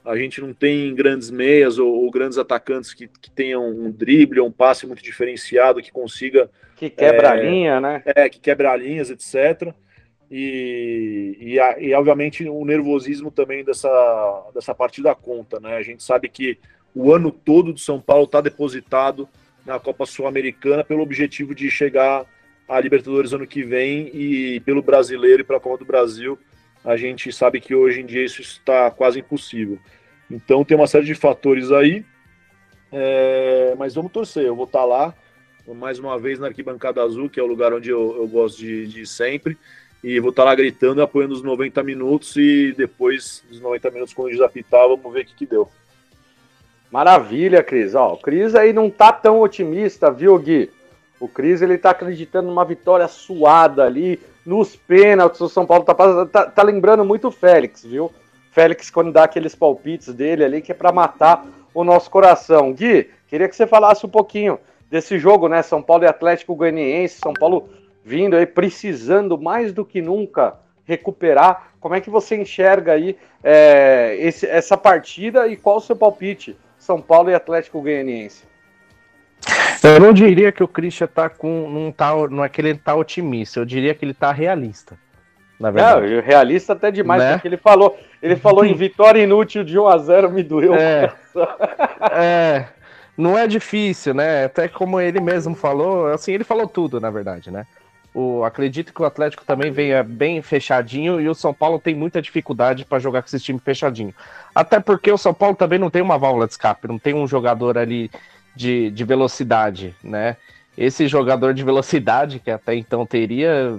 A 0.08 0.16
gente 0.16 0.40
não 0.40 0.54
tem 0.54 0.94
grandes 0.94 1.30
meias 1.30 1.78
ou, 1.78 2.04
ou 2.04 2.10
grandes 2.10 2.38
atacantes 2.38 2.94
que, 2.94 3.06
que 3.06 3.30
tenham 3.30 3.68
um 3.68 3.90
drible 3.90 4.40
ou 4.40 4.48
um 4.48 4.52
passe 4.52 4.86
muito 4.86 5.02
diferenciado, 5.02 5.82
que 5.82 5.92
consiga. 5.92 6.50
Que 6.76 6.88
quebra 6.88 7.28
é, 7.28 7.30
a 7.30 7.34
linha, 7.34 7.78
né? 7.78 8.02
É, 8.06 8.26
que 8.26 8.40
quebra 8.40 8.74
linhas, 8.74 9.10
etc. 9.10 9.74
E, 10.30 11.36
e, 11.38 11.86
e, 11.86 11.94
obviamente 11.94 12.48
o 12.48 12.64
nervosismo 12.64 13.30
também 13.30 13.62
dessa, 13.62 14.50
dessa 14.54 14.74
partida 14.74 15.14
conta, 15.14 15.60
né? 15.60 15.76
A 15.76 15.82
gente 15.82 16.02
sabe 16.02 16.30
que 16.30 16.58
o 16.94 17.12
ano 17.12 17.30
todo 17.30 17.74
do 17.74 17.78
São 17.78 18.00
Paulo 18.00 18.24
está 18.24 18.40
depositado 18.40 19.28
na 19.66 19.78
Copa 19.78 20.06
Sul-Americana 20.06 20.82
pelo 20.82 21.02
objetivo 21.02 21.54
de 21.54 21.70
chegar 21.70 22.24
à 22.66 22.80
Libertadores 22.80 23.34
ano 23.34 23.46
que 23.46 23.62
vem 23.62 24.10
e 24.14 24.60
pelo 24.60 24.82
brasileiro 24.82 25.42
e 25.42 25.44
para 25.44 25.58
a 25.58 25.60
Copa 25.60 25.78
do 25.78 25.84
Brasil. 25.84 26.38
A 26.82 26.96
gente 26.96 27.30
sabe 27.30 27.60
que 27.60 27.74
hoje 27.74 28.00
em 28.00 28.06
dia 28.06 28.24
isso 28.24 28.40
está 28.40 28.90
quase 28.90 29.20
impossível. 29.20 29.78
Então 30.30 30.64
tem 30.64 30.76
uma 30.76 30.86
série 30.86 31.06
de 31.06 31.14
fatores 31.14 31.72
aí, 31.72 32.04
é, 32.92 33.74
mas 33.78 33.94
vamos 33.94 34.12
torcer. 34.12 34.44
Eu 34.44 34.56
vou 34.56 34.66
estar 34.66 34.80
tá 34.80 34.84
lá 34.84 35.14
mais 35.74 35.98
uma 35.98 36.18
vez 36.18 36.38
na 36.38 36.46
Arquibancada 36.46 37.02
Azul, 37.02 37.28
que 37.28 37.38
é 37.38 37.42
o 37.42 37.46
lugar 37.46 37.72
onde 37.72 37.90
eu, 37.90 38.16
eu 38.16 38.26
gosto 38.26 38.58
de, 38.58 38.86
de 38.86 39.02
ir 39.02 39.06
sempre. 39.06 39.56
E 40.02 40.20
vou 40.20 40.30
estar 40.30 40.44
tá 40.44 40.50
lá 40.50 40.54
gritando, 40.54 41.02
apoiando 41.02 41.34
os 41.34 41.42
90 41.42 41.82
minutos 41.82 42.36
e 42.36 42.72
depois 42.76 43.44
dos 43.48 43.60
90 43.60 43.90
minutos, 43.90 44.14
quando 44.14 44.30
desapitar, 44.30 44.88
vamos 44.88 45.12
ver 45.12 45.22
o 45.22 45.24
que, 45.24 45.34
que 45.34 45.46
deu. 45.46 45.68
Maravilha, 46.90 47.62
Cris. 47.62 47.94
Ó, 47.94 48.14
o 48.14 48.16
Cris 48.16 48.54
aí 48.54 48.72
não 48.72 48.88
tá 48.88 49.12
tão 49.12 49.40
otimista, 49.40 50.10
viu, 50.10 50.38
Gui? 50.38 50.70
O 51.20 51.28
Cris 51.28 51.60
ele 51.60 51.76
tá 51.76 51.90
acreditando 51.90 52.48
numa 52.48 52.64
vitória 52.64 53.08
suada 53.08 53.84
ali, 53.84 54.20
nos 54.46 54.76
pênaltis. 54.76 55.40
O 55.40 55.48
São 55.48 55.66
Paulo 55.66 55.84
tá, 55.84 55.94
tá, 56.26 56.46
tá 56.46 56.62
lembrando 56.62 57.04
muito 57.04 57.28
o 57.28 57.32
Félix, 57.32 57.84
viu? 57.84 58.12
Félix, 58.58 58.90
quando 58.90 59.12
dá 59.12 59.22
aqueles 59.22 59.54
palpites 59.54 60.12
dele 60.12 60.44
ali, 60.44 60.60
que 60.60 60.72
é 60.72 60.74
para 60.74 60.90
matar 60.90 61.46
o 61.72 61.84
nosso 61.84 62.10
coração. 62.10 62.72
Gui, 62.72 63.08
queria 63.28 63.48
que 63.48 63.54
você 63.54 63.68
falasse 63.68 64.04
um 64.04 64.08
pouquinho 64.08 64.58
desse 64.90 65.16
jogo, 65.16 65.48
né? 65.48 65.62
São 65.62 65.80
Paulo 65.80 66.02
e 66.02 66.08
Atlético 66.08 66.56
Goianiense. 66.56 67.20
São 67.20 67.32
Paulo 67.32 67.68
vindo 68.04 68.34
aí, 68.34 68.44
precisando 68.46 69.38
mais 69.38 69.72
do 69.72 69.84
que 69.84 70.02
nunca 70.02 70.56
recuperar. 70.84 71.70
Como 71.78 71.94
é 71.94 72.00
que 72.00 72.10
você 72.10 72.34
enxerga 72.34 72.94
aí 72.94 73.16
é, 73.44 74.16
esse, 74.18 74.44
essa 74.44 74.76
partida 74.76 75.46
e 75.46 75.56
qual 75.56 75.76
o 75.76 75.80
seu 75.80 75.94
palpite? 75.94 76.56
São 76.76 77.00
Paulo 77.00 77.30
e 77.30 77.34
Atlético 77.34 77.80
Goianiense. 77.80 78.42
Eu 79.84 80.00
não 80.00 80.12
diria 80.12 80.50
que 80.50 80.64
o 80.64 80.68
Christian 80.68 81.06
tá 81.06 81.28
com. 81.28 81.70
Não, 81.70 81.92
tá, 81.92 82.12
não 82.28 82.44
é 82.44 82.48
que 82.48 82.60
ele 82.60 82.74
tá 82.74 82.96
otimista, 82.96 83.60
eu 83.60 83.64
diria 83.64 83.94
que 83.94 84.04
ele 84.04 84.14
tá 84.14 84.32
realista. 84.32 84.98
Na 85.58 85.70
verdade. 85.70 86.14
Não, 86.14 86.22
realista 86.22 86.72
até 86.72 86.90
demais, 86.90 87.22
né? 87.22 87.32
porque 87.32 87.48
ele 87.48 87.56
falou, 87.56 87.98
ele 88.22 88.36
falou 88.36 88.64
em 88.64 88.74
vitória 88.76 89.22
inútil 89.22 89.64
de 89.64 89.78
1 89.78 89.86
a 89.88 89.98
0 89.98 90.30
me 90.30 90.42
doeu. 90.42 90.74
É, 90.74 91.12
é, 92.12 92.64
não 93.16 93.36
é 93.36 93.46
difícil, 93.46 94.14
né? 94.14 94.44
Até 94.44 94.68
como 94.68 95.00
ele 95.00 95.20
mesmo 95.20 95.54
falou, 95.54 96.06
assim, 96.08 96.32
ele 96.32 96.44
falou 96.44 96.68
tudo, 96.68 97.00
na 97.00 97.10
verdade, 97.10 97.50
né? 97.50 97.66
O, 98.14 98.42
acredito 98.44 98.92
que 98.92 99.02
o 99.02 99.04
Atlético 99.04 99.44
também 99.44 99.70
venha 99.70 100.02
bem 100.02 100.40
fechadinho 100.40 101.20
e 101.20 101.28
o 101.28 101.34
São 101.34 101.52
Paulo 101.52 101.78
tem 101.78 101.94
muita 101.94 102.22
dificuldade 102.22 102.84
para 102.84 102.98
jogar 102.98 103.22
com 103.22 103.26
esse 103.26 103.40
time 103.40 103.58
fechadinho. 103.58 104.14
Até 104.54 104.80
porque 104.80 105.10
o 105.10 105.18
São 105.18 105.34
Paulo 105.34 105.54
também 105.54 105.78
não 105.78 105.90
tem 105.90 106.00
uma 106.00 106.18
válvula 106.18 106.46
de 106.46 106.52
escape, 106.52 106.88
não 106.88 106.98
tem 106.98 107.14
um 107.14 107.26
jogador 107.26 107.76
ali 107.76 108.10
de, 108.56 108.90
de 108.90 109.04
velocidade, 109.04 109.94
né? 110.02 110.36
Esse 110.78 111.08
jogador 111.08 111.52
de 111.52 111.64
velocidade 111.64 112.38
que 112.38 112.52
até 112.52 112.72
então 112.76 113.04
teria 113.04 113.76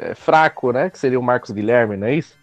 é 0.00 0.16
fraco, 0.16 0.72
né? 0.72 0.90
Que 0.90 0.98
seria 0.98 1.18
o 1.18 1.22
Marcos 1.22 1.52
Guilherme, 1.52 1.96
não 1.96 2.08
é 2.08 2.14
isso? 2.16 2.36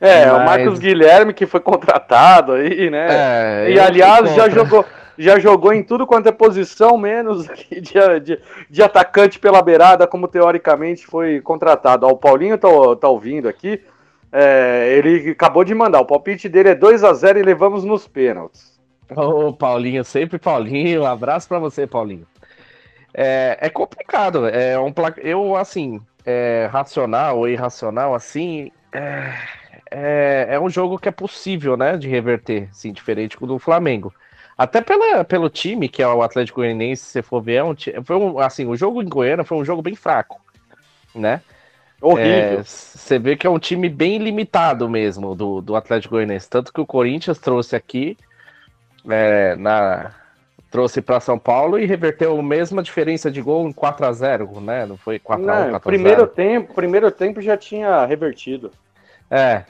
É, 0.00 0.24
Mas... 0.24 0.34
o 0.34 0.44
Marcos 0.44 0.78
Guilherme 0.78 1.34
que 1.34 1.44
foi 1.44 1.60
contratado 1.60 2.52
aí, 2.52 2.88
né? 2.88 3.06
É, 3.10 3.70
e 3.72 3.78
aliás 3.78 4.34
já 4.34 4.48
jogou 4.48 4.86
já 5.18 5.38
jogou 5.38 5.74
em 5.74 5.82
tudo 5.82 6.06
quanto 6.06 6.30
é 6.30 6.32
posição, 6.32 6.96
menos 6.96 7.46
de, 7.70 8.20
de, 8.20 8.40
de, 8.70 8.82
atacante 8.82 9.38
pela 9.38 9.60
beirada, 9.60 10.06
como 10.06 10.26
teoricamente 10.26 11.06
foi 11.06 11.42
contratado. 11.42 12.06
Ó, 12.06 12.12
o 12.12 12.16
Paulinho 12.16 12.56
tá, 12.56 12.68
tá 12.98 13.08
ouvindo 13.08 13.48
aqui. 13.48 13.82
É, 14.32 14.94
ele 14.96 15.32
acabou 15.32 15.62
de 15.62 15.74
mandar. 15.74 16.00
O 16.00 16.06
palpite 16.06 16.48
dele 16.48 16.70
é 16.70 16.74
2 16.74 17.04
a 17.04 17.12
0 17.12 17.38
e 17.38 17.42
levamos 17.42 17.84
nos 17.84 18.08
pênaltis. 18.08 18.71
Ô, 19.16 19.52
Paulinho, 19.52 20.04
sempre 20.04 20.38
Paulinho. 20.38 21.02
Um 21.02 21.06
abraço 21.06 21.48
para 21.48 21.58
você, 21.58 21.86
Paulinho. 21.86 22.26
é, 23.14 23.58
é 23.60 23.70
complicado. 23.70 24.46
É 24.46 24.78
um 24.78 24.92
Eu, 25.22 25.56
assim, 25.56 26.00
é, 26.24 26.68
racional 26.70 27.38
ou 27.38 27.48
irracional, 27.48 28.14
assim, 28.14 28.70
é, 28.92 29.34
é, 29.90 30.46
é, 30.50 30.60
um 30.60 30.70
jogo 30.70 30.98
que 30.98 31.08
é 31.08 31.12
possível, 31.12 31.76
né, 31.76 31.96
de 31.96 32.08
reverter, 32.08 32.68
assim, 32.70 32.92
diferente 32.92 33.36
do 33.38 33.58
Flamengo. 33.58 34.12
Até 34.56 34.80
pela, 34.80 35.24
pelo 35.24 35.48
time, 35.48 35.88
que 35.88 36.02
é 36.02 36.08
o 36.08 36.22
Atlético 36.22 36.60
Goianiense, 36.60 37.04
se 37.04 37.10
você 37.10 37.22
for 37.22 37.40
ver, 37.40 37.54
é 37.54 37.64
um, 37.64 37.74
foi 38.04 38.16
um, 38.16 38.38
assim, 38.38 38.66
o 38.66 38.76
jogo 38.76 39.02
em 39.02 39.08
Goiânia 39.08 39.44
foi 39.44 39.58
um 39.58 39.64
jogo 39.64 39.82
bem 39.82 39.94
fraco, 39.94 40.40
né? 41.14 41.40
Horrível. 42.00 42.60
É, 42.60 42.62
você 42.62 43.18
vê 43.18 43.36
que 43.36 43.46
é 43.46 43.50
um 43.50 43.58
time 43.58 43.88
bem 43.88 44.18
limitado 44.18 44.88
mesmo 44.88 45.34
do, 45.34 45.60
do 45.60 45.76
Atlético 45.76 46.16
Goianiense. 46.16 46.50
Tanto 46.50 46.72
que 46.72 46.80
o 46.80 46.86
Corinthians 46.86 47.38
trouxe 47.38 47.76
aqui 47.76 48.16
é, 49.08 49.56
na, 49.56 50.12
trouxe 50.72 51.02
para 51.02 51.20
São 51.20 51.38
Paulo 51.38 51.78
e 51.78 51.84
reverteu 51.84 52.38
a 52.38 52.42
mesma 52.42 52.82
diferença 52.82 53.30
de 53.30 53.42
gol 53.42 53.68
em 53.68 53.72
4 53.72 54.06
a 54.06 54.12
0 54.12 54.60
né? 54.60 54.86
Não 54.86 54.96
foi 54.96 55.18
4 55.18 55.44
Não, 55.44 55.52
a 55.52 55.66
1 55.66 55.70
4 55.70 55.80
primeiro 55.80 56.26
tempo, 56.26 56.74
primeiro 56.74 57.10
tempo 57.10 57.40
já 57.42 57.56
tinha 57.56 58.06
revertido. 58.06 58.72
É, 59.30 59.64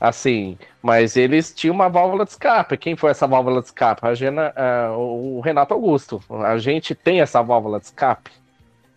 assim, 0.00 0.56
mas 0.80 1.16
eles 1.16 1.52
tinham 1.52 1.74
uma 1.74 1.88
válvula 1.88 2.24
de 2.24 2.30
escape. 2.30 2.76
Quem 2.76 2.94
foi 2.94 3.10
essa 3.10 3.26
válvula 3.26 3.60
de 3.60 3.66
escape? 3.66 4.06
A 4.06 4.14
Gena, 4.14 4.52
uh, 4.92 5.36
o 5.36 5.40
Renato 5.40 5.74
Augusto. 5.74 6.22
A 6.44 6.56
gente 6.58 6.94
tem 6.94 7.20
essa 7.20 7.42
válvula 7.42 7.80
de 7.80 7.86
escape. 7.86 8.30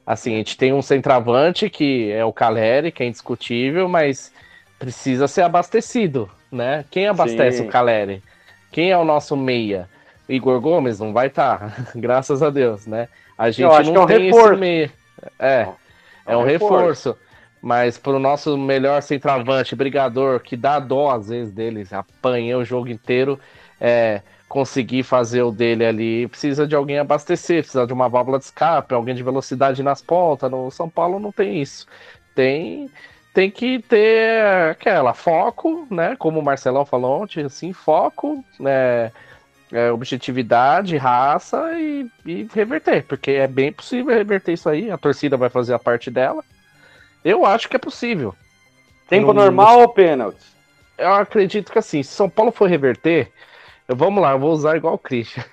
Assim, 0.05 0.35
a 0.35 0.37
gente 0.37 0.57
tem 0.57 0.71
um 0.71 0.81
centroavante 0.81 1.69
que 1.69 2.11
é 2.11 2.23
o 2.23 2.31
Caleri, 2.31 2.91
que 2.91 3.03
é 3.03 3.07
indiscutível, 3.07 3.89
mas 3.89 4.31
precisa 4.79 5.27
ser 5.27 5.41
abastecido, 5.41 6.29
né? 6.51 6.85
Quem 6.89 7.07
abastece 7.07 7.57
Sim. 7.57 7.65
o 7.65 7.67
Caleri? 7.67 8.21
Quem 8.71 8.91
é 8.91 8.97
o 8.97 9.05
nosso 9.05 9.35
meia? 9.35 9.89
Igor 10.27 10.59
Gomes 10.59 10.99
não 10.99 11.13
vai 11.13 11.27
estar, 11.27 11.59
tá, 11.59 11.85
graças 11.95 12.43
a 12.43 12.49
Deus, 12.49 12.85
né? 12.85 13.07
A 13.37 13.49
gente 13.49 13.91
não 13.91 14.03
é 14.03 14.07
tem 14.07 14.25
reforço. 14.25 14.51
esse 14.51 14.59
meia. 14.59 14.91
É, 15.39 15.61
é, 15.61 15.73
é 16.25 16.37
um 16.37 16.43
reforço. 16.43 17.09
reforço. 17.09 17.17
Mas 17.61 17.97
pro 17.97 18.19
nosso 18.19 18.57
melhor 18.57 19.01
centroavante, 19.01 19.75
brigador, 19.75 20.39
que 20.39 20.55
dá 20.55 20.79
dó 20.79 21.11
às 21.11 21.29
vezes 21.29 21.51
deles, 21.51 21.91
apanha 21.91 22.57
o 22.57 22.63
jogo 22.63 22.87
inteiro, 22.87 23.39
é, 23.79 24.21
conseguir 24.47 25.03
fazer 25.03 25.41
o 25.41 25.51
dele 25.51 25.85
ali, 25.85 26.27
precisa 26.27 26.67
de 26.67 26.75
alguém 26.75 26.99
abastecer, 26.99 27.63
precisa 27.63 27.85
de 27.85 27.93
uma 27.93 28.07
válvula 28.07 28.37
de 28.37 28.45
escape, 28.45 28.93
alguém 28.93 29.15
de 29.15 29.23
velocidade 29.23 29.81
nas 29.83 30.01
pontas. 30.01 30.49
No 30.49 30.69
São 30.71 30.87
Paulo 30.87 31.19
não 31.19 31.31
tem 31.31 31.61
isso. 31.61 31.85
Tem 32.35 32.89
tem 33.37 33.51
que 33.51 33.77
ter 33.83 34.43
aquela 34.71 35.13
foco, 35.13 35.85
né? 35.91 36.15
Como 36.17 36.39
o 36.39 36.43
Marcelão 36.43 36.83
falou 36.83 37.21
ontem, 37.21 37.45
assim, 37.45 37.71
foco, 37.71 38.43
né? 38.59 39.11
É, 39.71 39.91
objetividade, 39.91 40.97
raça 40.97 41.71
e, 41.73 42.09
e, 42.25 42.47
reverter, 42.51 43.03
porque 43.03 43.31
é 43.31 43.45
bem 43.45 43.71
possível 43.71 44.15
reverter 44.15 44.53
isso 44.53 44.67
aí. 44.67 44.89
A 44.89 44.97
torcida 44.97 45.37
vai 45.37 45.51
fazer 45.51 45.75
a 45.75 45.79
parte 45.79 46.09
dela. 46.09 46.43
Eu 47.23 47.45
acho 47.45 47.69
que 47.69 47.75
é 47.75 47.79
possível. 47.79 48.33
Tempo 49.07 49.27
no, 49.27 49.33
normal 49.33 49.75
no... 49.75 49.81
ou 49.81 49.89
pênalti? 49.89 50.43
Eu 50.97 51.13
acredito 51.13 51.71
que 51.71 51.77
assim, 51.77 52.01
se 52.01 52.15
São 52.15 52.27
Paulo 52.27 52.51
for 52.51 52.67
reverter, 52.67 53.31
Vamos 53.89 54.21
lá, 54.21 54.31
eu 54.31 54.39
vou 54.39 54.51
usar 54.51 54.75
igual 54.75 54.95
o 54.95 54.99
Christian. 54.99 55.43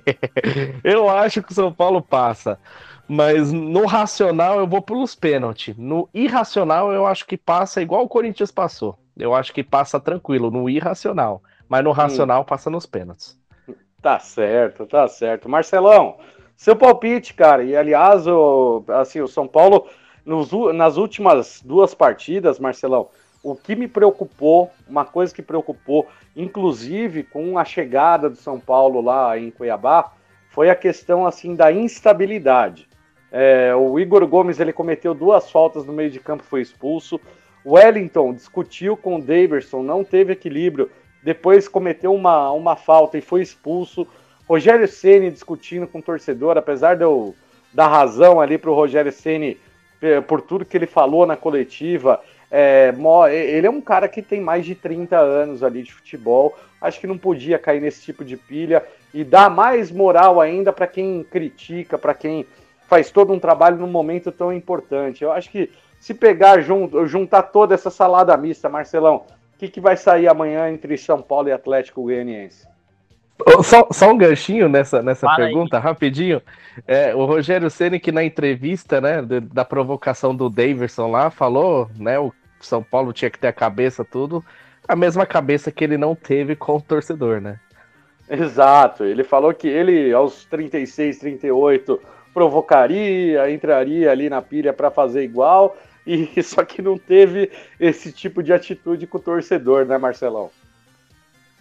eu 0.84 1.08
acho 1.08 1.42
que 1.42 1.52
o 1.52 1.54
São 1.54 1.72
Paulo 1.72 2.02
passa. 2.02 2.58
Mas 3.08 3.50
no 3.52 3.86
racional 3.86 4.58
eu 4.58 4.66
vou 4.66 4.82
pelos 4.82 5.14
pênaltis. 5.14 5.76
No 5.76 6.08
irracional 6.12 6.92
eu 6.92 7.06
acho 7.06 7.26
que 7.26 7.36
passa 7.36 7.82
igual 7.82 8.04
o 8.04 8.08
Corinthians 8.08 8.50
passou. 8.50 8.98
Eu 9.16 9.34
acho 9.34 9.52
que 9.52 9.62
passa 9.62 9.98
tranquilo 9.98 10.50
no 10.50 10.68
irracional. 10.68 11.42
Mas 11.68 11.82
no 11.82 11.90
hum. 11.90 11.94
racional 11.94 12.42
hum. 12.42 12.44
passa 12.44 12.68
nos 12.68 12.86
pênaltis. 12.86 13.38
Tá 14.02 14.18
certo, 14.18 14.84
tá 14.84 15.06
certo. 15.08 15.48
Marcelão, 15.48 16.18
seu 16.56 16.76
palpite, 16.76 17.32
cara. 17.34 17.64
E 17.64 17.76
aliás, 17.76 18.26
o, 18.26 18.84
assim, 18.88 19.20
o 19.20 19.28
São 19.28 19.46
Paulo, 19.46 19.86
nos, 20.24 20.50
nas 20.74 20.96
últimas 20.96 21.62
duas 21.64 21.94
partidas, 21.94 22.58
Marcelão, 22.58 23.08
o 23.42 23.56
que 23.56 23.74
me 23.74 23.88
preocupou, 23.88 24.70
uma 24.88 25.04
coisa 25.04 25.34
que 25.34 25.42
preocupou, 25.42 26.08
inclusive 26.36 27.24
com 27.24 27.58
a 27.58 27.64
chegada 27.64 28.30
do 28.30 28.36
São 28.36 28.60
Paulo 28.60 29.00
lá 29.00 29.36
em 29.36 29.50
Cuiabá, 29.50 30.12
foi 30.48 30.70
a 30.70 30.74
questão 30.74 31.26
assim 31.26 31.54
da 31.54 31.72
instabilidade. 31.72 32.88
É, 33.32 33.74
o 33.74 33.98
Igor 33.98 34.26
Gomes 34.26 34.60
ele 34.60 34.72
cometeu 34.72 35.14
duas 35.14 35.50
faltas 35.50 35.84
no 35.84 35.92
meio 35.92 36.10
de 36.10 36.20
campo, 36.20 36.44
foi 36.44 36.60
expulso. 36.60 37.18
Wellington 37.64 38.34
discutiu 38.34 38.96
com 38.96 39.16
o 39.16 39.22
Daverson, 39.22 39.82
não 39.82 40.04
teve 40.04 40.34
equilíbrio, 40.34 40.90
depois 41.22 41.66
cometeu 41.66 42.14
uma, 42.14 42.50
uma 42.52 42.76
falta 42.76 43.16
e 43.16 43.22
foi 43.22 43.42
expulso. 43.42 44.06
Rogério 44.46 44.86
Ceni 44.86 45.30
discutindo 45.30 45.86
com 45.86 45.98
o 45.98 46.02
torcedor, 46.02 46.58
apesar 46.58 46.96
de 46.96 47.04
eu 47.04 47.34
dar 47.72 47.88
razão 47.88 48.40
ali 48.40 48.58
para 48.58 48.70
o 48.70 48.74
Rogério 48.74 49.10
Ceni 49.10 49.58
por 50.26 50.42
tudo 50.42 50.64
que 50.64 50.76
ele 50.76 50.86
falou 50.86 51.24
na 51.24 51.36
coletiva, 51.36 52.20
é, 52.52 52.94
ele 53.32 53.66
é 53.66 53.70
um 53.70 53.80
cara 53.80 54.06
que 54.06 54.20
tem 54.20 54.38
mais 54.38 54.66
de 54.66 54.74
30 54.74 55.16
anos 55.18 55.62
ali 55.62 55.82
de 55.82 55.92
futebol. 55.92 56.54
Acho 56.78 57.00
que 57.00 57.06
não 57.06 57.16
podia 57.16 57.58
cair 57.58 57.80
nesse 57.80 58.02
tipo 58.02 58.22
de 58.22 58.36
pilha 58.36 58.84
e 59.14 59.24
dar 59.24 59.48
mais 59.48 59.90
moral 59.90 60.38
ainda 60.38 60.70
para 60.70 60.86
quem 60.86 61.24
critica, 61.24 61.96
para 61.96 62.12
quem 62.12 62.46
faz 62.86 63.10
todo 63.10 63.32
um 63.32 63.38
trabalho 63.38 63.78
num 63.78 63.86
momento 63.86 64.30
tão 64.30 64.52
importante. 64.52 65.24
Eu 65.24 65.32
acho 65.32 65.50
que 65.50 65.70
se 65.98 66.12
pegar 66.12 66.60
junto, 66.60 67.06
juntar 67.06 67.44
toda 67.44 67.74
essa 67.74 67.90
salada 67.90 68.36
mista, 68.36 68.68
Marcelão, 68.68 69.24
o 69.54 69.58
que, 69.58 69.68
que 69.68 69.80
vai 69.80 69.96
sair 69.96 70.28
amanhã 70.28 70.70
entre 70.70 70.98
São 70.98 71.22
Paulo 71.22 71.48
e 71.48 71.52
Atlético 71.52 72.02
Goianiense? 72.02 72.66
Só, 73.62 73.88
só, 73.90 74.10
um 74.10 74.18
ganchinho 74.18 74.68
nessa, 74.68 75.02
nessa 75.02 75.26
pergunta, 75.34 75.78
aí. 75.78 75.82
rapidinho. 75.82 76.42
É, 76.86 77.14
o 77.14 77.24
Rogério 77.24 77.70
Ceni 77.70 77.98
que 77.98 78.12
na 78.12 78.22
entrevista, 78.22 79.00
né, 79.00 79.22
da 79.22 79.64
provocação 79.64 80.34
do 80.34 80.50
Daverson 80.50 81.10
lá, 81.10 81.30
falou, 81.30 81.90
né, 81.98 82.18
o 82.18 82.32
são 82.66 82.82
Paulo 82.82 83.12
tinha 83.12 83.30
que 83.30 83.38
ter 83.38 83.48
a 83.48 83.52
cabeça, 83.52 84.04
tudo. 84.04 84.44
A 84.86 84.96
mesma 84.96 85.24
cabeça 85.24 85.70
que 85.70 85.84
ele 85.84 85.96
não 85.96 86.14
teve 86.14 86.56
com 86.56 86.76
o 86.76 86.80
torcedor, 86.80 87.40
né? 87.40 87.58
Exato. 88.28 89.04
Ele 89.04 89.24
falou 89.24 89.52
que 89.52 89.68
ele, 89.68 90.12
aos 90.12 90.44
36, 90.46 91.18
38, 91.18 92.00
provocaria, 92.32 93.50
entraria 93.50 94.10
ali 94.10 94.28
na 94.28 94.40
pilha 94.40 94.72
para 94.72 94.90
fazer 94.90 95.22
igual, 95.22 95.76
e 96.06 96.28
só 96.42 96.64
que 96.64 96.82
não 96.82 96.98
teve 96.98 97.50
esse 97.78 98.12
tipo 98.12 98.42
de 98.42 98.52
atitude 98.52 99.06
com 99.06 99.18
o 99.18 99.20
torcedor, 99.20 99.84
né, 99.84 99.98
Marcelão? 99.98 100.50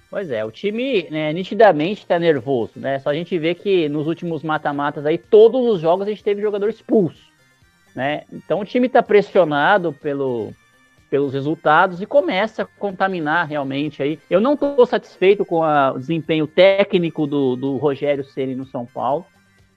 Pois 0.09 0.29
é, 0.29 0.43
o 0.43 0.51
time 0.51 1.07
né, 1.09 1.31
nitidamente 1.31 2.01
está 2.01 2.19
nervoso, 2.19 2.73
né? 2.75 2.99
Só 2.99 3.09
a 3.09 3.13
gente 3.13 3.37
vê 3.39 3.55
que 3.55 3.87
nos 3.87 4.07
últimos 4.07 4.43
mata-matas 4.43 5.05
aí, 5.05 5.17
todos 5.17 5.61
os 5.61 5.79
jogos 5.79 6.05
a 6.05 6.09
gente 6.09 6.23
teve 6.23 6.41
jogador 6.41 6.69
expulso, 6.69 7.23
né? 7.95 8.23
Então 8.31 8.59
o 8.59 8.65
time 8.65 8.87
está 8.87 9.01
pressionado 9.01 9.93
pelo, 9.93 10.53
pelos 11.11 11.33
resultados 11.33 12.01
e 12.01 12.05
começa 12.05 12.63
a 12.63 12.65
contaminar 12.65 13.45
realmente 13.45 14.01
aí. 14.01 14.17
Eu 14.29 14.39
não 14.39 14.53
estou 14.53 14.85
satisfeito 14.85 15.43
com 15.43 15.61
a, 15.61 15.91
o 15.91 15.99
desempenho 15.99 16.47
técnico 16.47 17.27
do, 17.27 17.57
do 17.57 17.75
Rogério 17.75 18.23
Ceni 18.23 18.55
no 18.55 18.65
São 18.65 18.85
Paulo. 18.85 19.25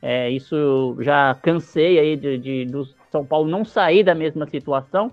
É, 0.00 0.30
isso 0.30 0.96
já 1.00 1.34
cansei 1.42 1.98
aí 1.98 2.16
de, 2.16 2.38
de, 2.38 2.64
do 2.66 2.86
São 3.10 3.26
Paulo 3.26 3.50
não 3.50 3.64
sair 3.64 4.04
da 4.04 4.14
mesma 4.14 4.46
situação. 4.46 5.10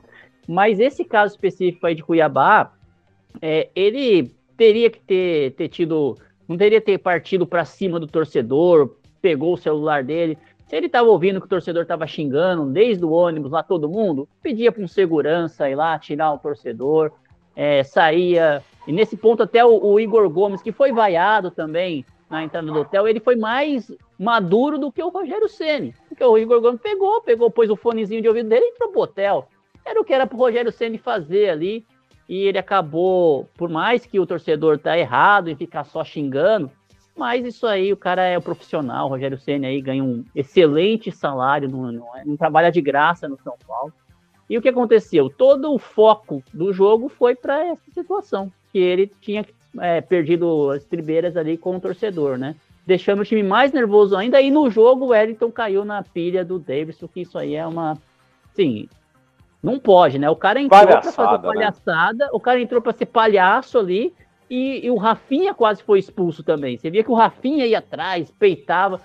Mas 0.47 0.79
esse 0.79 1.03
caso 1.03 1.33
específico 1.33 1.87
aí 1.87 1.95
de 1.95 2.03
Cuiabá, 2.03 2.71
é, 3.41 3.69
ele 3.75 4.31
teria 4.55 4.91
que 4.91 4.99
ter, 4.99 5.53
ter 5.53 5.69
tido, 5.69 6.15
não 6.47 6.55
teria 6.55 6.79
ter 6.79 6.99
partido 6.99 7.47
para 7.47 7.65
cima 7.65 7.99
do 7.99 8.05
torcedor, 8.05 8.95
pegou 9.19 9.55
o 9.55 9.57
celular 9.57 10.03
dele. 10.03 10.37
Se 10.71 10.77
ele 10.77 10.85
estava 10.85 11.09
ouvindo 11.09 11.41
que 11.41 11.47
o 11.47 11.49
torcedor 11.49 11.81
estava 11.81 12.07
xingando 12.07 12.65
desde 12.65 13.03
o 13.03 13.11
ônibus 13.11 13.51
lá 13.51 13.61
todo 13.61 13.89
mundo, 13.89 14.25
pedia 14.41 14.71
para 14.71 14.81
um 14.81 14.87
segurança 14.87 15.69
ir 15.69 15.75
lá 15.75 15.99
tirar 15.99 16.31
o 16.31 16.37
torcedor, 16.37 17.11
é, 17.53 17.83
saía. 17.83 18.63
E 18.87 18.93
nesse 18.93 19.17
ponto 19.17 19.43
até 19.43 19.65
o, 19.65 19.85
o, 19.85 19.99
Igor 19.99 20.29
Gomes, 20.29 20.61
que 20.61 20.71
foi 20.71 20.93
vaiado 20.93 21.51
também 21.51 22.05
na 22.29 22.41
entrada 22.45 22.67
do 22.67 22.79
hotel, 22.79 23.05
ele 23.05 23.19
foi 23.19 23.35
mais 23.35 23.91
maduro 24.17 24.77
do 24.77 24.93
que 24.93 25.03
o 25.03 25.09
Rogério 25.09 25.49
Ceni, 25.49 25.93
porque 26.07 26.23
o 26.23 26.37
Igor 26.37 26.61
Gomes 26.61 26.79
pegou, 26.79 27.19
pegou, 27.21 27.51
pôs 27.51 27.69
o 27.69 27.75
fonezinho 27.75 28.21
de 28.21 28.29
ouvido 28.29 28.47
dele 28.47 28.63
e 28.63 28.69
entrou 28.69 28.91
pro 28.91 29.01
hotel. 29.01 29.49
Era 29.85 29.99
o 29.99 30.05
que 30.05 30.13
era 30.13 30.25
para 30.25 30.37
o 30.37 30.39
Rogério 30.39 30.71
Ceni 30.71 30.97
fazer 30.97 31.49
ali. 31.49 31.85
E 32.29 32.45
ele 32.45 32.57
acabou, 32.57 33.49
por 33.57 33.67
mais 33.67 34.05
que 34.05 34.21
o 34.21 34.25
torcedor 34.25 34.79
tá 34.79 34.97
errado 34.97 35.49
em 35.49 35.55
ficar 35.57 35.83
só 35.83 36.01
xingando, 36.01 36.71
mas 37.15 37.45
isso 37.45 37.67
aí, 37.67 37.91
o 37.91 37.97
cara 37.97 38.23
é 38.23 38.37
o 38.37 38.41
profissional, 38.41 39.05
o 39.05 39.09
Rogério 39.09 39.37
Senna 39.37 39.67
aí 39.67 39.81
ganha 39.81 40.03
um 40.03 40.23
excelente 40.35 41.11
salário, 41.11 41.69
não, 41.69 41.91
não, 41.91 42.07
não, 42.25 42.37
trabalha 42.37 42.71
de 42.71 42.81
graça 42.81 43.27
no 43.27 43.37
São 43.43 43.55
Paulo. 43.67 43.93
E 44.49 44.57
o 44.57 44.61
que 44.61 44.69
aconteceu? 44.69 45.29
Todo 45.29 45.73
o 45.73 45.79
foco 45.79 46.43
do 46.53 46.73
jogo 46.73 47.09
foi 47.09 47.35
para 47.35 47.65
essa 47.65 47.91
situação, 47.93 48.51
que 48.71 48.79
ele 48.79 49.11
tinha 49.21 49.45
é, 49.79 50.01
perdido 50.01 50.71
as 50.71 50.83
tribeiras 50.85 51.37
ali 51.37 51.57
com 51.57 51.75
o 51.75 51.79
torcedor, 51.79 52.37
né? 52.37 52.55
Deixando 52.85 53.21
o 53.21 53.25
time 53.25 53.43
mais 53.43 53.71
nervoso 53.71 54.15
ainda. 54.15 54.41
E 54.41 54.51
no 54.51 54.69
jogo 54.69 55.05
o 55.05 55.07
Wellington 55.09 55.51
caiu 55.51 55.85
na 55.85 56.03
pilha 56.03 56.43
do 56.43 56.59
Davidson, 56.59 57.07
que 57.07 57.21
isso 57.21 57.37
aí 57.37 57.55
é 57.55 57.65
uma. 57.65 57.97
Sim, 58.53 58.89
não 59.61 59.79
pode, 59.79 60.17
né? 60.17 60.29
O 60.29 60.35
cara 60.35 60.59
entrou 60.59 60.85
para 60.85 61.01
fazer 61.01 61.39
palhaçada, 61.39 62.25
né? 62.25 62.31
o 62.33 62.39
cara 62.39 62.59
entrou 62.59 62.81
para 62.81 62.93
ser 62.93 63.05
palhaço 63.05 63.77
ali 63.77 64.13
e, 64.51 64.85
e, 64.85 64.91
o 64.91 64.97
Rafinha 64.97 65.53
quase 65.53 65.81
foi 65.81 65.97
expulso 65.97 66.43
também. 66.43 66.77
Você 66.77 66.89
via 66.89 67.05
que 67.05 67.09
o 67.09 67.15
Rafinha 67.15 67.65
ia 67.65 67.77
atrás, 67.77 68.29
peitava. 68.37 68.99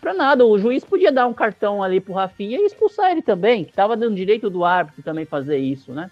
para 0.00 0.12
nada. 0.12 0.44
O 0.44 0.58
juiz 0.58 0.84
podia 0.84 1.12
dar 1.12 1.28
um 1.28 1.32
cartão 1.32 1.80
ali 1.80 2.00
pro 2.00 2.12
Rafinha 2.12 2.58
e 2.58 2.66
expulsar 2.66 3.12
ele 3.12 3.22
também, 3.22 3.64
que 3.64 3.72
tava 3.72 3.96
dando 3.96 4.16
direito 4.16 4.50
do 4.50 4.64
árbitro 4.64 5.00
também 5.04 5.24
fazer 5.24 5.58
isso, 5.58 5.92
né? 5.92 6.10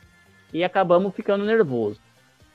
E 0.54 0.62
acabamos 0.62 1.12
ficando 1.16 1.44
nervoso. 1.44 1.98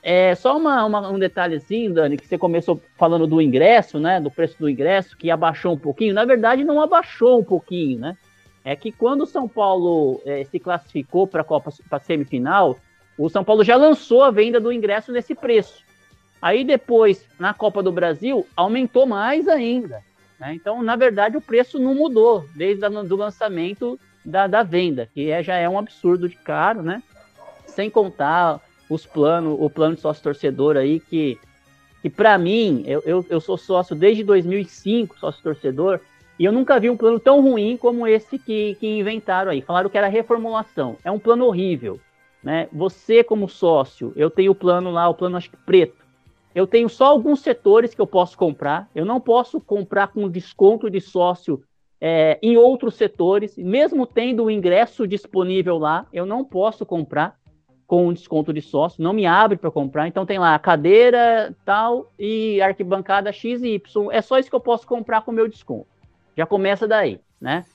É 0.01 0.33
só 0.33 0.55
uma, 0.55 0.85
uma, 0.85 1.09
um 1.09 1.19
detalhezinho, 1.19 1.93
Dani, 1.93 2.15
que 2.15 2.25
você 2.25 2.37
começou 2.37 2.81
falando 2.97 3.27
do 3.27 3.41
ingresso, 3.41 3.99
né? 3.99 4.17
Do 4.21 4.31
preço 4.31 4.57
do 4.57 4.69
ingresso, 4.69 5.17
que 5.17 5.29
abaixou 5.29 5.73
um 5.73 5.77
pouquinho. 5.77 6.13
Na 6.13 6.23
verdade, 6.23 6.63
não 6.63 6.81
abaixou 6.81 7.41
um 7.41 7.43
pouquinho, 7.43 7.99
né? 7.99 8.17
É 8.63 8.73
que 8.73 8.89
quando 8.89 9.23
o 9.23 9.27
São 9.27 9.49
Paulo 9.49 10.21
é, 10.25 10.45
se 10.45 10.59
classificou 10.61 11.27
para 11.27 11.41
a 11.41 11.45
Copa 11.45 11.71
semifinal, 11.99 12.77
o 13.17 13.27
São 13.27 13.43
Paulo 13.43 13.65
já 13.65 13.75
lançou 13.75 14.23
a 14.23 14.31
venda 14.31 14.61
do 14.61 14.71
ingresso 14.71 15.11
nesse 15.11 15.35
preço. 15.35 15.90
Aí 16.41 16.63
depois, 16.63 17.25
na 17.39 17.53
Copa 17.53 17.83
do 17.83 17.91
Brasil, 17.91 18.47
aumentou 18.55 19.05
mais 19.05 19.47
ainda. 19.47 20.01
Né? 20.39 20.55
Então, 20.55 20.81
na 20.81 20.95
verdade, 20.95 21.37
o 21.37 21.41
preço 21.41 21.79
não 21.79 21.93
mudou 21.93 22.45
desde 22.55 22.83
o 22.85 23.15
lançamento 23.15 23.99
da, 24.25 24.47
da 24.47 24.63
venda, 24.63 25.07
que 25.13 25.29
é, 25.29 25.43
já 25.43 25.55
é 25.55 25.69
um 25.69 25.77
absurdo 25.77 26.27
de 26.27 26.35
caro, 26.35 26.81
né? 26.81 27.03
Sem 27.67 27.89
contar 27.89 28.59
os 28.89 29.05
planos, 29.05 29.55
o 29.59 29.69
plano 29.69 29.95
de 29.95 30.01
sócio 30.01 30.23
torcedor 30.23 30.77
aí, 30.77 30.99
que, 30.99 31.39
que 32.01 32.09
para 32.09 32.37
mim, 32.37 32.83
eu, 32.85 33.01
eu, 33.05 33.25
eu 33.29 33.39
sou 33.39 33.57
sócio 33.57 33.95
desde 33.95 34.23
2005, 34.23 35.19
sócio 35.19 35.41
torcedor, 35.41 35.99
e 36.37 36.45
eu 36.45 36.51
nunca 36.51 36.79
vi 36.79 36.89
um 36.89 36.97
plano 36.97 37.19
tão 37.19 37.39
ruim 37.39 37.77
como 37.77 38.07
esse 38.07 38.39
que, 38.39 38.75
que 38.79 38.87
inventaram 38.87 39.51
aí. 39.51 39.61
Falaram 39.61 39.89
que 39.89 39.97
era 39.97 40.07
reformulação. 40.07 40.97
É 41.03 41.11
um 41.11 41.19
plano 41.19 41.45
horrível. 41.45 41.99
Né? 42.43 42.67
Você, 42.73 43.23
como 43.23 43.47
sócio, 43.47 44.11
eu 44.15 44.29
tenho 44.29 44.51
o 44.51 44.55
plano 44.55 44.89
lá, 44.89 45.07
o 45.07 45.13
plano 45.13 45.37
acho 45.37 45.51
que 45.51 45.57
preto. 45.57 46.00
Eu 46.53 46.67
tenho 46.67 46.89
só 46.89 47.05
alguns 47.05 47.41
setores 47.41 47.93
que 47.93 48.01
eu 48.01 48.07
posso 48.07 48.37
comprar. 48.37 48.89
Eu 48.93 49.05
não 49.05 49.19
posso 49.19 49.59
comprar 49.61 50.07
com 50.07 50.29
desconto 50.29 50.89
de 50.89 50.99
sócio 50.99 51.63
é, 52.01 52.39
em 52.41 52.57
outros 52.57 52.95
setores, 52.95 53.55
mesmo 53.57 54.07
tendo 54.07 54.45
o 54.45 54.51
ingresso 54.51 55.07
disponível 55.07 55.77
lá, 55.77 56.07
eu 56.11 56.25
não 56.25 56.43
posso 56.43 56.83
comprar 56.83 57.39
com 57.85 58.11
desconto 58.11 58.51
de 58.51 58.61
sócio, 58.61 59.03
não 59.03 59.13
me 59.13 59.25
abre 59.25 59.57
para 59.57 59.69
comprar. 59.69 60.07
Então 60.07 60.25
tem 60.25 60.39
lá 60.39 60.57
cadeira 60.57 61.53
tal 61.63 62.09
e 62.17 62.59
arquibancada 62.61 63.31
X 63.31 63.61
e 63.61 63.75
Y. 63.75 64.09
É 64.11 64.21
só 64.21 64.39
isso 64.39 64.49
que 64.49 64.55
eu 64.55 64.61
posso 64.61 64.87
comprar 64.87 65.21
com 65.21 65.31
meu 65.31 65.47
desconto. 65.47 65.87
Já 66.35 66.45
começa 66.45 66.87
daí, 66.87 67.19
né? 67.39 67.65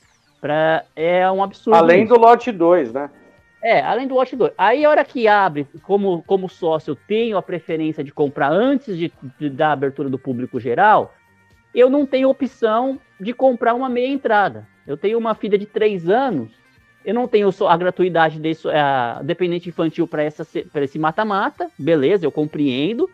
Pra, 0.40 0.84
é 0.96 1.30
um 1.30 1.42
absurdo. 1.42 1.76
Além 1.76 2.04
isso. 2.04 2.14
do 2.14 2.20
lote 2.20 2.50
2, 2.50 2.94
né? 2.94 3.10
É, 3.66 3.80
além 3.80 4.06
do 4.06 4.14
Watch 4.14 4.36
2. 4.36 4.52
Aí 4.56 4.84
a 4.84 4.90
hora 4.90 5.04
que 5.04 5.26
abre, 5.26 5.66
como, 5.82 6.22
como 6.22 6.48
sócio, 6.48 6.92
eu 6.92 6.94
tenho 6.94 7.36
a 7.36 7.42
preferência 7.42 8.04
de 8.04 8.12
comprar 8.12 8.52
antes 8.52 8.96
de, 8.96 9.12
de, 9.40 9.50
da 9.50 9.72
abertura 9.72 10.08
do 10.08 10.16
público 10.16 10.60
geral, 10.60 11.12
eu 11.74 11.90
não 11.90 12.06
tenho 12.06 12.30
opção 12.30 13.00
de 13.20 13.32
comprar 13.32 13.74
uma 13.74 13.88
meia 13.88 14.06
entrada. 14.06 14.68
Eu 14.86 14.96
tenho 14.96 15.18
uma 15.18 15.34
filha 15.34 15.58
de 15.58 15.66
três 15.66 16.08
anos, 16.08 16.52
eu 17.04 17.12
não 17.12 17.26
tenho 17.26 17.50
a 17.66 17.76
gratuidade 17.76 18.38
desse 18.38 18.68
a 18.68 19.20
dependente 19.24 19.68
infantil 19.68 20.06
para 20.06 20.24
esse 20.24 20.98
mata-mata, 21.00 21.68
beleza, 21.76 22.24
eu 22.24 22.30
compreendo, 22.30 23.10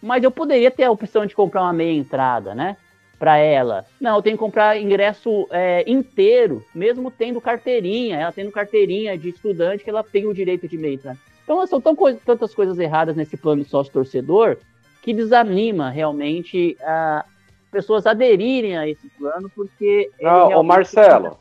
mas 0.00 0.22
eu 0.22 0.30
poderia 0.30 0.70
ter 0.70 0.84
a 0.84 0.92
opção 0.92 1.26
de 1.26 1.34
comprar 1.34 1.62
uma 1.62 1.72
meia 1.72 1.98
entrada, 1.98 2.54
né? 2.54 2.76
Para 3.18 3.36
ela. 3.36 3.84
Não, 4.00 4.16
eu 4.16 4.22
tenho 4.22 4.36
que 4.36 4.42
comprar 4.42 4.80
ingresso 4.80 5.46
é, 5.50 5.84
inteiro, 5.90 6.64
mesmo 6.74 7.10
tendo 7.10 7.40
carteirinha, 7.40 8.18
ela 8.18 8.32
tendo 8.32 8.52
carteirinha 8.52 9.18
de 9.18 9.30
estudante, 9.30 9.82
que 9.82 9.90
ela 9.90 10.04
tem 10.04 10.26
o 10.26 10.34
direito 10.34 10.68
de 10.68 10.78
meio. 10.78 11.00
Então, 11.44 11.66
são 11.66 11.80
tão 11.80 11.96
co 11.96 12.12
tantas 12.14 12.54
coisas 12.54 12.78
erradas 12.78 13.16
nesse 13.16 13.36
plano 13.36 13.64
sócio-torcedor 13.64 14.58
que 15.02 15.12
desanima 15.12 15.90
realmente 15.90 16.76
a 16.82 17.24
pessoas 17.70 18.06
aderirem 18.06 18.76
a 18.76 18.88
esse 18.88 19.08
plano, 19.10 19.50
porque. 19.54 20.10
Não, 20.20 20.48
ô 20.58 20.62
Marcelo. 20.62 21.36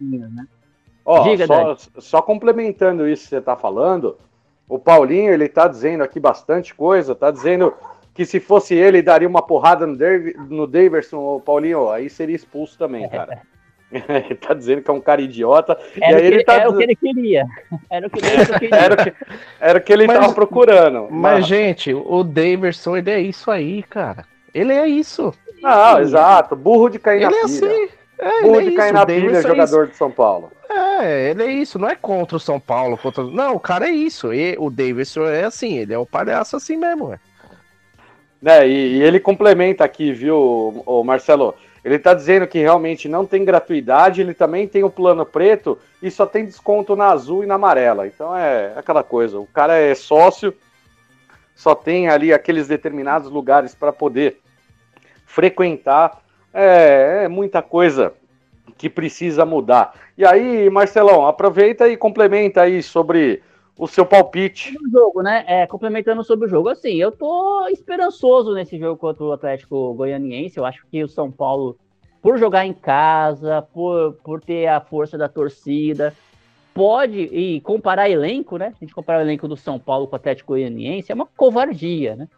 Né? 0.00 0.46
Ó, 1.04 1.22
Diga, 1.22 1.46
só, 1.46 1.76
só, 1.98 2.22
complementando 2.22 3.08
isso 3.08 3.24
que 3.24 3.28
você 3.30 3.38
está 3.38 3.56
falando, 3.56 4.16
o 4.68 4.78
Paulinho 4.78 5.32
ele 5.32 5.46
está 5.46 5.66
dizendo 5.66 6.02
aqui 6.02 6.20
bastante 6.20 6.74
coisa, 6.74 7.12
está 7.12 7.30
dizendo 7.30 7.72
que 8.18 8.26
se 8.26 8.40
fosse 8.40 8.74
ele, 8.74 9.00
daria 9.00 9.28
uma 9.28 9.40
porrada 9.40 9.86
no, 9.86 9.96
Dav 9.96 10.34
no 10.50 10.66
Daverson, 10.66 11.18
ou 11.18 11.40
Paulinho, 11.40 11.88
aí 11.88 12.10
seria 12.10 12.34
expulso 12.34 12.76
também, 12.76 13.08
cara. 13.08 13.42
ele 13.94 14.34
tá 14.34 14.54
dizendo 14.54 14.82
que 14.82 14.90
é 14.90 14.92
um 14.92 15.00
cara 15.00 15.22
idiota. 15.22 15.78
Era, 16.02 16.18
e 16.18 16.22
aí 16.22 16.26
ele 16.26 16.42
tá... 16.42 16.54
era 16.54 16.68
o 16.68 16.76
que 16.76 16.82
ele 16.82 16.96
queria. 16.96 17.46
Era 17.88 18.08
o 18.08 18.10
que 18.10 18.18
ele 18.18 18.46
queria. 18.58 18.76
era, 18.76 18.94
o 18.94 18.96
que, 19.04 19.14
era 19.60 19.78
o 19.78 19.80
que 19.80 19.92
ele 19.92 20.06
mas, 20.08 20.18
tava 20.18 20.34
procurando. 20.34 21.06
Mas, 21.08 21.12
mas, 21.12 21.46
gente, 21.46 21.94
o 21.94 22.24
Daverson, 22.24 22.96
ele 22.96 23.08
é 23.08 23.20
isso 23.20 23.52
aí, 23.52 23.84
cara. 23.84 24.24
Ele 24.52 24.72
é 24.72 24.88
isso. 24.88 25.32
Não, 25.62 26.00
exato. 26.00 26.56
Burro 26.56 26.88
de 26.88 26.98
cair 26.98 27.22
ele 27.22 27.26
na 27.26 27.36
é 27.36 27.44
pilha. 27.44 27.44
Assim. 27.44 27.88
É, 28.18 28.42
Burro 28.42 28.62
de 28.62 28.68
é 28.68 28.76
cair 28.76 28.86
isso. 28.86 28.94
na 28.94 29.06
pilha, 29.06 29.36
é 29.36 29.42
jogador 29.42 29.86
de 29.86 29.96
São 29.96 30.10
Paulo. 30.10 30.50
É, 30.68 31.30
ele 31.30 31.44
é 31.44 31.52
isso, 31.52 31.78
não 31.78 31.88
é 31.88 31.94
contra 31.94 32.36
o 32.36 32.40
São 32.40 32.58
Paulo. 32.58 32.98
Contra... 32.98 33.22
Não, 33.22 33.54
o 33.54 33.60
cara 33.60 33.86
é 33.88 33.92
isso. 33.92 34.34
E, 34.34 34.56
o 34.58 34.70
Davidson 34.70 35.28
é 35.28 35.44
assim, 35.44 35.78
ele 35.78 35.94
é 35.94 35.98
o 35.98 36.04
palhaço 36.04 36.56
assim 36.56 36.76
mesmo, 36.76 37.12
é. 37.12 37.20
Né, 38.40 38.68
e, 38.68 38.98
e, 38.98 39.02
ele 39.02 39.18
complementa 39.18 39.84
aqui, 39.84 40.12
viu, 40.12 40.82
o 40.86 41.02
Marcelo? 41.02 41.54
Ele 41.84 41.96
está 41.96 42.14
dizendo 42.14 42.46
que 42.46 42.58
realmente 42.58 43.08
não 43.08 43.24
tem 43.24 43.44
gratuidade, 43.44 44.20
ele 44.20 44.34
também 44.34 44.68
tem 44.68 44.84
o 44.84 44.90
plano 44.90 45.24
preto 45.24 45.78
e 46.02 46.10
só 46.10 46.26
tem 46.26 46.44
desconto 46.44 46.94
na 46.94 47.06
azul 47.06 47.42
e 47.42 47.46
na 47.46 47.54
amarela. 47.54 48.06
Então 48.06 48.36
é 48.36 48.72
aquela 48.76 49.02
coisa, 49.02 49.38
o 49.38 49.46
cara 49.46 49.76
é 49.76 49.94
sócio, 49.94 50.54
só 51.54 51.74
tem 51.74 52.08
ali 52.08 52.32
aqueles 52.32 52.68
determinados 52.68 53.30
lugares 53.30 53.74
para 53.74 53.92
poder 53.92 54.38
frequentar. 55.26 56.20
É, 56.52 57.22
é 57.24 57.28
muita 57.28 57.62
coisa 57.62 58.12
que 58.76 58.88
precisa 58.88 59.44
mudar. 59.44 59.92
E 60.16 60.24
aí, 60.24 60.70
Marcelão, 60.70 61.26
aproveita 61.26 61.88
e 61.88 61.96
complementa 61.96 62.62
aí 62.62 62.82
sobre 62.82 63.42
o 63.78 63.86
seu 63.86 64.04
palpite. 64.04 64.76
O 64.76 64.90
jogo, 64.90 65.22
né? 65.22 65.44
É, 65.46 65.66
complementando 65.66 66.24
sobre 66.24 66.46
o 66.46 66.50
jogo, 66.50 66.68
assim, 66.68 66.96
eu 66.96 67.12
tô 67.12 67.66
esperançoso 67.68 68.52
nesse 68.52 68.76
jogo 68.76 68.98
contra 68.98 69.22
o 69.22 69.32
Atlético 69.32 69.94
Goianiense. 69.94 70.58
Eu 70.58 70.66
acho 70.66 70.84
que 70.90 71.02
o 71.04 71.08
São 71.08 71.30
Paulo, 71.30 71.78
por 72.20 72.36
jogar 72.36 72.66
em 72.66 72.74
casa, 72.74 73.62
por, 73.62 74.14
por 74.24 74.40
ter 74.40 74.66
a 74.66 74.80
força 74.80 75.16
da 75.16 75.28
torcida, 75.28 76.12
pode, 76.74 77.20
e 77.20 77.60
comparar 77.60 78.10
elenco, 78.10 78.56
né? 78.58 78.74
A 78.76 78.84
gente 78.84 78.92
comparar 78.92 79.20
o 79.20 79.22
elenco 79.22 79.46
do 79.46 79.56
São 79.56 79.78
Paulo 79.78 80.08
com 80.08 80.14
o 80.14 80.16
Atlético 80.16 80.54
Goianiense 80.54 81.12
é 81.12 81.14
uma 81.14 81.26
covardia, 81.26 82.16
né? 82.16 82.28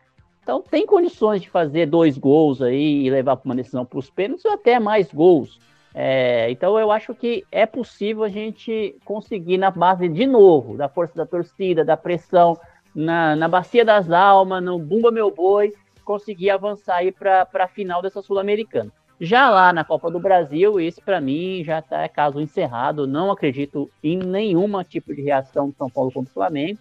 Então 0.42 0.60
tem 0.62 0.86
condições 0.86 1.40
de 1.40 1.48
fazer 1.48 1.86
dois 1.86 2.18
gols 2.18 2.60
aí 2.60 3.06
e 3.06 3.10
levar 3.10 3.36
para 3.36 3.48
uma 3.48 3.54
decisão 3.54 3.84
para 3.84 3.98
os 3.98 4.10
pênaltis 4.10 4.44
ou 4.44 4.52
até 4.52 4.78
mais 4.78 5.10
gols. 5.12 5.58
É, 5.94 6.50
então 6.50 6.78
eu 6.78 6.90
acho 6.90 7.14
que 7.14 7.44
é 7.50 7.66
possível 7.66 8.22
a 8.22 8.28
gente 8.28 8.96
conseguir 9.04 9.58
na 9.58 9.70
base 9.70 10.08
de 10.08 10.26
novo 10.26 10.76
da 10.76 10.88
força 10.88 11.14
da 11.16 11.26
torcida, 11.26 11.84
da 11.84 11.96
pressão, 11.96 12.58
na, 12.94 13.34
na 13.34 13.48
bacia 13.48 13.84
das 13.84 14.10
almas, 14.10 14.62
no 14.62 14.78
Bumba 14.78 15.10
Meu 15.10 15.30
Boi, 15.30 15.72
conseguir 16.04 16.50
avançar 16.50 16.96
aí 16.96 17.12
para 17.12 17.46
a 17.52 17.68
final 17.68 18.02
dessa 18.02 18.22
Sul-Americana. 18.22 18.92
Já 19.20 19.50
lá 19.50 19.70
na 19.72 19.84
Copa 19.84 20.10
do 20.10 20.18
Brasil, 20.18 20.80
esse 20.80 21.00
para 21.00 21.20
mim 21.20 21.62
já 21.62 21.80
está 21.80 22.08
caso 22.08 22.40
encerrado. 22.40 23.06
Não 23.06 23.30
acredito 23.30 23.90
em 24.02 24.16
nenhuma 24.16 24.82
tipo 24.82 25.14
de 25.14 25.20
reação 25.20 25.68
do 25.68 25.76
São 25.76 25.90
Paulo 25.90 26.10
contra 26.10 26.30
o 26.30 26.34
Flamengo. 26.34 26.78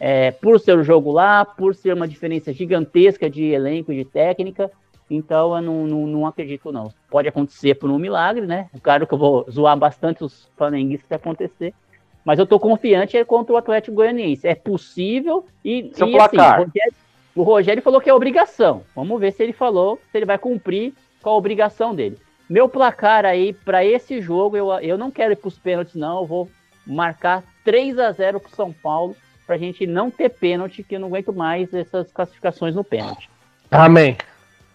É, 0.00 0.30
por 0.30 0.58
ser 0.58 0.76
o 0.76 0.82
jogo 0.82 1.12
lá, 1.12 1.44
por 1.44 1.74
ser 1.74 1.94
uma 1.94 2.08
diferença 2.08 2.52
gigantesca 2.52 3.28
de 3.28 3.44
elenco 3.44 3.92
e 3.92 3.96
de 3.98 4.04
técnica, 4.06 4.70
então 5.14 5.54
eu 5.54 5.62
não, 5.62 5.86
não, 5.86 6.06
não, 6.06 6.26
acredito, 6.26 6.72
não. 6.72 6.90
Pode 7.10 7.28
acontecer 7.28 7.74
por 7.74 7.90
um 7.90 7.98
milagre, 7.98 8.46
né? 8.46 8.70
Claro 8.82 9.06
que 9.06 9.12
eu 9.12 9.18
vou 9.18 9.46
zoar 9.50 9.76
bastante 9.76 10.24
os 10.24 10.48
flamenguistas 10.56 11.06
se 11.06 11.14
acontecer. 11.14 11.74
Mas 12.24 12.38
eu 12.38 12.46
tô 12.46 12.58
confiante 12.58 13.16
é 13.16 13.24
contra 13.24 13.52
o 13.52 13.56
Atlético 13.56 13.96
Goianiense. 13.96 14.46
É 14.46 14.54
possível 14.54 15.44
e, 15.62 15.90
Seu 15.92 16.06
e 16.06 16.16
assim, 16.16 16.36
placar. 16.36 16.60
Assim, 16.60 16.62
o, 16.62 16.64
Rogério, 16.64 16.94
o 17.36 17.42
Rogério 17.42 17.82
falou 17.82 18.00
que 18.00 18.08
é 18.08 18.14
obrigação. 18.14 18.84
Vamos 18.96 19.20
ver 19.20 19.32
se 19.32 19.42
ele 19.42 19.52
falou, 19.52 20.00
se 20.10 20.16
ele 20.16 20.24
vai 20.24 20.38
cumprir 20.38 20.94
com 21.20 21.28
a 21.28 21.36
obrigação 21.36 21.94
dele. 21.94 22.16
Meu 22.48 22.68
placar 22.68 23.26
aí 23.26 23.52
para 23.52 23.84
esse 23.84 24.20
jogo, 24.20 24.56
eu, 24.56 24.70
eu 24.80 24.96
não 24.96 25.10
quero 25.10 25.32
ir 25.32 25.36
para 25.36 25.48
os 25.48 25.58
pênaltis, 25.58 25.94
não. 25.94 26.20
Eu 26.20 26.26
vou 26.26 26.48
marcar 26.86 27.42
3 27.64 27.98
a 27.98 28.12
0 28.12 28.40
para 28.40 28.50
São 28.50 28.72
Paulo, 28.72 29.14
para 29.46 29.56
a 29.56 29.58
gente 29.58 29.86
não 29.86 30.10
ter 30.10 30.30
pênalti, 30.30 30.82
que 30.82 30.96
eu 30.96 31.00
não 31.00 31.08
aguento 31.08 31.32
mais 31.32 31.72
essas 31.74 32.10
classificações 32.12 32.74
no 32.74 32.82
pênalti. 32.82 33.28
Amém. 33.70 34.16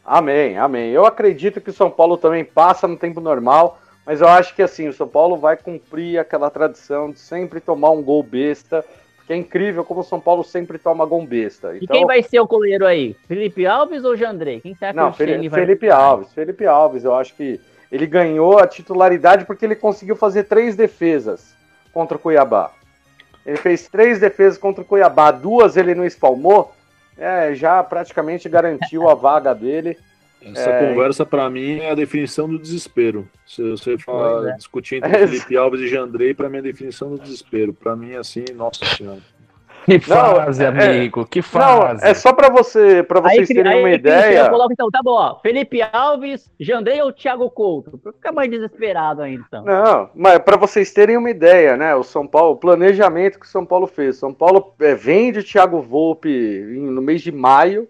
Amém, 0.08 0.58
amém. 0.58 0.92
Eu 0.92 1.06
acredito 1.06 1.60
que 1.60 1.70
o 1.70 1.74
São 1.74 1.92
Paulo 1.92 2.16
também 2.16 2.46
passa 2.46 2.88
no 2.88 2.96
tempo 2.96 3.20
normal, 3.20 3.78
mas 4.06 4.22
eu 4.22 4.28
acho 4.30 4.56
que 4.56 4.62
assim, 4.62 4.88
o 4.88 4.94
São 4.94 5.06
Paulo 5.06 5.36
vai 5.36 5.58
cumprir 5.58 6.18
aquela 6.18 6.50
tradição 6.50 7.12
de 7.12 7.20
sempre 7.20 7.60
tomar 7.60 7.92
um 7.92 8.02
gol 8.02 8.24
besta, 8.24 8.86
porque 9.18 9.34
é 9.34 9.36
incrível 9.36 9.84
como 9.84 10.00
o 10.00 10.06
São 10.06 10.18
Paulo 10.18 10.46
sempre 10.46 10.78
toma 10.78 11.06
gol 11.06 11.28
besta. 11.28 11.76
Então... 11.76 11.84
E 11.84 11.88
quem 11.88 12.06
vai 12.06 12.24
ser 12.24 12.40
o 12.40 12.48
goleiro 12.48 12.86
aí? 12.86 13.18
Felipe 13.28 13.66
Alves 13.66 14.06
ou 14.06 14.16
Jandrei? 14.16 14.62
Quem 14.62 14.74
será 14.76 14.92
que 14.92 14.98
Não, 14.98 15.12
Felipe, 15.12 15.50
Felipe 15.50 15.90
Alves. 15.90 16.32
Felipe 16.32 16.66
Alves, 16.66 17.04
eu 17.04 17.14
acho 17.14 17.36
que 17.36 17.60
ele 17.92 18.08
ganhou 18.08 18.60
a 18.60 18.66
titularidade 18.66 19.44
porque 19.44 19.66
ele 19.66 19.76
conseguiu 19.76 20.16
fazer 20.16 20.46
três 20.46 20.78
defesas 20.78 21.54
contra 21.92 22.16
o 22.16 22.20
Cuiabá. 22.20 22.72
Ele 23.46 23.58
fez 23.58 23.90
três 23.90 24.22
defesas 24.22 24.58
contra 24.58 24.84
o 24.84 24.86
Cuiabá, 24.86 25.32
duas 25.32 25.76
ele 25.76 25.94
não 25.94 26.06
espalmou, 26.06 26.74
é, 27.18 27.54
já 27.56 27.84
praticamente 27.84 28.48
garantiu 28.48 29.10
a 29.10 29.16
vaga 29.16 29.54
dele. 29.54 29.98
Essa 30.42 30.70
é... 30.70 30.88
conversa, 30.90 31.26
para 31.26 31.50
mim, 31.50 31.80
é 31.80 31.92
a 31.92 31.96
definição 31.96 32.48
do 32.48 32.60
desespero. 32.60 33.28
Se 33.46 33.62
você 33.72 33.98
falar, 33.98 34.50
é. 34.50 34.56
discutir 34.56 34.98
entre. 35.04 35.28
Felipe 35.28 35.58
Alves 35.58 35.82
e 35.82 35.88
Jandrei, 35.88 36.34
para 36.34 36.50
mim 36.50 36.58
é 36.58 36.60
a 36.60 36.64
definição 36.64 37.10
do 37.10 37.20
desespero. 37.20 37.74
Para 37.74 37.96
mim, 37.96 38.14
assim, 38.16 38.46
nossa 38.54 38.86
senhora. 38.86 39.22
Que 39.88 40.00
fase, 40.02 40.70
não, 40.70 40.82
é, 40.82 40.98
amigo, 40.98 41.26
que 41.26 41.42
fase. 41.42 42.04
Não, 42.04 42.10
é 42.10 42.14
só 42.14 42.34
para 42.34 42.50
você, 42.50 43.02
para 43.04 43.22
vocês 43.22 43.50
aí, 43.50 43.56
terem 43.56 43.72
aí, 43.72 43.80
uma 43.80 43.88
aí, 43.88 43.94
ideia. 43.94 44.40
Eu 44.40 44.50
coloco, 44.50 44.74
então, 44.74 44.92
tá 44.92 45.00
bom, 45.02 45.14
ó. 45.14 45.40
Felipe 45.40 45.82
Alves, 45.82 46.52
Jandrei 46.60 47.02
ou 47.02 47.14
Thiago 47.14 47.50
Couto? 47.50 47.98
Pra 47.98 48.12
ficar 48.12 48.34
mais 48.34 48.52
desesperado 48.52 49.22
ainda, 49.22 49.46
então. 49.48 49.64
Não, 49.64 50.10
mas 50.14 50.40
para 50.40 50.58
vocês 50.58 50.92
terem 50.92 51.16
uma 51.16 51.30
ideia, 51.30 51.78
né? 51.78 51.96
O 51.96 52.04
São 52.04 52.28
Paulo, 52.28 52.52
o 52.52 52.58
planejamento 52.58 53.40
que 53.40 53.46
o 53.46 53.50
São 53.50 53.66
Paulo 53.66 53.88
fez. 53.88 54.18
São 54.18 54.34
Paulo 54.34 54.74
é, 54.82 54.94
vende 54.94 55.42
Thiago 55.42 55.82
Volpe 55.82 56.30
no 56.30 57.02
mês 57.02 57.22
de 57.22 57.32
maio. 57.32 57.88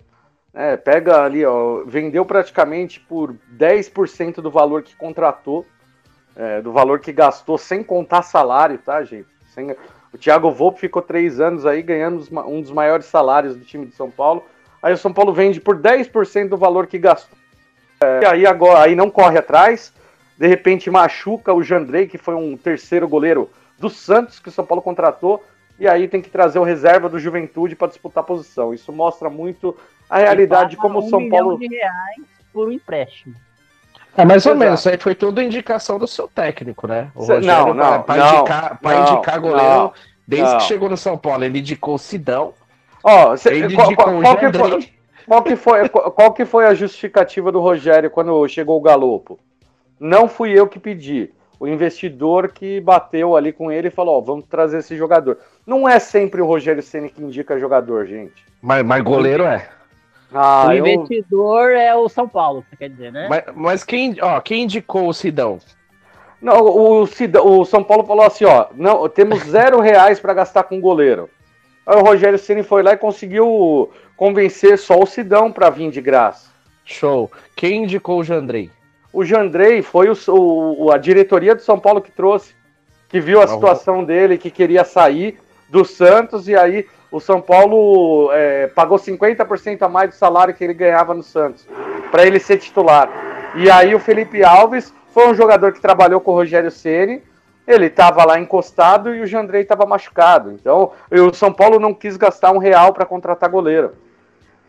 É, 0.54 0.78
pega 0.78 1.24
ali, 1.24 1.44
ó, 1.44 1.84
vendeu 1.84 2.24
praticamente 2.26 3.00
por 3.00 3.36
10% 3.58 4.36
do 4.36 4.52
valor 4.52 4.84
que 4.84 4.96
contratou, 4.96 5.66
é, 6.36 6.62
do 6.62 6.72
valor 6.72 7.00
que 7.00 7.12
gastou, 7.12 7.58
sem 7.58 7.82
contar 7.84 8.22
salário, 8.22 8.78
tá, 8.78 9.04
gente? 9.04 9.28
Sem, 9.54 9.76
o 10.18 10.20
Thiago 10.20 10.50
Volpe 10.50 10.80
ficou 10.80 11.02
três 11.02 11.40
anos 11.40 11.64
aí 11.64 11.84
ganhando 11.84 12.24
um 12.48 12.60
dos 12.60 12.72
maiores 12.72 13.06
salários 13.06 13.56
do 13.56 13.64
time 13.64 13.86
de 13.86 13.94
São 13.94 14.10
Paulo. 14.10 14.44
Aí 14.82 14.92
o 14.92 14.98
São 14.98 15.14
Paulo 15.14 15.32
vende 15.32 15.62
por 15.62 15.78
10% 15.78 16.50
do 16.50 16.58
valor 16.58 16.88
que 16.88 16.98
gastou. 16.98 17.38
É, 18.02 18.22
e 18.24 18.26
aí 18.26 18.48
agora 18.48 18.82
aí 18.82 18.96
não 18.96 19.12
corre 19.12 19.38
atrás. 19.38 19.94
De 20.36 20.48
repente 20.48 20.90
machuca 20.90 21.54
o 21.54 21.62
Jandrei, 21.62 22.08
que 22.08 22.18
foi 22.18 22.34
um 22.34 22.58
terceiro 22.58 23.08
goleiro 23.08 23.48
do 23.78 23.92
Santos 23.92 24.40
que 24.40 24.50
o 24.50 24.52
São 24.52 24.66
Paulo 24.66 24.82
contratou. 24.82 25.44
E 25.80 25.88
aí 25.88 26.08
tem 26.08 26.22
que 26.22 26.30
trazer 26.30 26.58
o 26.58 26.64
reserva 26.64 27.08
do 27.08 27.20
Juventude 27.20 27.76
para 27.76 27.88
disputar 27.88 28.24
a 28.24 28.28
posição. 28.28 28.74
Isso 28.74 28.92
mostra 28.92 29.30
muito 29.30 29.78
a 30.10 30.18
realidade 30.18 30.72
de 30.72 30.78
como 30.78 30.98
o 30.98 31.10
São 31.10 31.30
Paulo. 31.30 31.60
De 31.60 31.68
reais 31.68 32.26
por 32.52 32.70
um 32.70 32.72
empréstimo. 32.72 33.36
É 34.18 34.26
mais 34.26 34.46
ou 34.48 34.54
Exato. 34.54 34.58
menos, 34.58 34.80
isso 34.80 34.90
aí 34.90 34.98
foi 34.98 35.14
tudo 35.14 35.40
indicação 35.42 36.00
do 36.00 36.08
seu 36.08 36.28
técnico, 36.28 36.88
né? 36.88 37.12
O 37.14 37.20
Rogério, 37.20 37.46
não, 37.46 37.74
não, 37.76 38.02
para 38.02 38.34
indicar, 38.34 38.80
não, 38.82 39.02
indicar 39.04 39.40
goleiro, 39.40 39.70
não, 39.70 39.94
desde 40.28 40.58
que 40.58 40.64
chegou 40.64 40.90
no 40.90 40.98
São 40.98 41.16
Paulo, 41.16 41.44
ele 41.44 41.60
indicou 41.60 41.94
o 41.94 42.00
Sidão. 42.00 42.52
Ó, 43.04 43.36
oh, 43.36 43.50
ele 43.50 43.76
qual, 43.76 43.96
qual, 43.96 44.22
qual, 44.22 44.38
que 44.38 44.52
foi, 44.52 44.90
qual, 45.28 45.44
que 45.44 45.56
foi, 45.56 45.90
qual 45.90 46.34
que 46.34 46.46
foi 46.46 46.66
a 46.66 46.74
justificativa 46.74 47.52
do 47.52 47.60
Rogério 47.60 48.10
quando 48.10 48.48
chegou 48.48 48.76
o 48.76 48.82
Galopo? 48.82 49.40
Não 50.00 50.28
fui 50.28 50.52
eu 50.52 50.68
que 50.68 50.80
pedi. 50.80 51.32
O 51.60 51.68
investidor 51.68 52.52
que 52.52 52.82
bateu 52.82 53.36
ali 53.36 53.54
com 53.54 53.72
ele 53.72 53.88
e 53.88 53.92
falou: 53.92 54.16
Ó, 54.16 54.18
oh, 54.18 54.22
vamos 54.22 54.46
trazer 54.46 54.80
esse 54.80 54.98
jogador. 54.98 55.38
Não 55.66 55.88
é 55.88 56.00
sempre 56.00 56.42
o 56.42 56.46
Rogério 56.46 56.82
Senna 56.82 57.10
que 57.10 57.22
indica 57.22 57.60
jogador, 57.60 58.06
gente. 58.06 58.46
Mas, 58.62 58.84
mas 58.84 59.04
goleiro 59.04 59.44
é. 59.44 59.70
Ah, 60.34 60.68
o 60.68 60.74
eu... 60.74 60.86
investidor 60.86 61.72
é 61.72 61.96
o 61.96 62.10
São 62.10 62.28
Paulo, 62.28 62.64
você 62.70 62.76
quer 62.76 62.90
dizer, 62.90 63.12
né? 63.12 63.28
Mas, 63.30 63.44
mas 63.56 63.84
quem, 63.84 64.18
ó, 64.22 64.40
quem 64.42 64.64
indicou 64.64 65.08
o 65.08 65.14
Sidão? 65.14 65.60
Não, 66.42 66.62
o, 66.62 67.08
Sidão, 67.08 67.60
o 67.60 67.66
São 67.66 67.84
Paulo 67.84 68.04
falou 68.04 68.26
assim, 68.26 68.46
ó, 68.46 68.68
não, 68.76 69.08
temos 69.10 69.40
zero 69.44 69.80
reais 69.80 70.20
para 70.20 70.34
gastar 70.34 70.64
com 70.64 70.80
goleiro. 70.80 71.30
Aí 71.86 71.96
o 71.96 72.04
Rogério 72.04 72.38
Ceni 72.38 72.64
foi 72.64 72.84
lá 72.84 72.94
e 72.94 72.98
conseguiu 72.98 73.90
convencer 74.16 74.78
só 74.78 75.00
o 75.00 75.06
Sidão 75.06 75.52
para 75.52 75.70
vir 75.70 75.90
de 75.90 76.02
graça. 76.02 76.50
Show. 76.84 77.32
Quem 77.56 77.84
indicou 77.84 78.20
o 78.20 78.24
Jandrei? 78.24 78.70
O 79.12 79.24
Jandrei 79.24 79.82
foi 79.82 80.10
o, 80.10 80.16
o, 80.28 80.92
a 80.92 80.98
diretoria 80.98 81.56
do 81.56 81.62
São 81.62 81.80
Paulo 81.80 82.02
que 82.02 82.12
trouxe, 82.12 82.54
que 83.10 83.20
viu 83.20 83.42
a 83.42 83.48
situação 83.48 84.04
dele, 84.04 84.38
que 84.38 84.52
queria 84.52 84.84
sair 84.84 85.40
do 85.70 85.84
Santos 85.84 86.48
e 86.48 86.56
aí 86.56 86.86
o 87.12 87.20
São 87.20 87.42
Paulo 87.42 88.30
é, 88.34 88.68
pagou 88.68 88.98
50% 88.98 89.82
a 89.82 89.90
mais 89.90 90.10
do 90.10 90.16
salário 90.16 90.54
que 90.54 90.64
ele 90.64 90.74
ganhava 90.74 91.14
no 91.14 91.24
Santos, 91.24 91.68
para 92.12 92.26
ele 92.26 92.40
ser 92.40 92.58
titular. 92.58 93.10
E 93.56 93.70
aí 93.70 93.96
o 93.96 94.00
Felipe 94.00 94.44
Alves 94.44 94.94
foi 95.14 95.28
um 95.28 95.34
jogador 95.34 95.74
que 95.74 95.82
trabalhou 95.82 96.20
com 96.20 96.32
o 96.32 96.36
Rogério 96.36 96.70
Ceni. 96.70 97.24
Ele 97.66 97.88
estava 97.88 98.24
lá 98.24 98.40
encostado 98.40 99.14
e 99.14 99.22
o 99.22 99.26
Jandrei 99.26 99.62
estava 99.62 99.86
machucado. 99.86 100.52
Então, 100.52 100.92
o 101.12 101.34
São 101.34 101.52
Paulo 101.52 101.80
não 101.80 101.94
quis 101.94 102.16
gastar 102.16 102.52
um 102.52 102.60
real 102.60 102.94
para 102.94 103.06
contratar 103.06 103.50
goleiro. 103.50 103.94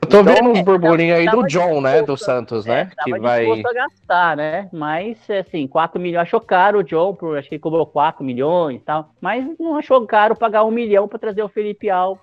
Eu 0.03 0.09
tô 0.09 0.21
então, 0.21 0.35
vendo 0.35 0.51
uns 0.51 0.63
burburinhos 0.63 1.19
aí 1.19 1.27
do 1.27 1.47
John, 1.47 1.81
né? 1.81 2.03
Do 2.03 2.17
Santos, 2.17 2.65
né? 2.65 2.91
É, 2.99 3.05
que 3.05 3.19
vai. 3.19 3.47
a 3.51 3.73
gastar, 3.73 4.37
né? 4.37 4.69
Mas, 4.73 5.19
assim, 5.31 5.67
4 5.67 6.01
milhões. 6.01 6.23
Achou 6.23 6.41
caro 6.41 6.79
o 6.79 6.85
John, 6.85 7.15
por, 7.15 7.37
acho 7.37 7.49
que 7.49 7.57
ele 7.57 7.61
cobrou 7.61 7.85
4 7.85 8.25
milhões 8.25 8.81
e 8.81 8.85
tal. 8.85 9.11
Mas 9.21 9.47
não 9.59 9.77
achou 9.77 10.07
caro 10.07 10.37
pagar 10.37 10.65
um 10.65 10.71
milhão 10.71 11.07
para 11.07 11.19
trazer 11.19 11.43
o 11.43 11.49
Felipe 11.49 11.91
Alves 11.91 12.23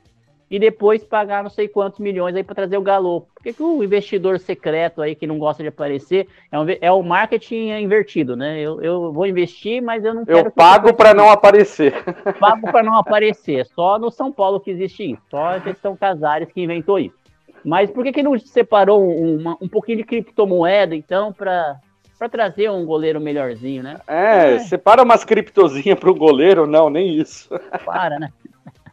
e 0.49 0.59
depois 0.59 1.03
pagar 1.03 1.43
não 1.43 1.49
sei 1.49 1.67
quantos 1.67 1.99
milhões 1.99 2.35
aí 2.35 2.43
para 2.43 2.55
trazer 2.55 2.77
o 2.77 2.81
Galo. 2.81 3.21
Por 3.21 3.43
que, 3.43 3.53
que, 3.53 3.63
o 3.63 3.83
investidor 3.83 4.39
secreto 4.39 5.01
aí 5.01 5.15
que 5.15 5.27
não 5.27 5.37
gosta 5.37 5.63
de 5.63 5.69
aparecer 5.69 6.27
é, 6.51 6.59
um, 6.59 6.65
é 6.81 6.91
o 6.91 7.01
marketing 7.03 7.71
invertido, 7.71 8.35
né? 8.35 8.59
Eu, 8.59 8.81
eu 8.81 9.11
vou 9.11 9.25
investir, 9.25 9.81
mas 9.81 10.05
eu 10.05 10.13
não 10.13 10.25
quero. 10.25 10.47
Eu 10.47 10.51
pago 10.51 10.93
para 10.93 11.13
não 11.13 11.29
aparecer. 11.29 11.93
Pago 12.39 12.71
para 12.71 12.83
não 12.83 12.95
aparecer. 12.97 13.65
Só 13.67 13.97
no 13.97 14.11
São 14.11 14.31
Paulo 14.31 14.59
que 14.59 14.71
existe 14.71 15.11
isso. 15.11 15.21
Só 15.29 15.45
a 15.45 15.59
gestão 15.59 15.95
Casares 15.95 16.51
que 16.51 16.61
inventou 16.61 16.99
isso. 16.99 17.24
Mas 17.65 17.89
por 17.89 18.03
que, 18.03 18.13
que 18.13 18.23
não 18.23 18.37
separou 18.37 19.03
um, 19.03 19.55
um 19.59 19.67
pouquinho 19.67 19.97
de 19.97 20.03
criptomoeda, 20.03 20.95
então, 20.95 21.33
para 21.33 21.79
para 22.17 22.29
trazer 22.29 22.71
um 22.71 22.85
goleiro 22.85 23.19
melhorzinho, 23.19 23.83
né? 23.83 23.97
É, 24.07 24.53
é. 24.53 24.59
separa 24.59 25.03
umas 25.03 25.25
criptozinhas 25.25 25.99
para 25.99 26.09
o 26.09 26.15
goleiro, 26.15 26.65
não, 26.65 26.89
nem 26.89 27.13
isso. 27.13 27.49
Para, 27.83 28.17
né? 28.17 28.31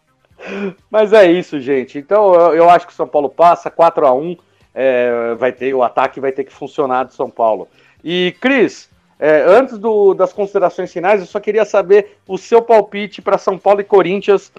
Mas 0.90 1.12
é 1.12 1.30
isso, 1.30 1.60
gente. 1.60 1.98
Então 1.98 2.34
eu, 2.34 2.54
eu 2.54 2.70
acho 2.70 2.84
que 2.84 2.92
o 2.92 2.96
São 2.96 3.06
Paulo 3.06 3.28
passa 3.28 3.70
4 3.70 4.04
a 4.04 4.12
1 4.12 4.36
é, 4.74 5.34
vai 5.34 5.52
ter 5.52 5.74
o 5.74 5.82
ataque 5.82 6.18
vai 6.18 6.32
ter 6.32 6.44
que 6.44 6.52
funcionar 6.52 7.04
do 7.04 7.12
São 7.12 7.30
Paulo. 7.30 7.68
E 8.02 8.34
Cris, 8.40 8.90
é, 9.18 9.42
antes 9.46 9.78
do, 9.78 10.14
das 10.14 10.32
considerações 10.32 10.92
finais, 10.92 11.20
eu 11.20 11.26
só 11.26 11.38
queria 11.38 11.64
saber 11.64 12.18
o 12.26 12.36
seu 12.36 12.60
palpite 12.60 13.22
para 13.22 13.38
São 13.38 13.58
Paulo 13.58 13.80
e 13.80 13.84
Corinthians 13.84 14.52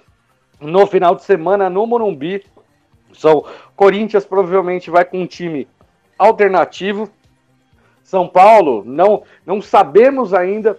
no 0.59 0.87
final 0.87 1.15
de 1.15 1.23
semana 1.23 1.69
no 1.69 1.85
Morumbi. 1.85 2.45
São 3.13 3.45
Corinthians 3.75 4.25
provavelmente 4.25 4.89
vai 4.89 5.05
com 5.05 5.21
um 5.21 5.27
time 5.27 5.67
alternativo. 6.17 7.09
São 8.03 8.27
Paulo, 8.27 8.83
não, 8.85 9.23
não 9.45 9.61
sabemos 9.61 10.33
ainda 10.33 10.77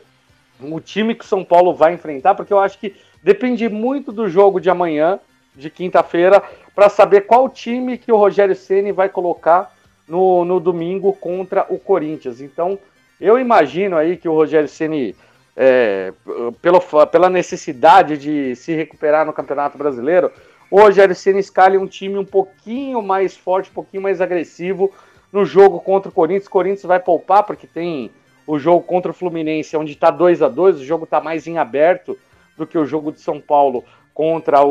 o 0.61 0.81
time 0.81 1.15
que 1.15 1.27
São 1.27 1.45
Paulo 1.45 1.75
vai 1.75 1.95
enfrentar, 1.95 2.35
porque 2.35 2.53
eu 2.53 2.61
acho 2.61 2.79
que 2.79 2.95
Depende 3.25 3.71
muito 3.71 4.13
do 4.13 4.29
jogo 4.29 4.61
de 4.61 4.69
amanhã, 4.69 5.19
de 5.57 5.71
quinta-feira, 5.71 6.43
para 6.75 6.91
saber 6.91 7.23
qual 7.23 7.49
time 7.49 7.97
que 7.97 8.13
o 8.13 8.19
Rogério 8.19 8.55
Ceni 8.55 8.93
vai 8.93 9.09
colocar 9.09 9.75
no, 10.07 10.45
no 10.45 10.61
domingo 10.61 11.11
contra 11.15 11.65
o 11.71 11.79
Corinthians. 11.79 12.43
Então, 12.43 12.79
eu 13.19 13.39
imagino 13.39 13.97
aí 13.97 14.19
que 14.19 14.29
o 14.29 14.35
Rogério 14.35 14.69
Ceni, 14.69 15.17
é, 15.57 16.13
pela, 16.61 17.07
pela 17.07 17.31
necessidade 17.31 18.19
de 18.19 18.55
se 18.57 18.75
recuperar 18.75 19.25
no 19.25 19.33
Campeonato 19.33 19.79
Brasileiro, 19.79 20.31
o 20.71 20.81
Rogério 20.81 21.15
Ceni 21.15 21.41
escalhe 21.41 21.79
um 21.79 21.87
time 21.87 22.19
um 22.19 22.25
pouquinho 22.25 23.03
mais 23.03 23.37
forte, 23.37 23.71
um 23.71 23.75
pouquinho 23.75 24.03
mais 24.03 24.21
agressivo 24.21 24.93
no 25.33 25.45
jogo 25.45 25.81
contra 25.81 26.09
o 26.09 26.13
Corinthians. 26.13 26.47
O 26.47 26.51
Corinthians 26.51 26.85
vai 26.85 27.01
poupar 27.01 27.45
porque 27.45 27.67
tem 27.67 28.11
o 28.47 28.59
jogo 28.59 28.83
contra 28.83 29.11
o 29.11 29.15
Fluminense, 29.15 29.77
onde 29.77 29.93
está 29.93 30.11
2 30.11 30.43
a 30.43 30.49
2 30.49 30.81
o 30.81 30.85
jogo 30.85 31.05
está 31.05 31.21
mais 31.21 31.47
em 31.47 31.59
aberto 31.59 32.19
do 32.57 32.67
que 32.67 32.79
o 32.79 32.85
jogo 32.85 33.11
de 33.11 33.21
São 33.21 33.41
Paulo 33.41 33.85
contra 34.13 34.63
o, 34.63 34.71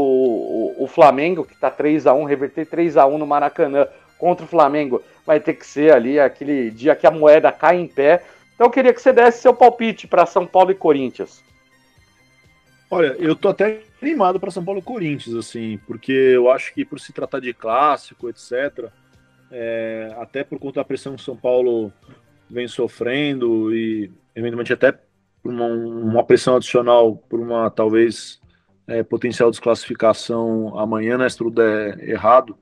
o, 0.77 0.83
o 0.83 0.87
Flamengo, 0.87 1.43
que 1.43 1.53
está 1.53 1.69
3 1.69 2.07
a 2.07 2.13
1 2.13 2.23
reverter 2.23 2.65
3 2.65 2.97
a 2.97 3.05
1 3.05 3.17
no 3.17 3.27
Maracanã 3.27 3.87
contra 4.17 4.45
o 4.45 4.47
Flamengo 4.47 5.01
vai 5.25 5.39
ter 5.39 5.53
que 5.53 5.65
ser 5.65 5.93
ali 5.93 6.19
aquele 6.19 6.69
dia 6.71 6.95
que 6.95 7.07
a 7.07 7.11
moeda 7.11 7.51
cai 7.51 7.77
em 7.77 7.87
pé. 7.87 8.23
Então 8.55 8.67
eu 8.67 8.71
queria 8.71 8.93
que 8.93 9.01
você 9.01 9.11
desse 9.11 9.41
seu 9.41 9.53
palpite 9.53 10.07
para 10.07 10.25
São 10.25 10.45
Paulo 10.45 10.71
e 10.71 10.75
Corinthians. 10.75 11.43
Olha, 12.93 13.15
eu 13.17 13.35
tô 13.35 13.49
até 13.49 13.81
animado 13.99 14.39
para 14.39 14.51
São 14.51 14.63
Paulo 14.63 14.79
Corinthians, 14.79 15.35
assim, 15.35 15.79
porque 15.87 16.11
eu 16.11 16.51
acho 16.51 16.71
que 16.75 16.85
por 16.85 16.99
se 16.99 17.11
tratar 17.11 17.39
de 17.39 17.51
clássico, 17.51 18.29
etc., 18.29 18.87
é, 19.51 20.15
até 20.19 20.43
por 20.43 20.59
conta 20.59 20.79
da 20.79 20.85
pressão 20.85 21.15
que 21.15 21.23
São 21.23 21.35
Paulo 21.35 21.91
vem 22.47 22.67
sofrendo 22.67 23.73
e 23.73 24.11
eventualmente 24.35 24.73
até 24.73 24.93
uma, 25.43 25.65
uma 25.65 26.23
pressão 26.23 26.55
adicional 26.55 27.15
por 27.15 27.39
uma 27.39 27.67
talvez 27.71 28.39
é, 28.85 29.01
potencial 29.01 29.49
desclassificação 29.49 30.77
amanhã, 30.77 31.17
né, 31.17 31.27
se 31.27 31.37
tudo 31.37 31.49
der 31.49 31.97
errado. 32.07 32.55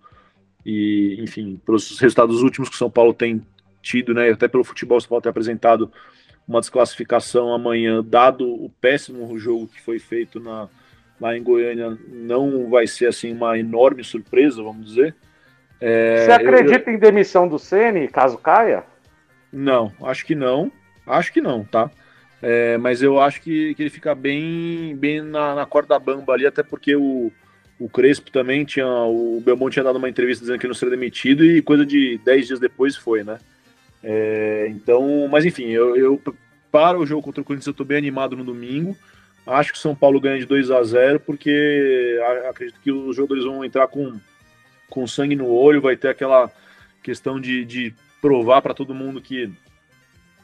E, 0.65 1.17
enfim, 1.19 1.59
pelos 1.65 1.99
resultados 1.99 2.41
últimos 2.41 2.69
que 2.69 2.77
São 2.77 2.89
Paulo 2.89 3.13
tem 3.13 3.45
tido, 3.81 4.13
né, 4.13 4.29
até 4.29 4.47
pelo 4.47 4.63
futebol, 4.63 4.97
o 4.97 5.01
São 5.01 5.09
Paulo 5.09 5.21
tem 5.21 5.29
apresentado 5.29 5.91
uma 6.51 6.59
desclassificação 6.59 7.53
amanhã, 7.53 8.03
dado 8.03 8.45
o 8.45 8.69
péssimo 8.81 9.37
jogo 9.37 9.67
que 9.67 9.81
foi 9.81 9.99
feito 9.99 10.39
na, 10.39 10.67
lá 11.19 11.35
em 11.35 11.41
Goiânia, 11.41 11.97
não 12.07 12.69
vai 12.69 12.85
ser 12.85 13.07
assim 13.07 13.31
uma 13.31 13.57
enorme 13.57 14.03
surpresa, 14.03 14.61
vamos 14.61 14.85
dizer. 14.85 15.15
É, 15.79 16.25
Você 16.25 16.31
acredita 16.31 16.89
eu, 16.89 16.93
eu... 16.93 16.97
em 16.97 16.99
demissão 16.99 17.47
do 17.47 17.57
Ceni 17.57 18.07
caso 18.07 18.37
caia? 18.37 18.83
Não, 19.51 19.91
acho 20.03 20.25
que 20.25 20.35
não. 20.35 20.71
Acho 21.07 21.31
que 21.33 21.41
não, 21.41 21.63
tá? 21.63 21.89
É, 22.41 22.77
mas 22.77 23.01
eu 23.01 23.19
acho 23.19 23.41
que, 23.41 23.73
que 23.75 23.83
ele 23.83 23.89
fica 23.89 24.13
bem, 24.15 24.95
bem 24.95 25.21
na, 25.21 25.55
na 25.55 25.65
corda 25.65 25.97
bamba 25.99 26.33
ali, 26.33 26.45
até 26.45 26.63
porque 26.63 26.95
o, 26.95 27.31
o 27.79 27.89
Crespo 27.89 28.31
também 28.31 28.65
tinha. 28.65 28.87
O 28.87 29.41
Belmonte 29.43 29.73
tinha 29.73 29.83
dado 29.83 29.97
uma 29.97 30.09
entrevista 30.09 30.43
dizendo 30.43 30.59
que 30.59 30.67
não 30.67 30.73
seria 30.73 30.95
demitido 30.95 31.45
e 31.45 31.61
coisa 31.61 31.85
de 31.85 32.19
10 32.23 32.47
dias 32.47 32.59
depois 32.59 32.95
foi, 32.95 33.23
né? 33.23 33.37
É, 34.03 34.67
então, 34.69 35.27
mas 35.29 35.45
enfim, 35.45 35.67
eu, 35.67 35.95
eu 35.95 36.21
para 36.71 36.97
o 36.97 37.05
jogo 37.05 37.21
contra 37.21 37.41
o 37.41 37.45
Corinthians 37.45 37.67
eu 37.67 37.71
estou 37.71 37.85
bem 37.85 37.97
animado 37.97 38.35
no 38.35 38.43
domingo. 38.43 38.95
Acho 39.45 39.73
que 39.73 39.77
o 39.77 39.81
São 39.81 39.95
Paulo 39.95 40.21
ganha 40.21 40.39
de 40.39 40.45
2 40.45 40.71
a 40.71 40.83
0 40.83 41.19
porque 41.19 42.19
acredito 42.47 42.79
que 42.79 42.91
os 42.91 43.15
jogadores 43.15 43.43
vão 43.43 43.65
entrar 43.65 43.87
com, 43.87 44.19
com 44.89 45.07
sangue 45.07 45.35
no 45.35 45.47
olho, 45.47 45.81
vai 45.81 45.97
ter 45.97 46.09
aquela 46.09 46.51
questão 47.01 47.39
de, 47.39 47.65
de 47.65 47.93
provar 48.21 48.61
para 48.61 48.73
todo 48.73 48.93
mundo 48.93 49.19
que, 49.19 49.51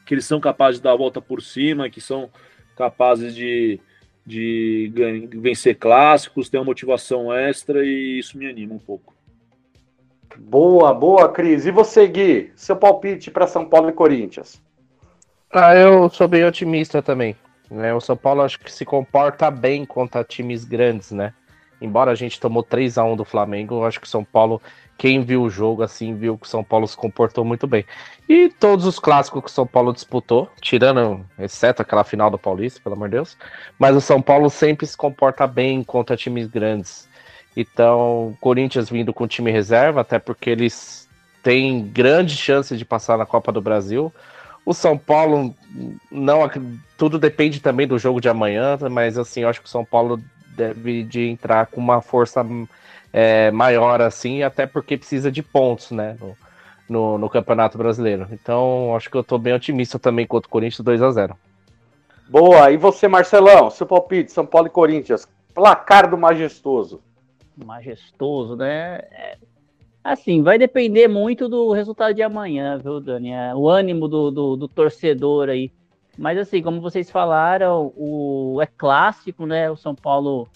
que 0.05 0.13
eles 0.13 0.25
são 0.25 0.39
capazes 0.39 0.79
de 0.79 0.83
dar 0.83 0.93
a 0.93 0.97
volta 0.97 1.21
por 1.21 1.41
cima, 1.41 1.89
que 1.89 2.01
são 2.01 2.29
capazes 2.75 3.35
de, 3.35 3.79
de 4.25 4.91
vencer 5.35 5.77
clássicos, 5.77 6.49
ter 6.49 6.57
uma 6.57 6.65
motivação 6.65 7.31
extra 7.31 7.85
e 7.85 8.19
isso 8.19 8.37
me 8.37 8.47
anima 8.47 8.73
um 8.73 8.79
pouco. 8.79 9.15
Boa, 10.37 10.93
boa, 10.93 11.29
Cris. 11.29 11.65
E 11.65 11.71
você, 11.71 12.07
Gui? 12.07 12.51
Seu 12.55 12.75
palpite 12.75 13.31
para 13.31 13.47
São 13.47 13.65
Paulo 13.65 13.89
e 13.89 13.93
Corinthians? 13.93 14.61
Ah, 15.51 15.73
eu 15.75 16.09
sou 16.09 16.27
bem 16.27 16.43
otimista 16.43 17.01
também. 17.01 17.35
Né? 17.71 17.93
O 17.93 18.01
São 18.01 18.17
Paulo 18.17 18.41
acho 18.41 18.59
que 18.59 18.71
se 18.71 18.85
comporta 18.85 19.49
bem 19.49 19.85
contra 19.85 20.23
times 20.23 20.65
grandes, 20.65 21.11
né? 21.11 21.33
Embora 21.79 22.11
a 22.11 22.15
gente 22.15 22.39
tomou 22.39 22.63
3 22.63 22.97
a 22.97 23.03
1 23.03 23.15
do 23.15 23.23
Flamengo, 23.23 23.75
eu 23.75 23.85
acho 23.85 23.99
que 23.99 24.07
o 24.07 24.09
São 24.09 24.23
Paulo, 24.23 24.61
quem 24.97 25.21
viu 25.21 25.43
o 25.43 25.49
jogo 25.49 25.83
assim, 25.83 26.15
viu 26.15 26.37
que 26.37 26.47
o 26.47 26.49
São 26.49 26.63
Paulo 26.63 26.87
se 26.87 26.97
comportou 26.97 27.45
muito 27.45 27.67
bem. 27.67 27.85
E 28.27 28.49
todos 28.49 28.85
os 28.85 28.99
clássicos 28.99 29.43
que 29.43 29.49
o 29.49 29.53
São 29.53 29.67
Paulo 29.67 29.93
disputou, 29.93 30.49
tirando, 30.59 31.23
exceto 31.37 31.81
aquela 31.81 32.03
final 32.03 32.31
do 32.31 32.37
Paulista, 32.37 32.81
pelo 32.83 32.95
amor 32.95 33.09
de 33.09 33.15
Deus, 33.15 33.37
mas 33.77 33.95
o 33.95 34.01
São 34.01 34.21
Paulo 34.21 34.49
sempre 34.49 34.87
se 34.87 34.97
comporta 34.97 35.45
bem 35.45 35.83
contra 35.83 36.17
times 36.17 36.47
grandes. 36.47 37.07
Então, 37.55 38.35
Corinthians 38.41 38.89
vindo 38.89 39.13
com 39.13 39.27
time 39.27 39.51
reserva, 39.51 40.01
até 40.01 40.17
porque 40.19 40.49
eles 40.49 41.07
têm 41.43 41.87
grande 41.87 42.35
chance 42.35 42.75
de 42.75 42.83
passar 42.83 43.17
na 43.17 43.25
Copa 43.25 43.51
do 43.51 43.61
Brasil. 43.61 44.11
O 44.67 44.73
São 44.73 44.97
Paulo 44.97 45.55
não 46.11 46.41
tudo 46.97 47.17
depende 47.17 47.61
também 47.61 47.87
do 47.87 47.97
jogo 47.97 48.19
de 48.19 48.27
amanhã, 48.27 48.77
mas 48.91 49.17
assim, 49.17 49.43
eu 49.43 49.47
acho 49.47 49.61
que 49.61 49.65
o 49.65 49.69
São 49.69 49.85
Paulo 49.85 50.21
deve 50.57 51.03
de 51.03 51.25
entrar 51.25 51.67
com 51.67 51.79
uma 51.79 52.01
força 52.01 52.45
é, 53.13 53.49
maior 53.49 54.01
assim, 54.01 54.43
até 54.43 54.67
porque 54.67 54.97
precisa 54.97 55.31
de 55.31 55.41
pontos, 55.41 55.91
né, 55.91 56.17
no, 56.19 56.37
no, 56.89 57.17
no, 57.17 57.29
Campeonato 57.29 57.77
Brasileiro. 57.77 58.27
Então, 58.29 58.93
acho 58.93 59.09
que 59.09 59.15
eu 59.15 59.23
tô 59.23 59.37
bem 59.37 59.53
otimista 59.53 59.97
também 59.97 60.27
contra 60.27 60.49
o 60.49 60.51
Corinthians 60.51 60.81
2 60.81 61.01
a 61.01 61.11
0. 61.11 61.37
Boa, 62.27 62.69
e 62.69 62.75
você, 62.75 63.07
Marcelão, 63.07 63.69
seu 63.69 63.87
palpite, 63.87 64.33
São 64.33 64.45
Paulo 64.45 64.67
e 64.67 64.69
Corinthians, 64.69 65.25
placar 65.53 66.09
do 66.09 66.17
majestoso. 66.17 67.01
Majestoso, 67.55 68.57
né? 68.57 68.99
É, 69.11 69.37
Assim, 70.03 70.41
vai 70.41 70.57
depender 70.57 71.07
muito 71.07 71.49
do 71.49 71.71
resultado 71.71 72.13
de 72.13 72.21
amanhã, 72.21 72.77
viu, 72.77 72.99
Dani? 72.99 73.31
É, 73.31 73.53
o 73.53 73.67
ânimo 73.67 74.07
do, 74.07 74.31
do, 74.31 74.55
do, 74.55 74.67
torcedor 74.67 75.49
aí. 75.49 75.71
Mas 76.17 76.37
assim, 76.37 76.63
como 76.63 76.81
vocês 76.81 77.11
falaram, 77.11 77.91
o, 77.95 78.59
é 78.61 78.65
clássico, 78.65 79.45
né? 79.45 79.69
O 79.69 79.75
São 79.75 79.93
Paulo 79.93 80.47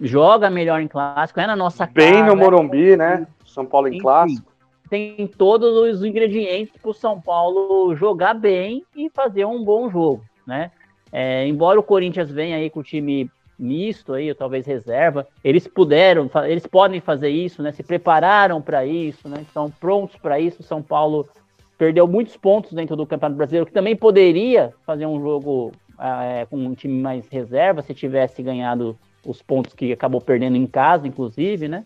joga 0.00 0.48
melhor 0.48 0.80
em 0.80 0.88
clássico, 0.88 1.38
é 1.38 1.46
na 1.46 1.54
nossa 1.54 1.86
casa. 1.86 2.10
Bem 2.10 2.24
no 2.24 2.34
Morumbi, 2.34 2.96
né? 2.96 3.26
São 3.44 3.66
Paulo 3.66 3.88
em 3.88 3.92
Enfim, 3.92 4.00
clássico. 4.00 4.52
Tem 4.88 5.26
todos 5.26 5.74
os 5.76 6.04
ingredientes 6.04 6.74
para 6.80 6.90
o 6.90 6.94
São 6.94 7.20
Paulo 7.20 7.94
jogar 7.94 8.34
bem 8.34 8.84
e 8.96 9.10
fazer 9.10 9.44
um 9.44 9.62
bom 9.62 9.90
jogo, 9.90 10.24
né? 10.46 10.70
É, 11.12 11.46
embora 11.46 11.78
o 11.78 11.82
Corinthians 11.82 12.30
venha 12.30 12.56
aí 12.56 12.70
com 12.70 12.80
o 12.80 12.82
time 12.84 13.30
misto 13.58 14.12
aí, 14.12 14.28
ou 14.28 14.34
talvez 14.34 14.66
reserva, 14.66 15.26
eles 15.42 15.66
puderam, 15.66 16.30
eles 16.46 16.66
podem 16.66 17.00
fazer 17.00 17.28
isso, 17.28 17.62
né? 17.62 17.72
Se 17.72 17.82
prepararam 17.82 18.60
para 18.60 18.84
isso, 18.84 19.28
né? 19.28 19.42
Estão 19.42 19.70
prontos 19.70 20.16
para 20.16 20.40
isso. 20.40 20.62
São 20.62 20.82
Paulo 20.82 21.28
perdeu 21.78 22.06
muitos 22.06 22.36
pontos 22.36 22.72
dentro 22.72 22.96
do 22.96 23.06
Campeonato 23.06 23.36
Brasileiro, 23.36 23.66
que 23.66 23.72
também 23.72 23.96
poderia 23.96 24.72
fazer 24.84 25.06
um 25.06 25.20
jogo 25.20 25.72
é, 25.98 26.46
com 26.46 26.56
um 26.56 26.74
time 26.74 27.00
mais 27.00 27.28
reserva 27.28 27.82
se 27.82 27.94
tivesse 27.94 28.42
ganhado 28.42 28.98
os 29.24 29.40
pontos 29.40 29.74
que 29.74 29.92
acabou 29.92 30.20
perdendo 30.20 30.56
em 30.56 30.66
casa, 30.66 31.06
inclusive, 31.06 31.68
né? 31.68 31.84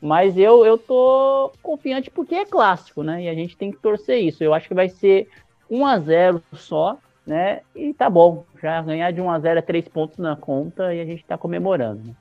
Mas 0.00 0.36
eu, 0.36 0.66
eu 0.66 0.76
tô 0.76 1.50
confiante 1.62 2.10
porque 2.10 2.34
é 2.34 2.44
clássico, 2.44 3.02
né? 3.02 3.22
E 3.22 3.28
a 3.28 3.34
gente 3.34 3.56
tem 3.56 3.70
que 3.70 3.78
torcer 3.78 4.22
isso. 4.22 4.44
Eu 4.44 4.52
acho 4.52 4.68
que 4.68 4.74
vai 4.74 4.88
ser 4.88 5.28
1 5.70 5.86
a 5.86 5.98
0 5.98 6.42
só, 6.52 6.98
né? 7.26 7.60
E 7.74 7.92
tá 7.94 8.08
bom, 8.08 8.44
já 8.62 8.82
ganhar 8.82 9.10
de 9.10 9.20
1 9.20 9.30
a 9.30 9.38
0 9.38 9.58
é 9.58 9.62
3 9.62 9.88
pontos 9.88 10.18
na 10.18 10.36
conta 10.36 10.94
e 10.94 11.00
a 11.00 11.04
gente 11.04 11.24
tá 11.24 11.38
comemorando. 11.38 12.02
Né? 12.04 12.14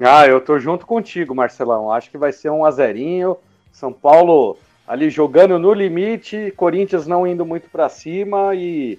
Ah, 0.00 0.26
eu 0.26 0.40
tô 0.40 0.58
junto 0.58 0.86
contigo, 0.86 1.34
Marcelão. 1.34 1.90
Acho 1.90 2.10
que 2.10 2.18
vai 2.18 2.32
ser 2.32 2.50
1 2.50 2.64
a 2.64 2.70
0 2.70 3.38
São 3.72 3.92
Paulo 3.92 4.58
ali 4.86 5.10
jogando 5.10 5.58
no 5.58 5.72
limite, 5.72 6.52
Corinthians 6.56 7.06
não 7.06 7.26
indo 7.26 7.46
muito 7.46 7.70
para 7.70 7.88
cima 7.88 8.54
e 8.54 8.98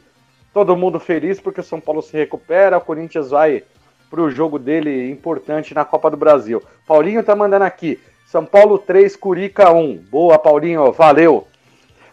todo 0.53 0.77
mundo 0.77 0.99
feliz 0.99 1.39
porque 1.39 1.59
o 1.59 1.63
São 1.63 1.79
Paulo 1.79 2.01
se 2.01 2.15
recupera, 2.15 2.77
o 2.77 2.81
Corinthians 2.81 3.29
vai 3.29 3.63
pro 4.09 4.29
jogo 4.29 4.59
dele 4.59 5.09
importante 5.09 5.73
na 5.73 5.83
Copa 5.83 6.09
do 6.09 6.17
Brasil. 6.17 6.61
Paulinho 6.87 7.23
tá 7.23 7.35
mandando 7.35 7.65
aqui. 7.65 7.99
São 8.27 8.45
Paulo 8.45 8.77
3, 8.77 9.15
Curica 9.15 9.71
1. 9.71 9.97
Boa, 10.09 10.39
Paulinho, 10.39 10.91
valeu. 10.91 11.47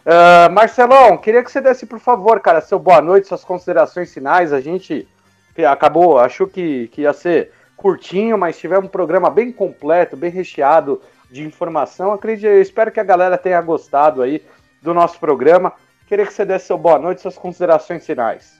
Uh, 0.06 0.50
Marcelão, 0.52 1.18
queria 1.18 1.42
que 1.42 1.50
você 1.50 1.60
desse, 1.60 1.84
por 1.84 2.00
favor, 2.00 2.40
cara, 2.40 2.60
seu 2.60 2.78
boa 2.78 3.02
noite, 3.02 3.28
suas 3.28 3.44
considerações 3.44 4.12
finais. 4.12 4.52
A 4.52 4.60
gente 4.60 5.06
acabou, 5.70 6.18
achou 6.18 6.46
que, 6.46 6.88
que 6.88 7.02
ia 7.02 7.12
ser 7.12 7.52
curtinho, 7.76 8.38
mas 8.38 8.58
tivemos 8.58 8.86
um 8.86 8.88
programa 8.88 9.28
bem 9.28 9.52
completo, 9.52 10.16
bem 10.16 10.30
recheado 10.30 11.00
de 11.30 11.42
informação. 11.42 12.12
Acredito, 12.12 12.48
espero 12.48 12.90
que 12.90 13.00
a 13.00 13.04
galera 13.04 13.38
tenha 13.38 13.60
gostado 13.60 14.22
aí 14.22 14.42
do 14.82 14.94
nosso 14.94 15.18
programa. 15.18 15.72
Queria 16.06 16.26
que 16.26 16.32
você 16.32 16.44
desse 16.44 16.66
seu 16.66 16.78
boa 16.78 16.98
noite, 16.98 17.20
suas 17.20 17.38
considerações 17.38 18.04
finais. 18.04 18.58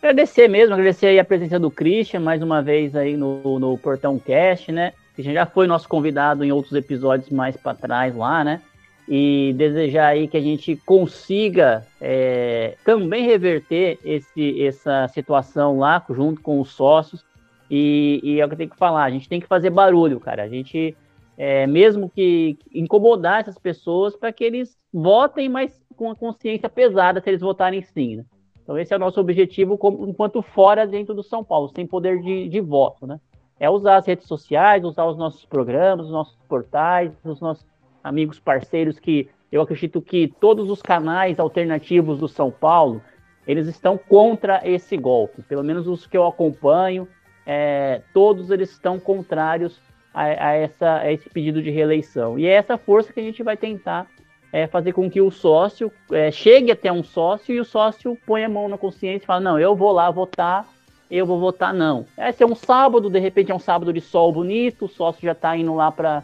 Agradecer 0.00 0.46
mesmo, 0.46 0.74
agradecer 0.74 1.18
a 1.18 1.24
presença 1.24 1.58
do 1.58 1.70
Christian 1.70 2.20
mais 2.20 2.40
uma 2.40 2.62
vez 2.62 2.94
aí 2.94 3.16
no, 3.16 3.58
no 3.58 3.76
Portão 3.76 4.18
Cast, 4.18 4.70
né? 4.70 4.92
Christian 5.14 5.34
já 5.34 5.46
foi 5.46 5.66
nosso 5.66 5.88
convidado 5.88 6.44
em 6.44 6.52
outros 6.52 6.74
episódios 6.74 7.30
mais 7.30 7.56
para 7.56 7.74
trás 7.74 8.14
lá, 8.14 8.44
né? 8.44 8.62
E 9.08 9.54
desejar 9.56 10.08
aí 10.08 10.28
que 10.28 10.36
a 10.36 10.40
gente 10.40 10.76
consiga 10.76 11.86
é, 11.98 12.76
também 12.84 13.24
reverter 13.24 13.98
esse, 14.04 14.62
essa 14.62 15.08
situação 15.08 15.78
lá 15.78 16.04
junto 16.10 16.42
com 16.42 16.60
os 16.60 16.70
sócios. 16.70 17.24
E, 17.70 18.20
e, 18.22 18.40
é 18.40 18.44
o 18.44 18.48
que 18.48 18.54
eu 18.54 18.58
tenho 18.58 18.70
que 18.70 18.76
falar, 18.76 19.04
a 19.04 19.10
gente 19.10 19.28
tem 19.28 19.40
que 19.40 19.46
fazer 19.46 19.70
barulho, 19.70 20.20
cara. 20.20 20.42
A 20.42 20.48
gente, 20.48 20.94
é, 21.38 21.66
mesmo 21.66 22.10
que 22.10 22.58
incomodar 22.72 23.40
essas 23.40 23.58
pessoas 23.58 24.14
para 24.14 24.30
que 24.30 24.44
eles 24.44 24.76
votem, 24.92 25.48
mas 25.48 25.82
com 25.96 26.10
a 26.10 26.16
consciência 26.16 26.68
pesada 26.68 27.20
se 27.20 27.30
eles 27.30 27.40
votarem 27.40 27.82
sim. 27.82 28.16
Né? 28.16 28.24
Então 28.62 28.78
esse 28.78 28.92
é 28.92 28.96
o 28.96 29.00
nosso 29.00 29.18
objetivo 29.18 29.78
como, 29.78 30.06
enquanto 30.06 30.42
fora 30.42 30.86
dentro 30.86 31.14
do 31.14 31.22
São 31.22 31.42
Paulo, 31.42 31.70
sem 31.74 31.86
poder 31.86 32.20
de, 32.20 32.48
de 32.48 32.60
voto, 32.60 33.06
né? 33.06 33.18
É 33.58 33.68
usar 33.68 33.96
as 33.96 34.06
redes 34.06 34.28
sociais, 34.28 34.84
usar 34.84 35.04
os 35.06 35.16
nossos 35.16 35.44
programas, 35.44 36.06
os 36.06 36.12
nossos 36.12 36.36
portais, 36.48 37.10
os 37.24 37.40
nossos 37.40 37.66
amigos 38.02 38.38
parceiros 38.38 38.98
que 38.98 39.28
eu 39.50 39.62
acredito 39.62 40.00
que 40.00 40.32
todos 40.40 40.70
os 40.70 40.82
canais 40.82 41.38
alternativos 41.38 42.18
do 42.18 42.28
São 42.28 42.50
Paulo 42.50 43.02
eles 43.46 43.66
estão 43.66 43.96
contra 43.96 44.60
esse 44.62 44.94
golpe. 44.96 45.42
Pelo 45.42 45.64
menos 45.64 45.86
os 45.88 46.06
que 46.06 46.16
eu 46.16 46.26
acompanho, 46.26 47.08
é, 47.46 48.02
todos 48.12 48.50
eles 48.50 48.70
estão 48.70 49.00
contrários 49.00 49.80
a, 50.12 50.24
a, 50.24 50.52
essa, 50.52 50.96
a 50.98 51.10
esse 51.10 51.30
pedido 51.30 51.62
de 51.62 51.70
reeleição. 51.70 52.38
E 52.38 52.46
é 52.46 52.52
essa 52.52 52.76
força 52.76 53.10
que 53.10 53.20
a 53.20 53.22
gente 53.22 53.42
vai 53.42 53.56
tentar 53.56 54.06
é, 54.52 54.66
fazer 54.66 54.92
com 54.92 55.10
que 55.10 55.22
o 55.22 55.30
sócio 55.30 55.90
é, 56.12 56.30
chegue 56.30 56.70
até 56.70 56.92
um 56.92 57.02
sócio 57.02 57.54
e 57.54 57.60
o 57.60 57.64
sócio 57.64 58.18
ponha 58.26 58.46
a 58.46 58.50
mão 58.50 58.68
na 58.68 58.76
consciência 58.76 59.24
e 59.24 59.26
fala, 59.26 59.40
não, 59.40 59.58
eu 59.58 59.74
vou 59.74 59.92
lá 59.92 60.10
votar, 60.10 60.66
eu 61.10 61.24
vou 61.24 61.40
votar 61.40 61.72
não. 61.72 62.04
É, 62.18 62.30
se 62.32 62.42
é 62.42 62.46
um 62.46 62.54
sábado, 62.54 63.08
de 63.08 63.18
repente 63.18 63.50
é 63.50 63.54
um 63.54 63.58
sábado 63.58 63.94
de 63.94 64.00
sol 64.02 64.30
bonito, 64.30 64.84
o 64.84 64.88
sócio 64.88 65.22
já 65.22 65.32
está 65.32 65.56
indo 65.56 65.74
lá 65.74 65.90
para 65.90 66.22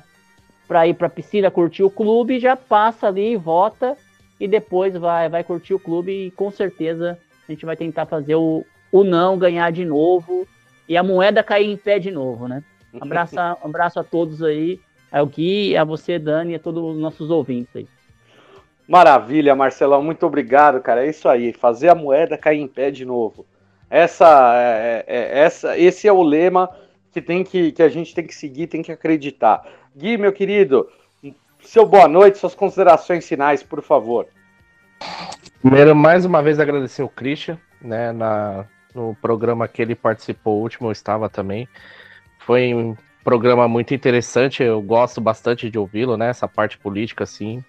para 0.67 0.87
ir 0.87 0.95
para 0.95 1.07
a 1.07 1.11
piscina 1.11 1.51
curtir 1.51 1.83
o 1.83 1.91
clube, 1.91 2.41
já 2.41 2.57
passa 2.57 3.09
ali, 3.09 3.37
vota 3.37 3.97
e 4.41 4.49
depois 4.49 4.97
vai, 4.97 5.29
vai 5.29 5.45
curtir 5.45 5.75
o 5.75 5.79
clube 5.79 6.27
e 6.27 6.31
com 6.31 6.51
certeza 6.51 7.19
a 7.49 7.53
gente 7.53 7.67
vai 7.67 7.77
tentar 7.77 8.07
fazer 8.07 8.35
o, 8.35 8.65
o 8.91 9.05
não 9.05 9.39
ganhar 9.39 9.71
de 9.71 9.85
novo 9.85 10.47
e 10.89 10.97
a 10.97 11.03
moeda 11.03 11.43
cair 11.43 11.71
em 11.71 11.77
pé 11.77 11.99
de 11.99 12.11
novo, 12.11 12.49
né? 12.49 12.63
Abraço, 13.01 13.37
abraço 13.39 13.99
a 13.99 14.05
todos 14.05 14.41
aí, 14.41 14.79
ao 15.11 15.27
Gui, 15.27 15.77
a 15.77 15.83
você, 15.83 16.17
Dani, 16.17 16.53
e 16.53 16.55
a 16.55 16.61
todos 16.61 16.95
os 16.95 16.97
nossos 16.97 17.29
ouvintes 17.29 17.75
aí. 17.75 17.89
Maravilha, 18.87 19.57
Marcelão, 19.57 20.01
muito 20.01 20.25
obrigado, 20.25 20.81
cara. 20.81 21.05
É 21.05 21.09
isso 21.09 21.29
aí, 21.29 21.53
fazer 21.53 21.89
a 21.89 21.95
moeda 21.95 22.39
cair 22.39 22.61
em 22.61 22.69
pé 22.69 22.93
de 22.93 23.05
novo. 23.05 23.45
Essa, 23.91 24.55
é, 24.57 25.05
é, 25.07 25.17
é 25.17 25.39
essa, 25.41 25.77
esse 25.77 26.07
é 26.07 26.13
o 26.13 26.23
lema 26.23 26.71
que 27.13 27.23
tem 27.23 27.43
que, 27.43 27.73
que 27.73 27.83
a 27.83 27.89
gente 27.89 28.15
tem 28.15 28.27
que 28.27 28.35
seguir, 28.35 28.67
tem 28.67 28.83
que 28.83 28.93
acreditar. 28.93 29.65
Gui, 29.97 30.17
meu 30.19 30.33
querido, 30.33 30.89
seu 31.61 31.87
boa 31.87 32.09
noite, 32.09 32.39
suas 32.39 32.55
considerações 32.55 33.29
finais, 33.29 33.63
por 33.63 33.81
favor. 33.81 34.27
Primeiro, 35.63 35.95
mais 35.95 36.25
uma 36.25 36.43
vez 36.43 36.59
agradecer 36.59 37.05
o 37.05 37.09
Christian, 37.09 37.57
né, 37.81 38.11
na, 38.11 38.65
no 38.93 39.15
programa 39.23 39.69
que 39.69 39.81
ele 39.81 39.95
participou, 39.95 40.59
o 40.59 40.63
último 40.63 40.89
eu 40.89 40.93
estava 40.93 41.29
também. 41.29 41.69
Foi 42.41 42.75
um 42.75 42.97
programa 43.23 43.69
muito 43.69 43.95
interessante, 43.95 44.65
eu 44.65 44.83
gosto 44.83 45.21
bastante 45.21 45.71
de 45.71 45.79
ouvi-lo, 45.79 46.17
né, 46.17 46.29
essa 46.29 46.49
parte 46.49 46.77
política, 46.77 47.23
assim. 47.23 47.63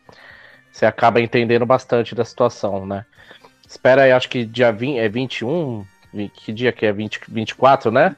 você 0.72 0.88
acaba 0.88 1.22
entendendo 1.22 1.66
bastante 1.66 2.16
da 2.16 2.26
situação, 2.26 2.88
né? 2.88 3.06
Espera 3.68 4.04
aí, 4.04 4.12
acho 4.12 4.30
que 4.30 4.44
dia 4.46 4.72
20, 4.72 4.98
é 4.98 5.08
21, 5.08 5.86
que 6.34 6.52
dia 6.52 6.72
que 6.72 6.88
é? 6.88 6.92
20, 6.92 7.22
24, 7.28 7.92
né? 7.92 8.16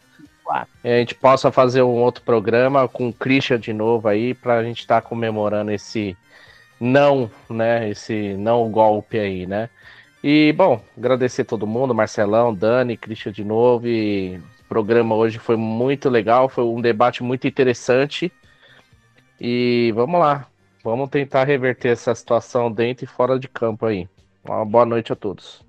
24. 0.48 0.68
A 0.84 0.88
gente 0.88 1.16
possa 1.16 1.52
fazer 1.52 1.82
um 1.82 2.02
outro 2.02 2.24
programa 2.24 2.88
com 2.88 3.10
o 3.10 3.14
Christian 3.14 3.60
de 3.60 3.74
novo 3.74 4.08
aí, 4.08 4.34
para 4.34 4.58
a 4.58 4.64
gente 4.64 4.80
estar 4.80 5.02
tá 5.02 5.08
comemorando 5.08 5.72
esse 5.72 6.16
não, 6.80 7.30
né? 7.50 7.90
Esse 7.90 8.36
não 8.38 8.70
golpe 8.70 9.20
aí, 9.20 9.46
né? 9.46 9.70
E, 10.24 10.54
bom, 10.54 10.82
agradecer 10.98 11.44
todo 11.44 11.68
mundo, 11.68 11.94
Marcelão, 11.94 12.54
Dani, 12.54 12.98
Christian 12.98 13.32
de 13.32 13.44
novo. 13.44 13.88
E 13.88 14.38
o 14.62 14.68
programa 14.68 15.16
hoje 15.16 15.40
foi 15.40 15.56
muito 15.56 16.10
legal, 16.10 16.50
foi 16.50 16.64
um 16.64 16.82
debate 16.82 17.24
muito 17.24 17.48
interessante. 17.48 18.32
E 19.40 19.92
vamos 19.96 20.20
lá, 20.20 20.48
vamos 20.84 21.10
tentar 21.10 21.44
reverter 21.44 21.90
essa 21.90 22.14
situação 22.16 22.72
dentro 22.72 23.06
e 23.06 23.08
fora 23.08 23.40
de 23.40 23.48
campo 23.48 23.86
aí. 23.86 24.08
Uma 24.44 24.66
boa 24.66 24.86
noite 24.86 25.12
a 25.14 25.16
todos. 25.16 25.67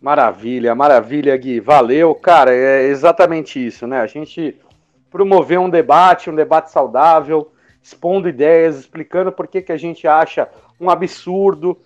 Maravilha, 0.00 0.74
maravilha, 0.74 1.36
Gui. 1.36 1.60
Valeu, 1.60 2.14
cara. 2.14 2.54
É 2.54 2.84
exatamente 2.84 3.64
isso, 3.64 3.86
né? 3.86 4.00
A 4.00 4.06
gente 4.06 4.56
promover 5.10 5.58
um 5.58 5.68
debate, 5.68 6.30
um 6.30 6.34
debate 6.34 6.70
saudável, 6.70 7.52
expondo 7.82 8.28
ideias, 8.28 8.78
explicando 8.78 9.30
por 9.30 9.46
que, 9.46 9.60
que 9.60 9.72
a 9.72 9.76
gente 9.76 10.06
acha 10.08 10.48
um 10.80 10.88
absurdo 10.88 11.76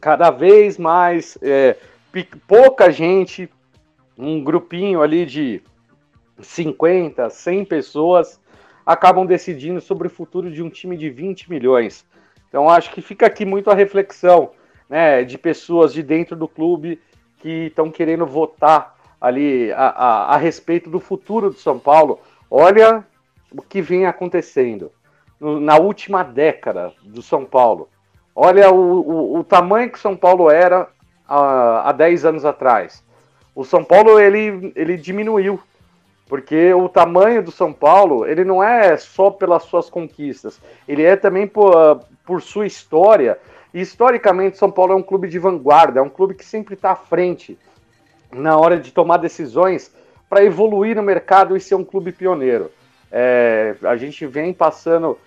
cada 0.00 0.30
vez 0.30 0.78
mais 0.78 1.36
é, 1.42 1.76
pouca 2.46 2.90
gente, 2.90 3.50
um 4.16 4.42
grupinho 4.42 5.02
ali 5.02 5.26
de 5.26 5.62
50, 6.40 7.28
100 7.28 7.64
pessoas 7.64 8.40
acabam 8.86 9.26
decidindo 9.26 9.80
sobre 9.80 10.06
o 10.06 10.10
futuro 10.10 10.50
de 10.50 10.62
um 10.62 10.70
time 10.70 10.96
de 10.96 11.10
20 11.10 11.50
milhões. 11.50 12.06
Então 12.48 12.68
acho 12.68 12.92
que 12.92 13.02
fica 13.02 13.26
aqui 13.26 13.44
muito 13.44 13.70
a 13.70 13.74
reflexão, 13.74 14.50
né, 14.88 15.24
de 15.24 15.36
pessoas 15.36 15.92
de 15.92 16.02
dentro 16.02 16.36
do 16.36 16.46
clube 16.46 17.00
que 17.44 17.66
estão 17.66 17.90
querendo 17.90 18.24
votar 18.24 18.96
ali 19.20 19.70
a, 19.72 19.88
a, 19.88 20.34
a, 20.34 20.36
respeito 20.38 20.88
do 20.88 20.98
futuro 20.98 21.50
do 21.50 21.56
São 21.56 21.78
Paulo. 21.78 22.18
Olha 22.50 23.04
o 23.52 23.60
que 23.60 23.82
vem 23.82 24.06
acontecendo 24.06 24.90
na 25.38 25.76
última 25.76 26.22
década 26.22 26.90
do 27.02 27.20
São 27.20 27.44
Paulo. 27.44 27.86
Olha 28.34 28.70
o, 28.70 29.00
o, 29.00 29.38
o 29.40 29.44
tamanho 29.44 29.92
que 29.92 29.98
São 29.98 30.16
Paulo 30.16 30.50
era 30.50 30.88
há, 31.28 31.90
há 31.90 31.92
10 31.92 32.24
anos 32.24 32.44
atrás. 32.46 33.04
O 33.54 33.62
São 33.62 33.84
Paulo 33.84 34.18
ele, 34.18 34.72
ele 34.74 34.96
diminuiu, 34.96 35.60
porque 36.26 36.72
o 36.72 36.88
tamanho 36.88 37.42
do 37.42 37.52
São 37.52 37.74
Paulo 37.74 38.26
ele 38.26 38.42
não 38.42 38.62
é 38.62 38.96
só 38.96 39.30
pelas 39.30 39.64
suas 39.64 39.90
conquistas, 39.90 40.58
ele 40.88 41.02
é 41.02 41.14
também 41.14 41.46
por, 41.46 42.00
por 42.24 42.40
sua 42.40 42.66
história. 42.66 43.38
E 43.74 43.80
historicamente, 43.80 44.56
São 44.56 44.70
Paulo 44.70 44.92
é 44.92 44.96
um 44.96 45.02
clube 45.02 45.28
de 45.28 45.36
vanguarda, 45.36 45.98
é 45.98 46.02
um 46.02 46.08
clube 46.08 46.34
que 46.34 46.44
sempre 46.44 46.74
está 46.74 46.92
à 46.92 46.96
frente 46.96 47.58
na 48.32 48.56
hora 48.56 48.78
de 48.78 48.92
tomar 48.92 49.16
decisões 49.16 49.92
para 50.30 50.44
evoluir 50.44 50.94
no 50.94 51.02
mercado 51.02 51.56
e 51.56 51.60
ser 51.60 51.74
um 51.74 51.84
clube 51.84 52.12
pioneiro. 52.12 52.70
É, 53.10 53.74
a 53.82 53.96
gente 53.96 54.24
vem 54.26 54.54
passando 54.54 55.18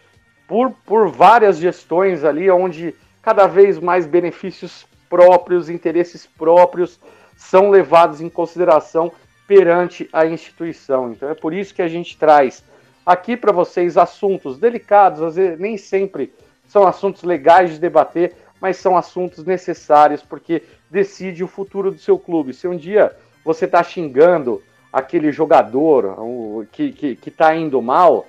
por, 0.48 0.72
por 0.86 1.10
várias 1.10 1.58
gestões 1.58 2.24
ali, 2.24 2.50
onde 2.50 2.96
cada 3.22 3.48
vez 3.48 3.80
mais 3.80 4.08
benefícios 4.08 4.88
próprios, 5.10 5.70
interesses 5.70 6.26
próprios 6.26 6.98
são 7.36 7.70
levados 7.70 8.22
em 8.22 8.30
consideração 8.30 9.12
perante 9.46 10.10
a 10.14 10.26
instituição. 10.26 11.12
Então 11.12 11.30
é 11.30 11.36
por 11.36 11.54
isso 11.54 11.74
que 11.74 11.82
a 11.82 11.88
gente 11.90 12.18
traz 12.18 12.64
aqui 13.06 13.36
para 13.36 13.52
vocês 13.52 13.98
assuntos 13.98 14.58
delicados, 14.58 15.22
às 15.22 15.36
vezes 15.36 15.60
nem 15.60 15.78
sempre 15.78 16.34
são 16.68 16.86
assuntos 16.86 17.24
legais 17.24 17.72
de 17.72 17.80
debater, 17.80 18.36
mas 18.62 18.78
são 18.78 18.98
assuntos 18.98 19.46
necessários 19.46 20.22
porque 20.22 20.64
decide 20.90 21.44
o 21.44 21.48
futuro 21.48 21.92
do 21.92 22.00
seu 22.00 22.18
clube. 22.18 22.54
Se 22.54 22.68
um 22.68 22.76
dia 22.76 23.16
você 23.44 23.66
está 23.66 23.84
xingando 23.84 24.62
aquele 24.92 25.32
jogador 25.32 26.68
que 26.72 27.18
está 27.26 27.56
indo 27.56 27.82
mal, 27.82 28.26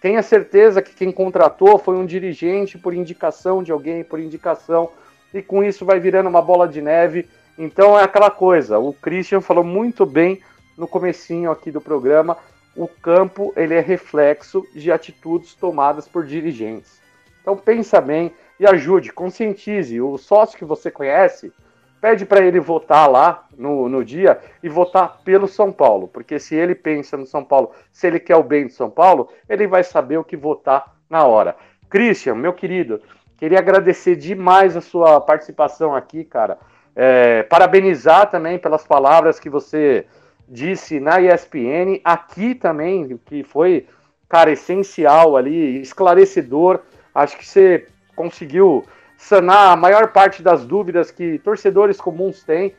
Tenha 0.00 0.22
certeza 0.22 0.80
que 0.80 0.94
quem 0.94 1.10
contratou 1.10 1.76
foi 1.76 1.96
um 1.96 2.06
dirigente 2.06 2.78
por 2.78 2.94
indicação 2.94 3.64
de 3.64 3.72
alguém, 3.72 4.04
por 4.04 4.20
indicação, 4.20 4.90
e 5.34 5.42
com 5.42 5.62
isso 5.64 5.84
vai 5.84 5.98
virando 5.98 6.28
uma 6.28 6.40
bola 6.40 6.68
de 6.68 6.80
neve. 6.80 7.28
Então 7.58 7.98
é 7.98 8.04
aquela 8.04 8.30
coisa, 8.30 8.78
o 8.78 8.92
Christian 8.92 9.40
falou 9.40 9.64
muito 9.64 10.06
bem 10.06 10.40
no 10.76 10.86
comecinho 10.86 11.50
aqui 11.50 11.72
do 11.72 11.80
programa, 11.80 12.36
o 12.76 12.86
campo 12.86 13.52
ele 13.56 13.74
é 13.74 13.80
reflexo 13.80 14.64
de 14.72 14.92
atitudes 14.92 15.54
tomadas 15.54 16.06
por 16.06 16.24
dirigentes. 16.24 17.00
Então 17.48 17.56
pensa 17.56 17.98
bem 17.98 18.34
e 18.60 18.66
ajude, 18.66 19.10
conscientize 19.10 19.98
o 20.02 20.18
sócio 20.18 20.58
que 20.58 20.66
você 20.66 20.90
conhece, 20.90 21.50
pede 21.98 22.26
para 22.26 22.44
ele 22.44 22.60
votar 22.60 23.10
lá 23.10 23.46
no, 23.56 23.88
no 23.88 24.04
dia 24.04 24.38
e 24.62 24.68
votar 24.68 25.22
pelo 25.24 25.48
São 25.48 25.72
Paulo, 25.72 26.08
porque 26.08 26.38
se 26.38 26.54
ele 26.54 26.74
pensa 26.74 27.16
no 27.16 27.24
São 27.24 27.42
Paulo, 27.42 27.70
se 27.90 28.06
ele 28.06 28.20
quer 28.20 28.36
o 28.36 28.42
bem 28.42 28.66
do 28.66 28.72
São 28.74 28.90
Paulo, 28.90 29.30
ele 29.48 29.66
vai 29.66 29.82
saber 29.82 30.18
o 30.18 30.24
que 30.24 30.36
votar 30.36 30.94
na 31.08 31.24
hora. 31.24 31.56
Christian, 31.88 32.34
meu 32.34 32.52
querido, 32.52 33.00
queria 33.38 33.60
agradecer 33.60 34.14
demais 34.14 34.76
a 34.76 34.82
sua 34.82 35.18
participação 35.18 35.94
aqui, 35.94 36.24
cara. 36.24 36.58
É, 36.94 37.44
parabenizar 37.44 38.30
também 38.30 38.58
pelas 38.58 38.86
palavras 38.86 39.40
que 39.40 39.48
você 39.48 40.04
disse 40.46 41.00
na 41.00 41.18
ESPN, 41.18 41.98
aqui 42.04 42.54
também, 42.54 43.18
que 43.24 43.42
foi, 43.42 43.86
cara, 44.28 44.52
essencial 44.52 45.34
ali, 45.34 45.80
esclarecedor. 45.80 46.80
Acho 47.18 47.36
que 47.36 47.44
você 47.44 47.88
conseguiu 48.14 48.84
sanar 49.16 49.72
a 49.72 49.76
maior 49.76 50.12
parte 50.12 50.40
das 50.40 50.64
dúvidas 50.64 51.10
que 51.10 51.40
torcedores 51.40 52.00
comuns 52.00 52.44
têm. 52.44 52.76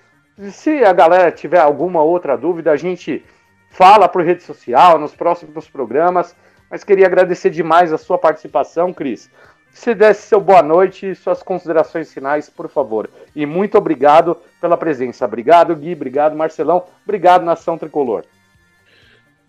Se 0.52 0.82
a 0.86 0.94
galera 0.94 1.30
tiver 1.30 1.60
alguma 1.60 2.02
outra 2.02 2.38
dúvida, 2.38 2.72
a 2.72 2.78
gente 2.78 3.22
fala 3.70 4.08
por 4.08 4.24
rede 4.24 4.42
social, 4.44 4.98
nos 4.98 5.14
próximos 5.14 5.68
programas. 5.68 6.34
Mas 6.72 6.86
queria 6.86 7.06
agradecer 7.06 7.50
demais 7.50 7.92
a 7.92 7.98
sua 7.98 8.18
participação, 8.18 8.94
Cris. 8.94 9.30
Se 9.72 9.94
desse 9.94 10.22
seu 10.22 10.40
boa 10.40 10.64
noite 10.64 11.12
e 11.12 11.16
suas 11.16 11.44
considerações 11.44 12.14
finais, 12.14 12.50
por 12.50 12.70
favor. 12.70 13.10
E 13.36 13.46
muito 13.46 13.78
obrigado 13.78 14.38
pela 14.62 14.78
presença. 14.78 15.26
Obrigado, 15.26 15.76
Gui. 15.76 15.92
Obrigado, 15.92 16.34
Marcelão. 16.34 16.86
Obrigado, 17.04 17.44
Nação 17.44 17.78
Tricolor. 17.78 18.24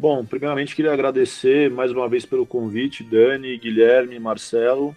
Bom, 0.01 0.25
primeiramente 0.25 0.75
queria 0.75 0.95
agradecer 0.95 1.71
mais 1.71 1.93
uma 1.93 2.09
vez 2.09 2.25
pelo 2.25 2.47
convite, 2.47 3.05
Dani, 3.05 3.59
Guilherme, 3.59 4.19
Marcelo. 4.19 4.97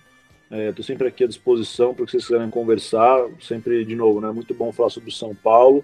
Estou 0.50 0.82
é, 0.82 0.86
sempre 0.86 1.10
aqui 1.10 1.26
à 1.26 1.28
disposição 1.28 1.94
para 1.94 2.06
que 2.06 2.12
vocês 2.12 2.26
quiserem 2.26 2.50
conversar. 2.50 3.20
Sempre, 3.42 3.84
de 3.84 3.98
novo, 3.98 4.22
né, 4.22 4.32
muito 4.32 4.54
bom 4.54 4.72
falar 4.72 4.90
sobre 4.90 5.12
São 5.12 5.36
Paulo 5.36 5.84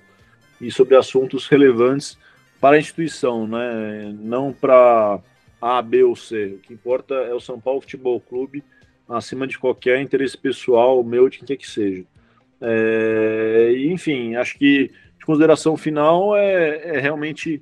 e 0.62 0.72
sobre 0.72 0.96
assuntos 0.96 1.48
relevantes 1.48 2.18
para 2.62 2.78
a 2.78 2.80
instituição, 2.80 3.46
né? 3.46 4.16
não 4.18 4.54
para 4.54 5.20
A, 5.62 5.82
B 5.82 6.02
ou 6.02 6.16
C. 6.16 6.54
O 6.56 6.60
que 6.60 6.74
importa 6.74 7.14
é 7.14 7.34
o 7.34 7.42
São 7.42 7.60
Paulo 7.60 7.82
Futebol 7.82 8.22
Clube, 8.22 8.64
acima 9.10 9.46
de 9.46 9.60
qualquer 9.60 10.00
interesse 10.00 10.38
pessoal, 10.38 11.04
meu, 11.04 11.28
de 11.28 11.40
quem 11.40 11.48
quer 11.48 11.58
que 11.58 11.70
seja. 11.70 12.06
É, 12.62 13.74
enfim, 13.84 14.36
acho 14.36 14.58
que 14.58 14.90
de 15.20 15.26
consideração 15.26 15.76
final 15.76 16.38
é, 16.38 16.96
é 16.96 17.00
realmente 17.02 17.62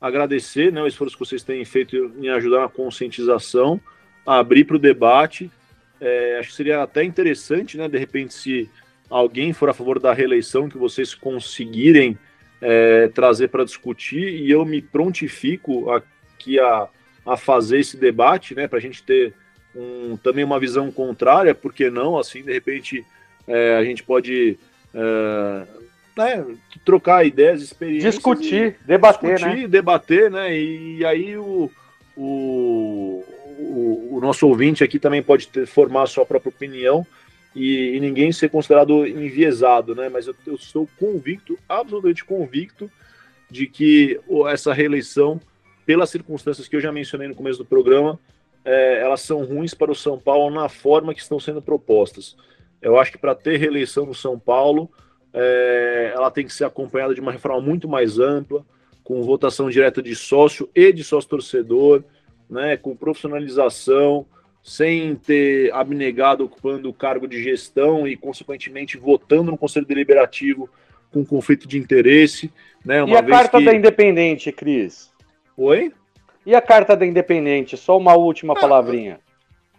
agradecer 0.00 0.72
né, 0.72 0.82
o 0.82 0.86
esforço 0.86 1.16
que 1.16 1.24
vocês 1.24 1.42
têm 1.42 1.64
feito 1.64 2.12
em 2.18 2.28
ajudar 2.28 2.60
na 2.60 2.68
conscientização, 2.68 3.80
abrir 4.24 4.64
para 4.64 4.76
o 4.76 4.78
debate 4.78 5.50
é, 6.00 6.38
acho 6.38 6.48
que 6.50 6.54
seria 6.54 6.82
até 6.82 7.04
interessante, 7.04 7.76
né? 7.76 7.86
De 7.86 7.98
repente, 7.98 8.32
se 8.32 8.70
alguém 9.08 9.52
for 9.52 9.68
a 9.68 9.74
favor 9.74 9.98
da 9.98 10.14
reeleição, 10.14 10.68
que 10.68 10.78
vocês 10.78 11.14
conseguirem 11.14 12.18
é, 12.60 13.08
trazer 13.08 13.48
para 13.48 13.64
discutir 13.64 14.40
e 14.40 14.50
eu 14.50 14.64
me 14.64 14.80
prontifico 14.80 15.90
aqui 15.90 16.58
a, 16.58 16.88
a 17.26 17.36
fazer 17.36 17.80
esse 17.80 17.98
debate, 17.98 18.54
né? 18.54 18.66
Para 18.66 18.78
a 18.78 18.82
gente 18.82 19.02
ter 19.02 19.34
um, 19.76 20.16
também 20.16 20.42
uma 20.42 20.58
visão 20.58 20.90
contrária, 20.90 21.54
porque 21.54 21.90
não? 21.90 22.18
Assim, 22.18 22.42
de 22.42 22.52
repente, 22.52 23.04
é, 23.46 23.76
a 23.76 23.84
gente 23.84 24.02
pode 24.02 24.58
é, 24.94 25.66
né, 26.16 26.44
trocar 26.84 27.26
ideias, 27.26 27.62
experiências. 27.62 28.14
Discutir, 28.14 28.76
debater, 28.84 29.34
discutir, 29.34 29.62
né? 29.62 29.68
debater, 29.68 30.30
né? 30.30 30.56
E, 30.56 30.98
e 30.98 31.04
aí 31.04 31.36
o, 31.36 31.70
o 32.16 33.24
o, 33.60 34.16
o, 34.16 34.20
nosso 34.20 34.46
ouvinte 34.46 34.82
aqui 34.82 34.98
também 34.98 35.22
pode 35.22 35.48
ter, 35.48 35.66
formar 35.66 36.04
a 36.04 36.06
sua 36.06 36.24
própria 36.24 36.48
opinião 36.48 37.06
e, 37.54 37.96
e 37.96 38.00
ninguém 38.00 38.32
ser 38.32 38.48
considerado 38.48 39.06
enviesado, 39.06 39.94
né? 39.94 40.08
Mas 40.08 40.26
eu, 40.26 40.34
eu 40.46 40.54
estou 40.54 40.88
convicto, 40.98 41.58
absolutamente 41.68 42.24
convicto, 42.24 42.90
de 43.50 43.66
que 43.66 44.18
essa 44.48 44.72
reeleição, 44.72 45.40
pelas 45.84 46.10
circunstâncias 46.10 46.68
que 46.68 46.76
eu 46.76 46.80
já 46.80 46.92
mencionei 46.92 47.28
no 47.28 47.34
começo 47.34 47.58
do 47.58 47.64
programa, 47.64 48.18
é, 48.64 49.00
elas 49.00 49.20
são 49.20 49.44
ruins 49.44 49.74
para 49.74 49.90
o 49.90 49.96
São 49.96 50.18
Paulo 50.18 50.54
na 50.54 50.68
forma 50.68 51.12
que 51.12 51.20
estão 51.20 51.40
sendo 51.40 51.60
propostas. 51.60 52.36
Eu 52.80 52.98
acho 52.98 53.12
que 53.12 53.18
para 53.18 53.34
ter 53.34 53.58
reeleição 53.58 54.06
no 54.06 54.14
São 54.14 54.38
Paulo, 54.38 54.90
é, 55.32 56.12
ela 56.14 56.30
tem 56.30 56.44
que 56.44 56.52
ser 56.52 56.64
acompanhada 56.64 57.14
de 57.14 57.20
uma 57.20 57.32
reforma 57.32 57.60
muito 57.60 57.88
mais 57.88 58.18
ampla, 58.18 58.64
com 59.04 59.22
votação 59.22 59.68
direta 59.68 60.02
de 60.02 60.14
sócio 60.14 60.68
e 60.74 60.92
de 60.92 61.02
sócio 61.02 61.30
torcedor, 61.30 62.04
né, 62.48 62.76
com 62.76 62.96
profissionalização, 62.96 64.26
sem 64.62 65.16
ter 65.16 65.72
abnegado 65.72 66.44
ocupando 66.44 66.88
o 66.88 66.94
cargo 66.94 67.26
de 67.26 67.42
gestão 67.42 68.06
e, 68.06 68.16
consequentemente, 68.16 68.98
votando 68.98 69.50
no 69.50 69.58
Conselho 69.58 69.86
Deliberativo 69.86 70.68
com 71.12 71.24
conflito 71.24 71.66
de 71.66 71.78
interesse. 71.78 72.52
Né, 72.84 73.04
e 73.04 73.16
a 73.16 73.22
carta 73.22 73.58
que... 73.58 73.64
da 73.64 73.74
Independente, 73.74 74.52
Cris? 74.52 75.10
Oi? 75.56 75.92
E 76.44 76.54
a 76.54 76.60
carta 76.60 76.96
da 76.96 77.06
Independente? 77.06 77.76
Só 77.76 77.98
uma 77.98 78.14
última 78.14 78.54
ah, 78.54 78.60
palavrinha. 78.60 79.20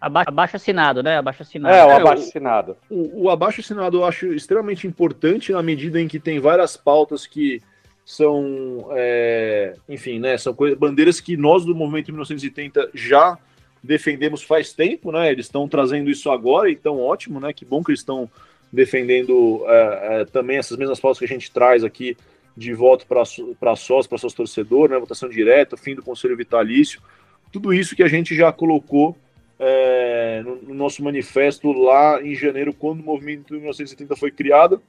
Abaixo, 0.01 0.29
abaixo 0.29 0.55
assinado, 0.55 1.03
né? 1.03 1.17
Abaixo 1.17 1.43
assinado. 1.43 1.75
É, 1.75 1.85
o 1.85 1.91
abaixo 1.91 2.23
assinado. 2.23 2.77
O, 2.89 2.95
o, 2.95 3.23
o 3.23 3.29
abaixo 3.29 3.61
assinado 3.61 3.97
eu 3.97 4.05
acho 4.05 4.33
extremamente 4.33 4.87
importante 4.87 5.51
na 5.51 5.61
medida 5.61 6.01
em 6.01 6.07
que 6.07 6.19
tem 6.19 6.39
várias 6.39 6.75
pautas 6.75 7.27
que 7.27 7.61
são, 8.03 8.89
é, 8.93 9.75
enfim, 9.87 10.17
né? 10.17 10.37
São 10.39 10.55
coisas, 10.55 10.77
bandeiras 10.77 11.21
que 11.21 11.37
nós 11.37 11.63
do 11.63 11.75
Movimento 11.75 12.07
1930 12.11 12.89
já 12.95 13.37
defendemos 13.83 14.41
faz 14.41 14.73
tempo, 14.73 15.11
né? 15.11 15.31
Eles 15.31 15.45
estão 15.45 15.67
trazendo 15.67 16.09
isso 16.09 16.31
agora, 16.31 16.71
então 16.71 16.99
ótimo, 16.99 17.39
né? 17.39 17.53
Que 17.53 17.63
bom 17.63 17.83
que 17.83 17.91
eles 17.91 17.99
estão 17.99 18.27
defendendo 18.73 19.63
é, 19.67 20.21
é, 20.21 20.25
também 20.25 20.57
essas 20.57 20.77
mesmas 20.77 20.99
pautas 20.99 21.19
que 21.19 21.25
a 21.25 21.27
gente 21.27 21.51
traz 21.51 21.83
aqui 21.83 22.17
de 22.57 22.73
voto 22.73 23.05
para 23.05 23.75
sós, 23.75 24.07
para 24.07 24.17
seus 24.17 24.33
torcedores, 24.33 24.91
né? 24.91 24.99
Votação 24.99 25.29
direta, 25.29 25.77
fim 25.77 25.93
do 25.93 26.01
conselho 26.01 26.35
vitalício, 26.35 26.99
tudo 27.51 27.71
isso 27.71 27.95
que 27.95 28.03
a 28.03 28.07
gente 28.07 28.35
já 28.35 28.51
colocou 28.51 29.15
é, 29.63 30.41
no, 30.43 30.55
no, 30.55 30.73
nosso 30.73 31.03
manifesto 31.03 31.71
lá 31.71 32.19
em 32.19 32.33
janeiro, 32.33 32.73
quando 32.73 33.01
o 33.01 33.03
movimento 33.03 33.53
1930 33.53 34.15
foi 34.15 34.31
criado, 34.31 34.81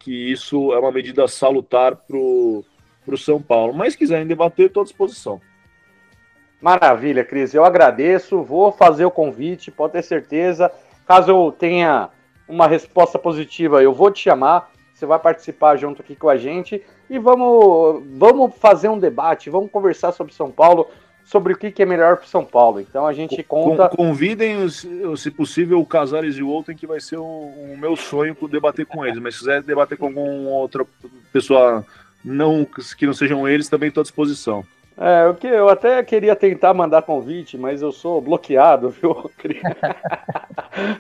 que 0.03 0.31
isso 0.31 0.73
é 0.73 0.80
uma 0.80 0.91
medida 0.91 1.25
salutar 1.30 1.95
para 1.95 2.17
o 2.17 2.65
São 3.17 3.41
Paulo. 3.41 3.73
Mas 3.73 3.95
quiserem 3.95 4.27
debater, 4.27 4.67
estou 4.67 4.81
à 4.81 4.84
disposição. 4.84 5.39
Maravilha, 6.61 7.23
Cris. 7.23 7.53
Eu 7.53 7.63
agradeço. 7.63 8.43
Vou 8.43 8.71
fazer 8.71 9.05
o 9.05 9.11
convite, 9.11 9.71
pode 9.71 9.93
ter 9.93 10.03
certeza. 10.03 10.69
Caso 11.07 11.31
eu 11.31 11.51
tenha 11.57 12.09
uma 12.47 12.67
resposta 12.67 13.17
positiva, 13.17 13.81
eu 13.81 13.93
vou 13.93 14.11
te 14.11 14.19
chamar. 14.19 14.71
Você 14.93 15.05
vai 15.05 15.19
participar 15.19 15.77
junto 15.77 16.01
aqui 16.01 16.15
com 16.15 16.30
a 16.30 16.38
gente 16.38 16.84
e 17.09 17.17
vamos, 17.17 18.03
vamos 18.17 18.55
fazer 18.55 18.89
um 18.89 18.99
debate, 18.99 19.49
vamos 19.49 19.71
conversar 19.71 20.11
sobre 20.11 20.34
São 20.34 20.51
Paulo 20.51 20.88
sobre 21.26 21.54
o 21.54 21.58
que, 21.58 21.82
é 21.82 21.86
melhor 21.86 22.18
para 22.18 22.28
São 22.28 22.44
Paulo. 22.44 22.80
Então 22.80 23.08
a 23.08 23.14
gente 23.14 23.41
conta. 23.44 23.90
Convidem, 23.90 24.68
se 24.70 25.32
possível, 25.32 25.80
o 25.80 25.86
Casares 25.86 26.36
e 26.36 26.44
o 26.44 26.48
Outem, 26.48 26.76
que 26.76 26.88
vai 26.88 27.00
ser 27.00 27.18
o, 27.18 27.24
o, 27.24 27.78
meu 27.78 27.95
sonho 27.95 28.36
debater 28.50 28.86
com 28.86 29.06
eles. 29.06 29.20
Mas 29.20 29.36
se 29.36 29.40
quiser 29.40 29.64
debater 29.64 29.98
com 29.98 30.08
alguma 30.08 30.50
outra 30.50 30.86
pessoa 31.32 31.86
não, 32.24 32.66
que 32.98 33.06
não 33.06 33.14
sejam 33.14 33.48
eles, 33.48 33.70
também 33.70 33.90
estou 33.90 34.02
à 34.02 34.04
disposição. 34.04 34.66
É, 34.95 35.28
o 35.28 35.34
que 35.34 35.48
eu 35.48 35.70
até 35.70 36.03
queria 36.03 36.36
tentar 36.36 36.74
mandar 36.74 37.02
convite, 37.02 37.57
mas 37.57 37.82
eu 37.82 37.91
sou 37.91 38.22
bloqueado, 38.22 38.90
viu? 38.94 39.30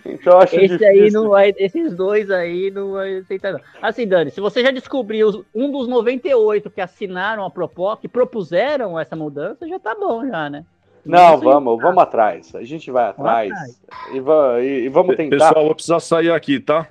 então 0.05 0.39
acho 0.39 0.55
Esse 0.55 0.77
difícil. 0.77 0.87
aí 0.87 1.11
não 1.11 1.29
vai, 1.29 1.53
esses 1.57 1.95
dois 1.95 2.31
aí 2.31 2.71
não 2.71 2.93
vai 2.93 3.17
aceitar 3.17 3.53
não. 3.53 3.59
Assim, 3.81 4.07
Dani, 4.07 4.31
se 4.31 4.41
você 4.41 4.63
já 4.63 4.71
descobriu 4.71 5.45
um 5.53 5.71
dos 5.71 5.87
98 5.87 6.71
que 6.71 6.81
assinaram 6.81 7.45
a 7.45 7.51
proposta, 7.51 8.01
que 8.01 8.07
propuseram 8.07 8.99
essa 8.99 9.15
mudança, 9.15 9.67
já 9.67 9.79
tá 9.79 9.95
bom 9.95 10.25
já, 10.25 10.49
né? 10.49 10.65
Não, 11.05 11.37
vamos, 11.37 11.81
vamos 11.81 12.01
atrás. 12.01 12.55
A 12.55 12.63
gente 12.63 12.89
vai 12.89 13.09
atrás, 13.09 13.51
E, 14.11 14.17
e, 14.17 14.85
e, 14.85 14.89
vamos 14.89 15.15
tentar. 15.17 15.49
Pessoal, 15.49 15.65
vou 15.65 15.75
precisar 15.75 15.99
sair 15.99 16.31
aqui, 16.31 16.59
tá? 16.59 16.87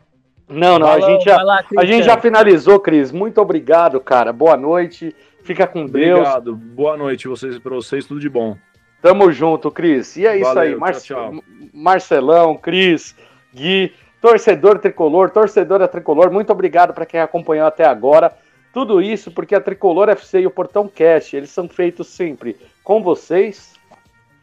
Não, 0.49 0.79
não, 0.79 0.87
a 0.87 1.01
gente 1.01 1.24
já, 1.24 1.43
lá, 1.43 1.65
a 1.79 1.85
gente 1.85 2.05
já 2.05 2.19
finalizou, 2.19 2.79
Cris. 2.79 3.11
Muito 3.11 3.41
obrigado, 3.41 3.99
cara. 3.99 4.33
Boa 4.33 4.57
noite. 4.57 5.16
Fica 5.43 5.66
com 5.66 5.86
Deus. 5.86 6.20
Obrigado. 6.20 6.55
Boa 6.55 6.97
noite 6.97 7.28
vocês, 7.28 7.59
para 7.59 7.74
vocês. 7.74 8.06
Tudo 8.06 8.20
de 8.20 8.28
bom. 8.28 8.56
Tamo 9.01 9.32
junto, 9.32 9.70
Cris. 9.70 10.16
E 10.16 10.27
é 10.27 10.39
Valeu, 10.39 10.48
isso 10.48 10.59
aí. 10.59 10.77
Mar 10.77 10.93
tchau, 10.93 11.32
tchau. 11.32 11.44
Marcelão, 11.74 12.56
Cris, 12.56 13.16
Gui, 13.52 13.93
torcedor 14.20 14.78
tricolor, 14.78 15.31
torcedora 15.31 15.89
tricolor, 15.89 16.31
muito 16.31 16.52
obrigado 16.52 16.94
para 16.94 17.05
quem 17.05 17.20
acompanhou 17.20 17.66
até 17.66 17.85
agora. 17.85 18.32
Tudo 18.73 19.02
isso 19.02 19.31
porque 19.31 19.55
a 19.55 19.60
Tricolor 19.60 20.09
FC 20.09 20.40
e 20.40 20.47
o 20.47 20.51
Portão 20.51 20.89
Cast, 20.89 21.36
eles 21.36 21.51
são 21.51 21.69
feitos 21.69 22.06
sempre 22.06 22.56
com 22.82 23.02
vocês. 23.02 23.74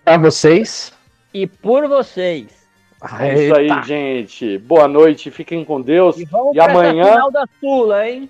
Para 0.05 0.17
vocês. 0.17 0.93
E 1.33 1.47
por 1.47 1.87
vocês. 1.87 2.47
É 3.19 3.45
isso 3.45 3.55
aí, 3.55 3.69
gente. 3.85 4.57
Boa 4.59 4.87
noite, 4.87 5.31
fiquem 5.31 5.65
com 5.65 5.81
Deus. 5.81 6.19
E, 6.19 6.25
vamos 6.25 6.55
e 6.55 6.59
amanhã. 6.59 7.05
Final 7.05 7.31
da 7.31 7.45
Sula, 7.59 8.07
hein? 8.07 8.29